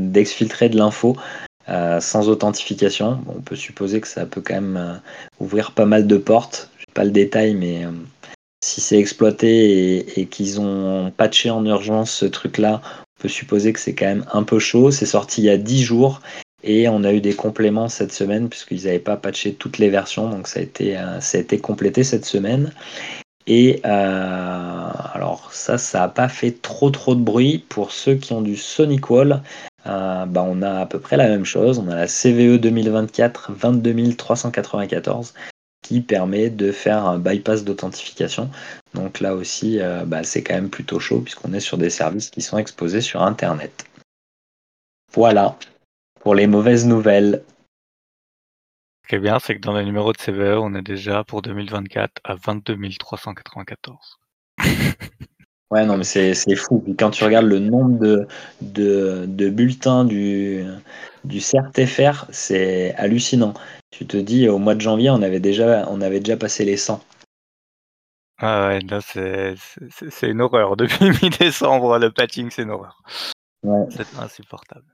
d'exfiltrer 0.01 0.69
de 0.69 0.77
l'info 0.77 1.15
sans 1.67 2.29
authentification. 2.29 3.19
on 3.27 3.41
peut 3.41 3.55
supposer 3.55 4.01
que 4.01 4.07
ça 4.07 4.25
peut 4.25 4.41
quand 4.41 4.55
même 4.55 5.01
ouvrir 5.39 5.71
pas 5.71 5.85
mal 5.85 6.07
de 6.07 6.17
portes. 6.17 6.69
Je 6.77 6.83
n'ai 6.83 6.93
pas 6.93 7.03
le 7.03 7.11
détail, 7.11 7.55
mais 7.55 7.85
si 8.65 8.81
c'est 8.81 8.97
exploité 8.97 10.19
et, 10.19 10.25
qu'ils 10.25 10.59
ont 10.59 11.11
patché 11.15 11.49
en 11.49 11.63
urgence 11.65 12.11
ce 12.11 12.25
truc-là, 12.25 12.81
on 12.83 13.21
peut 13.21 13.29
supposer 13.29 13.73
que 13.73 13.79
c'est 13.79 13.93
quand 13.93 14.07
même 14.07 14.25
un 14.33 14.43
peu 14.43 14.59
chaud. 14.59 14.91
C'est 14.91 15.05
sorti 15.05 15.41
il 15.41 15.45
y 15.45 15.49
a 15.49 15.57
10 15.57 15.83
jours 15.83 16.21
et 16.63 16.89
on 16.89 17.03
a 17.03 17.13
eu 17.13 17.21
des 17.21 17.35
compléments 17.35 17.89
cette 17.89 18.11
semaine 18.11 18.49
puisqu'ils 18.49 18.85
n'avaient 18.85 18.99
pas 18.99 19.17
patché 19.17 19.53
toutes 19.53 19.77
les 19.77 19.89
versions. 19.89 20.29
Donc 20.29 20.47
ça 20.47 20.59
a 20.59 20.63
été, 20.63 20.97
euh, 20.97 21.21
ça 21.21 21.37
a 21.37 21.41
été 21.41 21.59
complété 21.59 22.03
cette 22.03 22.25
semaine. 22.25 22.71
Et 23.47 23.81
euh, 23.85 24.54
alors 25.15 25.53
ça, 25.53 25.77
ça 25.77 25.99
n'a 25.99 26.07
pas 26.09 26.27
fait 26.27 26.51
trop 26.61 26.89
trop 26.89 27.15
de 27.15 27.21
bruit. 27.21 27.59
Pour 27.69 27.91
ceux 27.91 28.15
qui 28.15 28.33
ont 28.33 28.41
du 28.41 28.57
Sonic 28.57 29.09
Wall, 29.09 29.41
euh, 29.87 30.25
bah, 30.25 30.43
on 30.45 30.61
a 30.61 30.81
à 30.81 30.85
peu 30.85 30.99
près 30.99 31.15
la 31.15 31.29
même 31.29 31.45
chose. 31.45 31.79
On 31.79 31.87
a 31.87 31.95
la 31.95 32.07
CVE 32.07 32.59
2024 32.59 33.53
22394 33.53 35.33
qui 35.81 36.01
permet 36.01 36.49
de 36.49 36.71
faire 36.71 37.05
un 37.05 37.17
bypass 37.17 37.63
d'authentification. 37.63 38.49
Donc 38.93 39.21
là 39.21 39.35
aussi, 39.35 39.79
euh, 39.79 40.03
bah, 40.05 40.23
c'est 40.23 40.43
quand 40.43 40.55
même 40.55 40.69
plutôt 40.69 40.99
chaud 40.99 41.21
puisqu'on 41.21 41.53
est 41.53 41.59
sur 41.61 41.77
des 41.77 41.89
services 41.89 42.29
qui 42.29 42.41
sont 42.41 42.57
exposés 42.57 43.01
sur 43.01 43.21
Internet. 43.21 43.85
Voilà 45.13 45.57
pour 46.19 46.35
les 46.35 46.47
mauvaises 46.47 46.85
nouvelles. 46.85 47.41
Ce 49.03 49.09
qui 49.09 49.15
est 49.15 49.19
bien, 49.19 49.39
c'est 49.39 49.55
que 49.55 49.61
dans 49.61 49.73
le 49.73 49.83
numéro 49.83 50.11
de 50.11 50.17
CVE, 50.17 50.59
on 50.59 50.73
est 50.73 50.81
déjà 50.81 51.23
pour 51.23 51.41
2024 51.43 52.11
à 52.23 52.35
22 52.35 52.75
394. 52.99 54.17
Ouais, 55.71 55.85
non, 55.85 55.97
mais 55.97 56.03
c'est 56.03 56.55
fou. 56.55 56.83
quand 56.97 57.11
tu 57.11 57.23
regardes 57.23 57.47
le 57.47 57.59
nombre 57.59 57.99
de, 57.99 58.27
de, 58.61 59.49
bulletins 59.49 60.05
du, 60.05 60.63
du 61.23 61.39
CRTFR, 61.39 62.25
c'est 62.31 62.93
hallucinant. 62.95 63.53
Tu 63.91 64.05
te 64.05 64.17
dis, 64.17 64.47
au 64.49 64.57
mois 64.57 64.75
de 64.75 64.81
janvier, 64.81 65.09
on 65.09 65.21
avait 65.21 65.39
déjà, 65.39 65.85
on 65.89 66.01
avait 66.01 66.19
déjà 66.19 66.37
passé 66.37 66.65
les 66.65 66.77
100. 66.77 67.01
Ah 68.37 68.67
ouais, 68.67 68.79
là, 68.81 68.99
c'est 69.01 70.29
une 70.29 70.41
horreur. 70.41 70.75
Depuis 70.77 71.09
mi-décembre, 71.21 71.97
le 71.99 72.11
patching, 72.11 72.49
c'est 72.51 72.63
une 72.63 72.71
horreur. 72.71 73.01
C'est 73.89 74.19
insupportable. 74.19 74.85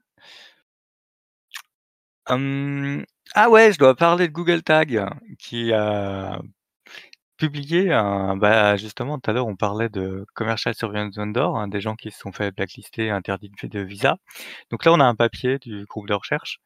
Hum, 2.30 3.04
ah 3.34 3.50
ouais, 3.50 3.74
je 3.74 3.80
dois 3.80 3.96
parler 3.96 4.28
de 4.28 4.34
Google 4.34 4.62
Tag 4.62 5.04
qui 5.40 5.74
a 5.74 6.40
publié 7.42 7.92
un. 7.92 8.38
Bah 8.38 8.78
justement, 8.78 9.18
tout 9.20 9.32
à 9.32 9.34
l'heure, 9.34 9.48
on 9.48 9.56
parlait 9.56 9.90
de 9.90 10.28
Commercial 10.36 10.76
Surveillance 10.76 11.16
Vendor, 11.16 11.58
hein, 11.58 11.68
des 11.68 11.82
gens 11.82 11.96
qui 11.96 12.12
se 12.12 12.20
sont 12.20 12.32
fait 12.32 12.52
blacklister, 12.52 13.10
interdits 13.10 13.52
de 13.64 13.80
visa. 13.80 14.18
Donc 14.70 14.86
là, 14.86 14.94
on 14.94 15.00
a 15.00 15.06
un 15.06 15.16
papier 15.16 15.58
du 15.58 15.86
groupe 15.86 16.08
de 16.08 16.14
recherche 16.14 16.60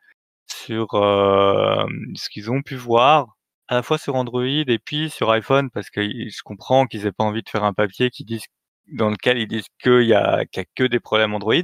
sur 0.47 0.89
ce 0.91 2.29
qu'ils 2.29 2.51
ont 2.51 2.61
pu 2.61 2.75
voir 2.75 3.37
à 3.69 3.75
la 3.75 3.83
fois 3.83 3.97
sur 3.97 4.15
Android 4.15 4.43
et 4.45 4.79
puis 4.83 5.09
sur 5.09 5.31
iPhone 5.31 5.69
parce 5.71 5.89
que 5.89 6.01
je 6.03 6.41
comprends 6.43 6.87
qu'ils 6.87 7.05
aient 7.07 7.13
pas 7.13 7.23
envie 7.23 7.41
de 7.41 7.49
faire 7.49 7.63
un 7.63 7.73
papier 7.73 8.09
qui 8.09 8.25
disent 8.25 8.47
dans 8.91 9.09
lequel 9.09 9.37
ils 9.37 9.47
disent 9.47 9.69
qu'il 9.81 10.03
y 10.03 10.13
a, 10.13 10.43
que 10.75 10.83
des 10.83 10.99
problèmes 10.99 11.33
Android. 11.33 11.63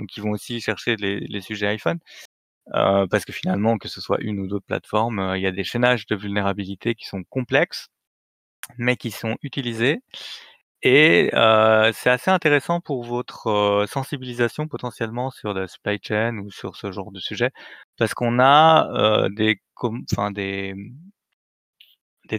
Donc 0.00 0.16
ils 0.16 0.22
vont 0.22 0.32
aussi 0.32 0.60
chercher 0.60 0.96
les, 0.96 1.40
sujets 1.40 1.68
iPhone. 1.68 2.00
Euh, 2.74 3.06
parce 3.06 3.24
que 3.24 3.32
finalement, 3.32 3.78
que 3.78 3.88
ce 3.88 4.00
soit 4.00 4.20
une 4.20 4.40
ou 4.40 4.48
d'autres 4.48 4.66
plateformes, 4.66 5.34
il 5.36 5.42
y 5.42 5.46
a 5.46 5.52
des 5.52 5.64
chaînages 5.64 6.06
de 6.06 6.16
vulnérabilité 6.16 6.94
qui 6.94 7.06
sont 7.06 7.22
complexes, 7.30 7.88
mais 8.78 8.96
qui 8.96 9.10
sont 9.10 9.36
utilisés. 9.42 10.02
Et 10.82 11.30
euh, 11.34 11.92
c'est 11.92 12.10
assez 12.10 12.30
intéressant 12.30 12.80
pour 12.80 13.04
votre 13.04 13.48
euh, 13.48 13.86
sensibilisation 13.86 14.66
potentiellement 14.66 15.30
sur 15.30 15.52
la 15.52 15.68
supply 15.68 15.98
chain 16.02 16.38
ou 16.38 16.50
sur 16.50 16.76
ce 16.76 16.90
genre 16.90 17.12
de 17.12 17.20
sujet, 17.20 17.50
parce 17.98 18.14
qu'on 18.14 18.38
a 18.38 18.88
euh, 18.94 19.28
des, 19.28 19.60
enfin 20.12 20.30
des, 20.30 20.74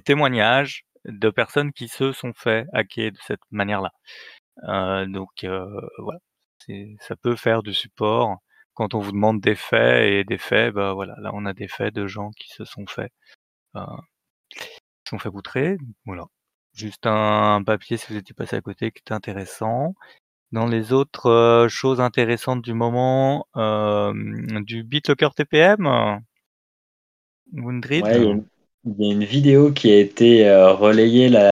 témoignages 0.04 0.86
de 1.06 1.30
personnes 1.30 1.72
qui 1.74 1.88
se 1.88 2.12
sont 2.14 2.34
fait 2.34 2.66
hacker 2.74 3.12
de 3.12 3.18
cette 3.28 3.42
manière-là. 3.52 3.92
donc 5.08 5.46
voilà, 6.00 6.20
ça 7.00 7.16
peut 7.16 7.36
faire 7.36 7.64
du 7.64 7.74
support 7.74 8.40
quand 8.74 8.94
on 8.96 9.00
vous 9.00 9.12
demande 9.12 9.42
des 9.42 9.56
faits 9.56 10.04
et 10.06 10.24
des 10.24 10.38
faits, 10.38 10.74
bah 10.74 10.94
voilà, 10.94 11.16
là 11.20 11.32
on 11.34 11.46
a 11.46 11.54
des 11.54 11.68
faits 11.68 11.94
de 11.94 12.08
gens 12.08 12.32
qui 12.32 12.50
se 12.50 12.66
sont 12.66 12.86
fait, 12.88 13.12
sont 15.12 15.20
fait 15.20 15.30
boutrer, 15.30 15.78
voilà. 16.06 16.26
Juste 16.74 17.06
un 17.06 17.62
papier 17.66 17.98
si 17.98 18.08
vous 18.10 18.18
étiez 18.18 18.34
passé 18.34 18.56
à 18.56 18.62
côté 18.62 18.92
qui 18.92 19.04
est 19.06 19.14
intéressant. 19.14 19.94
Dans 20.54 20.68
les 20.68 20.94
autres, 20.94 21.28
euh, 21.28 21.68
choses 21.68 22.00
intéressantes 22.00 22.62
du 22.62 22.74
moment, 22.74 23.46
euh, 23.58 24.14
du 24.62 24.84
BitLocker 24.84 25.30
TPM? 25.36 26.22
Woundrid? 27.54 28.06
Ouais, 28.06 28.44
il 28.86 28.96
y 28.98 29.10
a 29.10 29.14
une 29.14 29.26
vidéo 29.26 29.72
qui 29.74 29.92
a 29.92 30.00
été, 30.00 30.48
euh, 30.48 30.72
relayée 30.72 31.28
là 31.28 31.50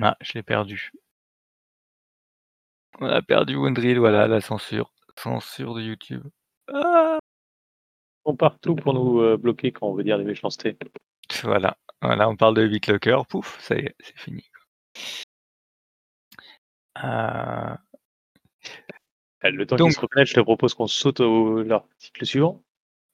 Ah, 0.00 0.16
je 0.20 0.32
l'ai 0.34 0.42
perdu. 0.42 0.92
On 3.00 3.06
a 3.06 3.22
perdu 3.22 3.56
Woundrid, 3.56 3.96
voilà, 3.96 4.26
la 4.26 4.42
censure. 4.42 4.92
Censure 5.16 5.74
de 5.74 5.82
YouTube. 5.82 6.24
Ah! 6.68 7.18
Sont 8.24 8.36
partout 8.36 8.76
pour 8.76 8.94
nous, 8.94 9.36
bloquer 9.36 9.72
quand 9.72 9.88
on 9.88 9.94
veut 9.94 10.04
dire 10.04 10.18
des 10.18 10.24
méchancetés. 10.24 10.76
Voilà. 11.42 11.76
Voilà, 12.02 12.28
on 12.28 12.36
parle 12.36 12.56
de 12.56 12.66
BitLocker, 12.66 13.18
pouf, 13.28 13.60
ça 13.60 13.76
y 13.76 13.80
est, 13.80 13.94
c'est 14.00 14.18
fini. 14.18 14.44
Euh, 17.04 17.74
le 19.44 19.66
temps 19.66 19.76
qu'ils 19.76 19.92
se 19.92 20.00
reconnaissent, 20.00 20.30
je 20.30 20.34
te 20.34 20.40
propose 20.40 20.74
qu'on 20.74 20.88
saute 20.88 21.20
au 21.20 21.62
l'article 21.62 22.26
suivant. 22.26 22.62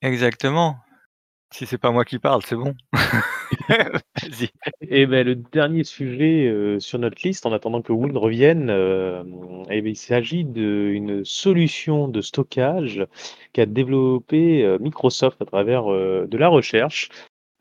Exactement. 0.00 0.78
Si 1.52 1.66
c'est 1.66 1.78
pas 1.78 1.90
moi 1.90 2.04
qui 2.04 2.18
parle, 2.18 2.42
c'est 2.44 2.56
bon. 2.56 2.74
Et 4.82 5.06
ben, 5.06 5.24
le 5.26 5.34
dernier 5.36 5.84
sujet, 5.84 6.46
heu, 6.48 6.80
sur 6.80 6.98
notre 6.98 7.18
liste, 7.26 7.46
en 7.46 7.52
attendant 7.52 7.82
que 7.82 7.92
Wound 7.92 8.16
revienne, 8.16 8.68
hem, 8.70 9.62
et 9.70 9.80
beh, 9.82 9.90
il 9.90 9.96
s'agit 9.96 10.44
d'une 10.44 11.24
solution 11.24 12.08
de 12.08 12.20
stockage 12.20 13.06
qu'a 13.52 13.66
développé, 13.66 14.64
heu, 14.64 14.78
Microsoft 14.80 15.40
à 15.42 15.44
travers, 15.46 15.84
de 15.86 16.36
la 16.38 16.48
recherche. 16.48 17.08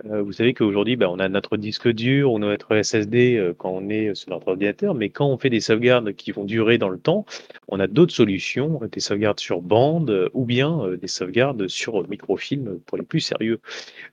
Heu, 0.06 0.22
vous 0.22 0.32
savez 0.32 0.54
qu'aujourd'hui, 0.54 0.96
bah, 0.96 1.10
on 1.10 1.18
a 1.18 1.28
notre 1.28 1.58
disque 1.58 1.88
dur 1.90 2.32
ou 2.32 2.38
notre 2.40 2.76
SSD, 2.76 3.38
heu, 3.38 3.54
quand 3.56 3.72
on 3.72 3.90
est 3.90 4.14
sur 4.14 4.30
notre 4.30 4.50
ordinateur, 4.50 4.94
mais 4.94 5.10
quand 5.10 5.28
on 5.28 5.38
fait 5.40 5.50
des 5.50 5.60
sauvegardes 5.60 6.14
qui 6.14 6.32
vont 6.32 6.46
durer 6.46 6.78
dans 6.78 6.90
le 6.90 7.00
temps, 7.00 7.26
on 7.68 7.80
a 7.80 7.88
d'autres 7.88 8.14
solutions, 8.14 8.80
des 8.92 9.00
sauvegardes 9.00 9.40
sur 9.40 9.62
bande, 9.62 10.30
ou 10.34 10.46
bien, 10.46 10.88
des 11.02 11.08
sauvegardes 11.08 11.68
sur 11.68 12.08
microfilm 12.08 12.80
pour 12.86 12.98
les 12.98 13.04
plus 13.06 13.22
sérieux. 13.22 13.60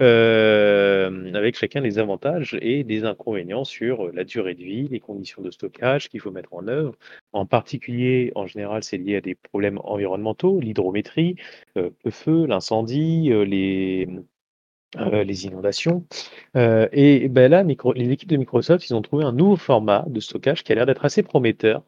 Avec 0.01 1.57
chacun 1.57 1.83
des 1.83 1.99
avantages 1.99 2.57
et 2.63 2.85
des 2.85 3.05
inconvénients 3.05 3.65
sur, 3.65 4.11
la 4.13 4.25
durée 4.25 4.55
de 4.55 4.63
vie, 4.63 4.89
les 4.89 5.01
conditions 5.01 5.43
de 5.43 5.51
stockage 5.51 6.09
qu'il 6.09 6.21
faut 6.21 6.31
mettre 6.31 6.55
en 6.55 6.67
œuvre. 6.69 6.95
En 7.33 7.47
particulier, 7.47 8.33
en 8.35 8.47
général, 8.47 8.83
c'est 8.83 8.97
lié 8.97 9.17
à 9.17 9.21
des 9.21 9.35
problèmes 9.35 9.79
environnementaux, 9.85 10.61
l'hydrométrie, 10.61 11.37
le 11.77 11.93
feu, 12.11 12.47
l'incendie, 12.47 13.31
les, 13.47 14.09
mmh, 14.97 15.21
les 15.23 15.47
inondations. 15.47 16.07
Heu 16.57 16.89
et 16.93 17.29
bah, 17.29 17.49
là, 17.49 17.63
les 17.63 18.11
équipes 18.11 18.29
de 18.29 18.37
Microsoft, 18.37 18.89
ils 18.89 18.95
ont 18.95 19.03
trouvé 19.03 19.25
un 19.25 19.33
nouveau 19.33 19.57
format 19.57 20.05
de 20.09 20.21
stockage 20.21 20.65
qui 20.65 20.73
a 20.73 20.75
l'air 20.75 20.87
d'être 20.87 21.05
assez 21.05 21.23
prometteur. 21.23 21.83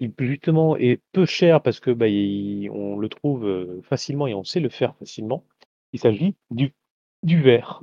Il 0.00 0.12
justement 0.18 0.76
est 0.76 1.00
peu 1.12 1.26
cher 1.26 1.62
parce 1.62 1.80
que, 1.80 1.90
il 2.06 2.70
on 2.70 2.96
le 2.98 3.08
trouve, 3.08 3.46
heu, 3.46 3.80
facilement 3.84 4.26
et 4.26 4.34
on 4.34 4.44
sait 4.44 4.60
le 4.60 4.70
faire 4.70 4.96
facilement. 4.96 5.44
Il 5.92 6.00
s'agit 6.00 6.34
du 6.50 6.74
du 7.22 7.42
verre. 7.42 7.82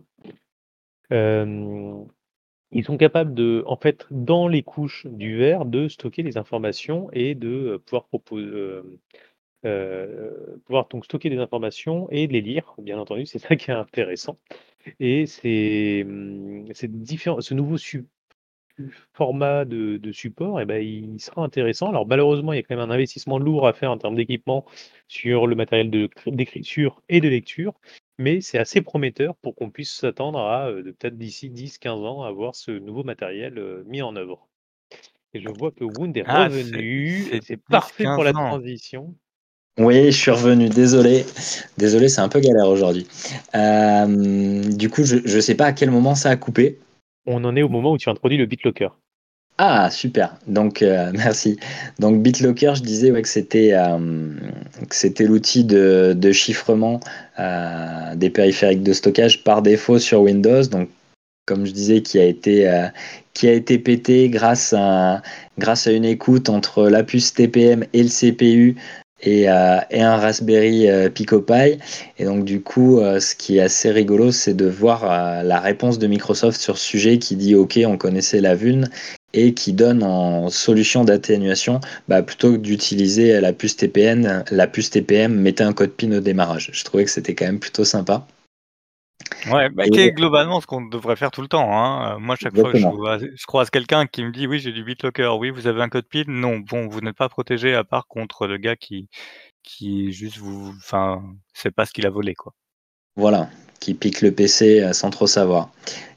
Ils 2.71 2.83
sont 2.83 2.97
capables 2.97 3.33
de 3.33 3.63
en 3.65 3.77
fait, 3.77 4.05
dans 4.11 4.47
les 4.47 4.63
couches 4.63 5.07
du 5.07 5.37
verre, 5.37 5.65
de 5.65 5.87
stocker 5.87 6.23
les 6.23 6.37
informations 6.37 7.09
et 7.13 7.33
de, 7.35 7.81
pouvoir 7.85 8.05
proposer 8.05 8.81
pouvoir 10.65 10.87
donc 10.87 11.05
stocker 11.05 11.29
des 11.29 11.37
informations 11.37 12.07
et 12.09 12.27
les 12.27 12.41
lire, 12.41 12.73
bien 12.79 12.99
entendu, 12.99 13.25
c'est 13.25 13.39
ça 13.39 13.55
qui 13.55 13.71
est 13.71 13.73
intéressant 13.73 14.37
et 14.99 15.25
c'est, 15.25 16.05
différent 16.87 17.41
ce 17.41 17.53
nouveau 17.53 17.77
su 17.77 18.05
format 19.13 19.65
de 19.65 19.97
de 19.97 20.11
support 20.11 20.61
et 20.61 20.65
bah, 20.65 20.79
il 20.79 21.19
sera 21.19 21.43
intéressant. 21.43 21.89
Alors 21.89 22.05
malheureusement, 22.05 22.53
il 22.53 22.57
y 22.57 22.59
a 22.59 22.63
quand 22.63 22.75
même 22.75 22.89
un 22.89 22.93
investissement 22.93 23.39
lourd 23.39 23.67
à 23.67 23.73
faire 23.73 23.91
en 23.91 23.97
termes 23.97 24.15
d'équipement 24.15 24.65
sur 25.07 25.47
le 25.47 25.55
matériel 25.55 25.89
d'écriture 26.27 27.01
et 27.09 27.19
de 27.19 27.27
lecture, 27.27 27.73
mais 28.19 28.39
c'est 28.41 28.59
assez 28.59 28.81
prometteur 28.81 29.35
pour 29.37 29.55
qu'on 29.55 29.71
puisse 29.71 29.91
s'attendre 29.91 30.39
à, 30.39 30.71
de 30.71 30.91
peut-être 30.91 31.17
d'ici 31.17 31.49
10-15 31.49 32.05
ans, 32.05 32.21
à 32.23 32.31
voir 32.31 32.55
ce 32.55 32.71
nouveau 32.71 33.03
matériel, 33.03 33.57
heu, 33.57 33.83
mis 33.87 34.03
en 34.03 34.15
œuvre 34.15 34.47
et 35.33 35.41
je 35.41 35.49
vois 35.49 35.71
que 35.71 35.83
Wound 35.83 36.15
est 36.15 36.23
Ah, 36.25 36.47
revenu 36.47 37.41
c'est 37.41 37.57
parfait 37.57 38.05
pour 38.05 38.23
10-15 38.23 38.25
la 38.25 38.33
ans. 38.33 38.47
transition. 38.47 39.15
Oui, 39.77 40.11
je 40.11 40.17
suis 40.17 40.31
revenu, 40.31 40.69
désolé. 40.69 41.23
Désolé, 41.77 42.09
c'est 42.09 42.21
un 42.21 42.29
peu 42.29 42.39
galère 42.39 42.67
aujourd'hui. 42.67 43.07
Hem, 43.53 44.73
du 44.73 44.89
coup, 44.89 45.03
je 45.03 45.17
je 45.23 45.39
sais 45.39 45.53
pas 45.53 45.67
à 45.67 45.73
quel 45.73 45.91
moment 45.91 46.15
ça 46.15 46.31
a 46.31 46.35
coupé. 46.35 46.79
On 47.27 47.43
en 47.43 47.55
est 47.55 47.61
au 47.61 47.69
moment 47.69 47.91
où 47.91 47.97
tu 47.97 48.09
introduis 48.09 48.37
le 48.37 48.47
BitLocker. 48.47 48.89
Ah 49.59 49.89
super, 49.91 50.35
donc 50.47 50.81
heu, 50.81 51.11
merci. 51.13 51.59
Donc 51.99 52.21
BitLocker, 52.23 52.73
je 52.75 52.83
disais, 52.83 53.11
ouais, 53.11 53.21
que 53.21 53.27
c'était, 53.29 53.73
l'outil 55.25 55.63
de 55.63 56.13
de 56.17 56.31
chiffrement, 56.31 56.99
des 58.15 58.29
périphériques 58.31 58.83
de 58.83 58.93
stockage 58.93 59.43
par 59.43 59.61
défaut 59.61 59.99
sur 59.99 60.21
Windows. 60.21 60.63
Donc 60.63 60.89
comme 61.45 61.65
je 61.65 61.71
disais, 61.71 62.01
qui 62.01 62.19
a 62.19 62.25
été, 62.25 62.67
heu, 62.67 62.87
qui 63.33 63.47
a 63.47 63.53
été 63.53 63.77
pété 63.77 64.29
grâce 64.29 64.73
à 64.73 65.21
grâce 65.59 65.85
à 65.85 65.91
une 65.91 66.05
écoute 66.05 66.49
entre 66.49 66.89
la 66.89 67.03
puce 67.03 67.33
TPM 67.33 67.85
et 67.93 68.03
le 68.03 68.09
CPU 68.09 68.75
et 69.21 69.47
heu 69.49 69.79
et 69.91 70.01
un 70.01 70.17
Raspberry, 70.17 70.87
Pi 71.13 71.25
et 72.19 72.25
donc 72.25 72.45
du 72.45 72.61
coup, 72.61 72.99
heu, 72.99 73.19
ce 73.19 73.35
qui 73.35 73.57
est 73.57 73.61
assez 73.61 73.91
rigolo, 73.91 74.31
c'est 74.31 74.53
de 74.53 74.65
voir, 74.67 75.03
heu, 75.05 75.47
la 75.47 75.59
réponse 75.59 75.99
de 75.99 76.07
Microsoft 76.07 76.59
sur 76.61 76.77
ce 76.77 76.85
sujet 76.85 77.17
qui 77.19 77.35
dit: 77.35 77.55
«OK, 77.55 77.79
on 77.85 77.97
connaissait 77.97 78.41
la 78.41 78.55
vuln» 78.55 78.89
et 79.33 79.53
qui 79.53 79.73
donne 79.73 80.03
en 80.03 80.49
solution 80.49 81.03
d'atténuation, 81.03 81.79
bah, 82.07 82.23
plutôt 82.23 82.53
que 82.53 82.57
d'utiliser 82.57 83.39
la 83.41 83.53
puce 83.53 83.75
TPN 83.77 84.43
la 84.51 84.67
puce 84.67 84.89
TPM 84.91 85.33
mettait 85.35 85.63
un 85.63 85.73
code 85.73 85.91
PIN 85.91 86.11
au 86.13 86.19
démarrage. 86.21 86.69
Je 86.73 86.83
trouvais 86.85 87.05
que 87.05 87.11
c'était 87.11 87.35
quand 87.35 87.45
même 87.45 87.59
plutôt 87.59 87.83
sympa. 87.85 88.25
Ouais, 89.49 89.69
bah, 89.69 89.85
qui 89.85 89.99
est 89.99 90.11
globalement 90.11 90.59
ce 90.61 90.67
qu'on 90.67 90.81
devrait 90.85 91.15
faire 91.15 91.31
tout 91.31 91.41
le 91.41 91.47
temps, 91.47 91.71
hein. 91.71 92.15
Heu, 92.15 92.19
moi, 92.19 92.35
chaque 92.35 92.55
fois 92.55 92.71
que 92.71 92.77
je 92.77 93.45
croise 93.45 93.69
quelqu'un 93.69 94.05
qui 94.05 94.23
me 94.23 94.31
dit: 94.31 94.47
«Oui, 94.47 94.59
j'ai 94.59 94.71
du 94.71 94.83
BitLocker. 94.83 95.37
Oui, 95.39 95.49
vous 95.49 95.67
avez 95.67 95.81
un 95.81 95.89
code 95.89 96.05
PIN?» 96.07 96.23
non, 96.27 96.57
bon, 96.59 96.87
vous 96.87 97.01
n'êtes 97.01 97.15
pas 97.15 97.29
protégé 97.29 97.73
à 97.73 97.83
part 97.83 98.07
contre 98.07 98.47
le 98.47 98.57
gars 98.57 98.75
qui 98.75 99.07
qui 99.63 100.11
juste 100.13 100.37
vous 100.37 100.73
enfin, 100.77 101.23
sait 101.53 101.71
pas 101.71 101.85
ce 101.85 101.93
qu'il 101.93 102.05
a 102.07 102.09
volé, 102.09 102.35
quoi. 102.35 102.53
Voilà, 103.17 103.49
qui 103.79 103.93
pique 103.95 104.21
le 104.21 104.31
PC, 104.31 104.81
heu, 104.81 104.93
sans 104.93 105.09
trop 105.11 105.27
savoir. 105.27 105.71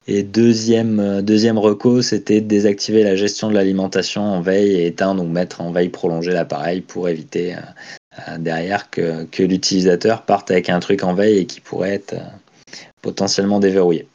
Et 0.09 0.22
deuxième, 0.22 1.01
heu, 1.01 1.22
2e 1.22 1.59
reco, 1.59 2.03
c'était 2.03 2.40
de 2.40 2.48
désactiver 2.48 3.05
la 3.05 3.16
gestion 3.16 3.48
de 3.51 3.55
l'alimentation 3.55 4.22
en 4.22 4.40
veille 4.42 4.72
et 4.74 4.86
éteindre 4.86 5.22
ou 5.24 5.28
mettre 5.28 5.61
en 5.62 5.72
veille 5.72 5.90
prolongée 5.90 6.32
l'appareil 6.32 6.80
pour 6.82 7.09
éviter, 7.09 7.57
derrière 8.38 8.90
que 8.90 9.24
que 9.26 9.42
l'utilisateur 9.44 10.22
parte 10.24 10.51
avec 10.51 10.68
un 10.70 10.80
truc 10.80 11.05
en 11.05 11.14
veille 11.14 11.38
et 11.40 11.46
qui 11.46 11.61
pourrait 11.61 11.94
être, 11.94 12.14
potentiellement 13.03 13.61
déverrouillé. 13.61 14.09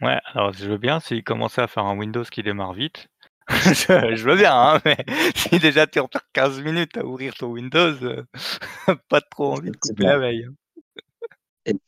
Ouais, 0.00 0.18
alors 0.32 0.52
je 0.52 0.68
veux 0.68 0.78
bien 0.78 1.00
s'il 1.00 1.24
commençait 1.24 1.62
à 1.62 1.66
faire 1.66 1.84
un 1.84 1.96
Windows 1.96 2.24
qui 2.24 2.42
démarre 2.42 2.72
vite, 2.72 3.08
je 3.48 4.14
je 4.14 4.28
veux 4.28 4.36
bien, 4.36 4.54
hein, 4.54 4.80
mais 4.84 4.96
si 5.34 5.58
déjà 5.58 5.86
tu 5.86 5.98
en 5.98 6.08
perds 6.08 6.28
15 6.32 6.60
minutes 6.60 6.96
à 6.96 7.04
ouvrir 7.04 7.34
ton 7.34 7.48
Windows, 7.48 7.96
pas 9.08 9.20
trop 9.20 9.52
envie 9.52 9.70
de 9.70 9.76
couper 9.76 10.04
la 10.04 10.18
veille, 10.18 10.44
hein. 10.48 10.54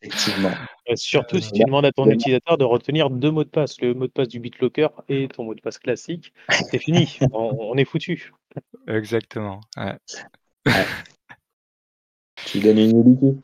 Effectivement. 0.02 0.50
Surtout 0.94 1.40
si 1.40 1.52
tu 1.52 1.64
demandes 1.64 1.86
à 1.86 1.92
ton 1.92 2.06
utilisateur 2.10 2.58
de 2.58 2.64
retenir 2.64 3.08
2 3.08 3.30
mots 3.30 3.44
de 3.44 3.48
passe, 3.48 3.80
le 3.80 3.94
mot 3.94 4.06
de 4.06 4.12
passe 4.12 4.28
du 4.28 4.38
BitLocker 4.38 4.88
et 5.08 5.28
ton 5.28 5.44
mot 5.44 5.54
de 5.54 5.60
passe 5.60 5.78
classique, 5.78 6.34
c'est 6.50 6.78
fini, 6.78 7.18
on 7.32 7.56
on 7.58 7.76
est 7.76 7.86
foutu. 7.86 8.32
Exactement, 8.86 9.60
ouais. 9.78 9.96
Ouais. 10.66 10.84
Tu 12.46 12.60
donnes 12.60 12.78
une 12.78 12.96
YubiKey. 12.96 13.36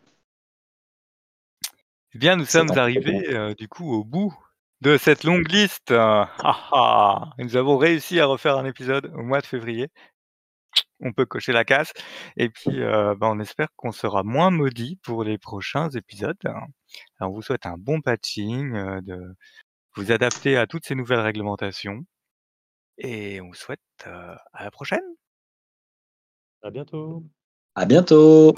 Eh 2.16 2.18
bien, 2.18 2.36
nous 2.36 2.46
sommes 2.46 2.70
arrivés, 2.78 3.28
heu, 3.28 3.54
du 3.54 3.68
coup, 3.68 3.92
au 3.92 4.02
bout 4.02 4.34
de 4.80 4.96
cette 4.96 5.22
longue 5.22 5.46
liste. 5.52 5.90
Ah 5.90 6.30
ah! 6.72 7.30
Nous 7.38 7.58
avons 7.58 7.76
réussi 7.76 8.20
à 8.20 8.24
refaire 8.24 8.56
un 8.56 8.64
épisode 8.64 9.12
au 9.14 9.22
mois 9.22 9.42
de 9.42 9.46
février. 9.46 9.88
On 11.00 11.12
peut 11.12 11.26
cocher 11.26 11.52
la 11.52 11.64
case 11.66 11.92
et 12.38 12.48
puis, 12.48 12.80
heu, 12.80 13.14
bah, 13.16 13.28
on 13.30 13.38
espère 13.40 13.68
qu'on 13.76 13.92
sera 13.92 14.22
moins 14.22 14.50
maudits 14.50 14.98
pour 15.02 15.24
les 15.24 15.38
prochains 15.38 15.90
épisodes. 15.90 16.38
Alors, 16.46 16.64
on 17.20 17.28
vous 17.30 17.42
souhaite 17.42 17.66
un 17.66 17.76
bon 17.78 18.00
patching, 18.00 18.74
heu, 18.74 19.02
de 19.02 19.34
vous 19.96 20.12
adapter 20.12 20.56
à 20.58 20.66
toutes 20.66 20.86
ces 20.86 20.94
nouvelles 20.96 21.20
réglementations 21.20 22.04
et 22.98 23.40
on 23.42 23.48
vous 23.48 23.54
souhaite, 23.54 23.80
à 24.06 24.64
la 24.64 24.70
prochaine! 24.70 25.02
À 26.62 26.70
bientôt. 26.70 27.22
À 27.74 27.84
bientôt! 27.86 28.54